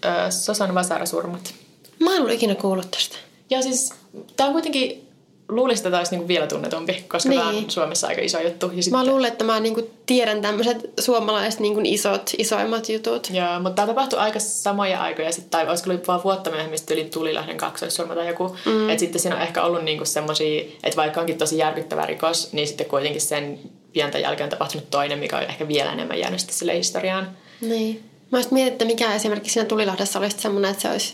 ö, 0.06 0.32
Sosan 0.32 0.76
Vasara-surmat. 0.76 1.54
Mä 2.00 2.16
en 2.16 2.22
ollut 2.22 2.34
ikinä 2.34 2.56
kuullut 2.56 2.92
tästä. 2.92 3.18
Ja 3.50 3.62
siis 3.62 3.94
tää 4.38 4.48
on 4.48 4.54
kuitenkin 4.54 5.08
luulisin, 5.50 5.80
että 5.80 5.90
tämä 5.90 6.00
olisi 6.00 6.12
niinku 6.12 6.28
vielä 6.28 6.48
tunnetumpi, 6.48 7.06
koska 7.08 7.30
niin. 7.30 7.42
tämä 7.42 7.50
on 7.50 7.70
Suomessa 7.70 8.08
aika 8.08 8.22
iso 8.22 8.40
juttu. 8.40 8.72
Ja 8.74 8.84
sitten... 8.84 9.00
Mä 9.00 9.06
luulen, 9.06 9.32
että 9.32 9.44
mä 9.44 9.60
niinku 9.60 9.90
tiedän 10.06 10.42
tämmöiset 10.42 10.90
suomalaiset 11.00 11.60
niinku 11.60 11.82
isot, 11.84 12.32
isoimmat 12.38 12.90
jutut. 12.90 13.30
Joo, 13.34 13.60
mutta 13.60 13.76
tämä 13.76 13.88
tapahtui 13.88 14.20
aika 14.20 14.40
samoja 14.40 15.02
aikoja 15.02 15.32
sitten, 15.32 15.50
tai 15.50 15.70
olisiko 15.70 15.90
ollut 15.90 16.08
vaan 16.08 16.24
vuotta 16.24 16.50
myöhemmin, 16.50 16.78
sitten 16.78 16.98
tuli 16.98 17.10
Tulilahden 17.10 17.58
kaksoissurma 17.58 18.16
tai 18.16 18.28
joku. 18.28 18.56
Mm. 18.66 18.90
Että 18.90 19.00
sitten 19.00 19.22
siinä 19.22 19.36
on 19.36 19.42
ehkä 19.42 19.64
ollut 19.64 19.84
niinku 19.84 20.06
semmoisia, 20.06 20.62
että 20.84 20.98
vaikka 20.98 21.20
onkin 21.20 21.38
tosi 21.38 21.58
järkyttävä 21.58 22.06
rikos, 22.06 22.54
niin 22.54 22.68
sitten 22.68 22.88
kuitenkin 22.88 23.22
sen 23.22 23.60
pientä 23.94 24.20
jälkeen 24.20 24.46
on 24.46 24.50
tapahtunut 24.50 24.90
toinen, 24.90 25.20
mikä 25.20 25.38
on 25.38 25.44
ehkä 25.44 25.68
vielä 25.68 25.94
enemmän 25.94 26.20
jäänyt 26.20 26.40
sille 26.40 26.78
historiaan. 26.78 27.38
Niin. 27.62 28.04
Mä 28.32 28.38
olisin 28.38 28.54
mietin, 28.54 28.72
että 28.72 28.86
mikä 28.86 29.16
esimerkiksi 29.16 29.54
siinä 29.54 29.68
Tulilahdessa 29.68 30.20
olisi 30.20 30.38
semmoinen, 30.40 30.72
että 30.72 30.82
se 30.82 30.90
olisi 30.90 31.14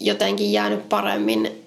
jotenkin 0.00 0.52
jäänyt 0.52 0.88
paremmin 0.88 1.64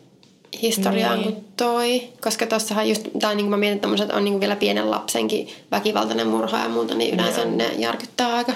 historiaan 0.62 1.20
niin. 1.20 1.34
kuin 1.34 1.46
toi. 1.58 2.04
Koska 2.22 2.48
tossahan 2.48 2.90
just, 2.90 3.08
tai 3.20 3.36
niin 3.36 3.44
kuin 3.44 3.50
mä 3.50 3.58
mietin, 3.58 3.76
että 3.76 4.16
on 4.16 4.24
niin 4.24 4.34
kuin 4.34 4.42
vielä 4.42 4.56
pienen 4.56 4.92
lapsenkin 4.92 5.50
väkivaltainen 5.72 6.28
murha 6.28 6.60
ja 6.60 6.70
muuta, 6.70 6.96
niin 6.96 7.14
yleensä 7.14 7.46
no. 7.46 7.56
ne 7.56 7.72
järkyttää 7.78 8.36
aika 8.36 8.54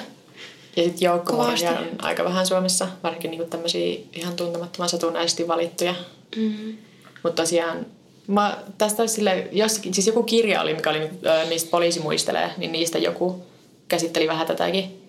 Ja 0.76 0.84
sitten 0.84 1.06
joukkomurhia 1.06 1.72
on 1.72 1.86
aika 2.02 2.24
vähän 2.24 2.48
Suomessa, 2.48 2.88
varsinkin 3.04 3.32
niin 3.32 3.50
tämmöisiä 3.50 4.00
ihan 4.14 4.36
tuntemattoman 4.36 4.90
satunnaisesti 4.90 5.48
valittuja. 5.48 5.96
Mm-hmm. 6.36 6.78
Mutta 7.24 7.42
tosiaan 7.42 7.86
Mä, 8.28 8.58
tästä 8.78 9.04
olisi 9.04 9.16
sille, 9.16 9.48
jossakin, 9.52 9.94
siis 9.94 10.08
joku 10.08 10.24
kirja 10.24 10.62
oli, 10.62 10.74
mikä 10.74 10.90
oli, 10.90 11.10
mistä 11.50 11.70
poliisi 11.70 12.00
muistelee, 12.00 12.52
niin 12.58 12.72
niistä 12.72 12.98
joku 12.98 13.44
käsitteli 13.88 14.28
vähän 14.28 14.48
tätäkin. 14.48 15.01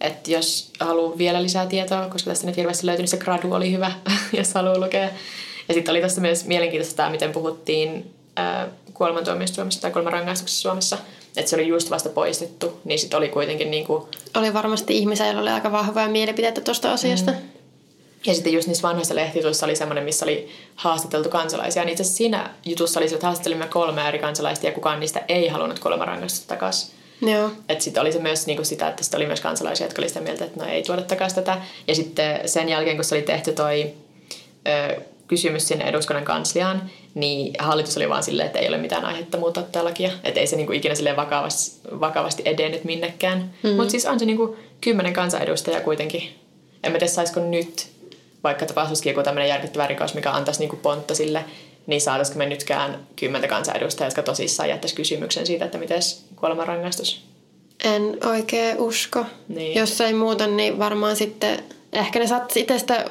Että 0.00 0.30
jos 0.30 0.70
haluaa 0.80 1.18
vielä 1.18 1.42
lisää 1.42 1.66
tietoa, 1.66 2.08
koska 2.08 2.30
tästä 2.30 2.46
nyt 2.46 2.56
hirveästi 2.56 2.86
löytyy, 2.86 3.02
niin 3.02 3.08
se 3.08 3.16
gradu 3.16 3.52
oli 3.52 3.72
hyvä, 3.72 3.92
jos 4.38 4.54
haluaa 4.54 4.78
lukea. 4.78 5.08
Ja 5.68 5.74
sitten 5.74 5.92
oli 5.92 6.00
tässä 6.00 6.20
myös 6.20 6.44
mielenkiintoista 6.44 6.96
tämä, 6.96 7.10
miten 7.10 7.32
puhuttiin 7.32 8.14
kuolemantuomioista 8.94 9.54
Suomessa 9.54 9.80
tai 9.80 9.90
kuolemanrangaistuksessa 9.90 10.62
Suomessa. 10.62 10.98
Että 11.36 11.50
se 11.50 11.56
oli 11.56 11.68
just 11.68 11.90
vasta 11.90 12.08
poistettu, 12.08 12.80
niin 12.84 12.98
sitten 12.98 13.18
oli 13.18 13.28
kuitenkin 13.28 13.70
niin 13.70 13.86
kuin... 13.86 14.04
Oli 14.36 14.54
varmasti 14.54 14.98
ihmisiä, 14.98 15.26
joilla 15.26 15.40
oli 15.40 15.50
aika 15.50 15.72
vahvaa 15.72 16.08
mielipiteitä 16.08 16.60
tuosta 16.60 16.92
asiasta. 16.92 17.30
Mm. 17.30 17.38
Ja 18.26 18.34
sitten 18.34 18.52
just 18.52 18.68
niissä 18.68 18.88
vanhoissa 18.88 19.14
lehtituissa 19.14 19.66
oli 19.66 19.76
semmoinen, 19.76 20.04
missä 20.04 20.24
oli 20.24 20.48
haastateltu 20.74 21.28
kansalaisia. 21.28 21.84
Niin 21.84 21.90
itse 21.90 22.02
asiassa 22.02 22.16
siinä 22.16 22.50
jutussa 22.64 23.00
oli 23.00 23.14
että 23.14 23.26
haastattelimme 23.26 23.66
kolme 23.66 24.08
eri 24.08 24.18
kansalaista 24.18 24.66
ja 24.66 24.72
kukaan 24.72 25.00
niistä 25.00 25.24
ei 25.28 25.48
halunnut 25.48 25.78
kuolemanrangaistusta 25.78 26.48
takaisin. 26.48 26.90
Joo. 27.22 27.50
Että 27.68 27.84
sitten 27.84 28.00
oli 28.00 28.12
se 28.12 28.18
myös 28.18 28.46
niinku 28.46 28.64
sitä, 28.64 28.88
että 28.88 29.04
sit 29.04 29.14
oli 29.14 29.26
myös 29.26 29.40
kansalaisia, 29.40 29.86
jotka 29.86 30.02
oli 30.02 30.08
sitä 30.08 30.20
mieltä, 30.20 30.44
että 30.44 30.64
no 30.64 30.70
ei 30.70 30.82
tuoda 30.82 31.02
takaisin 31.02 31.34
tätä. 31.34 31.58
Ja 31.88 31.94
sitten 31.94 32.48
sen 32.48 32.68
jälkeen, 32.68 32.96
kun 32.96 33.04
se 33.04 33.14
oli 33.14 33.22
tehty 33.22 33.52
toi 33.52 33.92
ö, 34.68 35.00
kysymys 35.28 35.68
sinne 35.68 35.84
eduskunnan 35.84 36.24
kansliaan, 36.24 36.90
niin 37.14 37.54
hallitus 37.58 37.96
oli 37.96 38.08
vaan 38.08 38.22
silleen, 38.22 38.46
että 38.46 38.58
ei 38.58 38.68
ole 38.68 38.78
mitään 38.78 39.04
aihetta 39.04 39.38
muuttaa 39.38 39.62
tätä 39.62 39.84
lakia. 39.84 40.10
Että 40.24 40.40
ei 40.40 40.46
se 40.46 40.56
niinku 40.56 40.72
ikinä 40.72 40.94
silleen 40.94 41.16
vakavasti, 41.16 41.80
vakavasti 42.00 42.42
edennyt 42.46 42.84
minnekään. 42.84 43.54
Mm. 43.62 43.70
Mutta 43.70 43.90
siis 43.90 44.06
on 44.06 44.18
se 44.18 44.24
niinku 44.24 44.56
kymmenen 44.80 45.12
kansanedustajaa 45.12 45.80
kuitenkin. 45.80 46.22
En 46.84 46.92
mä 46.92 46.98
tiedä, 46.98 47.12
saisiko 47.12 47.40
nyt, 47.40 47.88
vaikka 48.44 48.66
tapahtuisikin 48.66 49.10
joku 49.10 49.22
tämmöinen 49.22 49.48
järkyttävä 49.48 49.86
rikos, 49.86 50.14
mikä 50.14 50.30
antaisi 50.30 50.60
niinku 50.60 50.76
pontta 50.76 51.14
sille, 51.14 51.44
niin 51.90 52.00
saataisiko 52.00 52.38
me 52.38 52.46
nytkään 52.46 53.06
kymmentä 53.16 53.48
kansanedustajaa, 53.48 54.06
jotka 54.06 54.22
tosissaan 54.22 54.68
jättäisi 54.68 54.96
kysymyksen 54.96 55.46
siitä, 55.46 55.64
että 55.64 55.78
miten 55.78 56.00
kuolemanrangaistus? 56.36 57.24
En 57.84 58.18
oikein 58.24 58.78
usko. 58.78 59.26
Niin. 59.48 59.78
Jos 59.78 60.00
ei 60.00 60.14
muuta, 60.14 60.46
niin 60.46 60.78
varmaan 60.78 61.16
sitten, 61.16 61.64
ehkä 61.92 62.18
ne 62.18 62.26
saattaisi 62.26 62.60
itse 62.60 62.78
sitä 62.78 63.04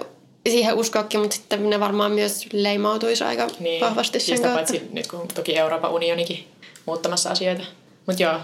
siihen 0.49 0.75
uskoakin, 0.75 1.19
mutta 1.19 1.35
sitten 1.35 1.69
ne 1.69 1.79
varmaan 1.79 2.11
myös 2.11 2.47
leimautuisi 2.53 3.23
aika 3.23 3.47
niin. 3.59 3.81
vahvasti 3.81 4.19
sen 4.19 4.41
kautta. 4.41 4.55
paitsi 4.55 4.81
nyt 4.91 5.07
kun 5.07 5.27
toki 5.27 5.57
Euroopan 5.57 5.91
unionikin 5.91 6.47
muuttamassa 6.85 7.29
asioita. 7.29 7.63
Mutta 8.05 8.23
joo, 8.23 8.39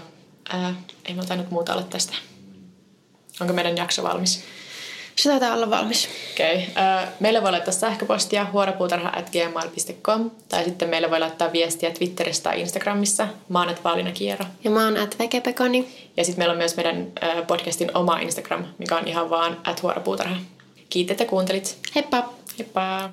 ää, 0.48 0.74
ei 1.04 1.14
me 1.14 1.24
tainnut 1.26 1.50
muuta 1.50 1.72
olla 1.72 1.82
tästä. 1.90 2.14
Onko 3.40 3.52
meidän 3.52 3.76
jakso 3.76 4.02
valmis? 4.02 4.42
Se 5.18 5.28
taitaa 5.28 5.54
olla 5.54 5.70
valmis. 5.70 6.08
Okei. 6.32 6.68
Okay. 6.70 6.84
Äh, 6.84 7.08
meille 7.20 7.42
voi 7.42 7.50
laittaa 7.50 7.72
sähköpostia 7.72 8.46
huoropuutarha.gmail.com 8.52 10.30
tai 10.48 10.64
sitten 10.64 10.88
meille 10.88 11.10
voi 11.10 11.20
laittaa 11.20 11.52
viestiä 11.52 11.90
Twitterissä 11.90 12.42
tai 12.42 12.60
Instagramissa. 12.60 13.28
Mä 13.48 13.62
oon 13.62 13.74
Paulina 13.82 14.12
Kiero. 14.12 14.44
Ja 14.64 14.70
mä 14.70 14.84
oon 14.84 14.96
at 14.96 15.18
Vekepekoni. 15.18 16.10
Ja 16.16 16.24
sitten 16.24 16.40
meillä 16.40 16.52
on 16.52 16.58
myös 16.58 16.76
meidän 16.76 17.12
äh, 17.22 17.46
podcastin 17.46 17.96
oma 17.96 18.18
Instagram, 18.18 18.64
mikä 18.78 18.96
on 18.96 19.08
ihan 19.08 19.30
vaan 19.30 19.56
at 19.64 19.82
huoropuutarha. 19.82 20.36
Kiitos, 20.88 21.12
että 21.12 21.24
kuuntelit. 21.24 21.78
Heippa! 21.94 22.32
Heippa! 22.58 23.10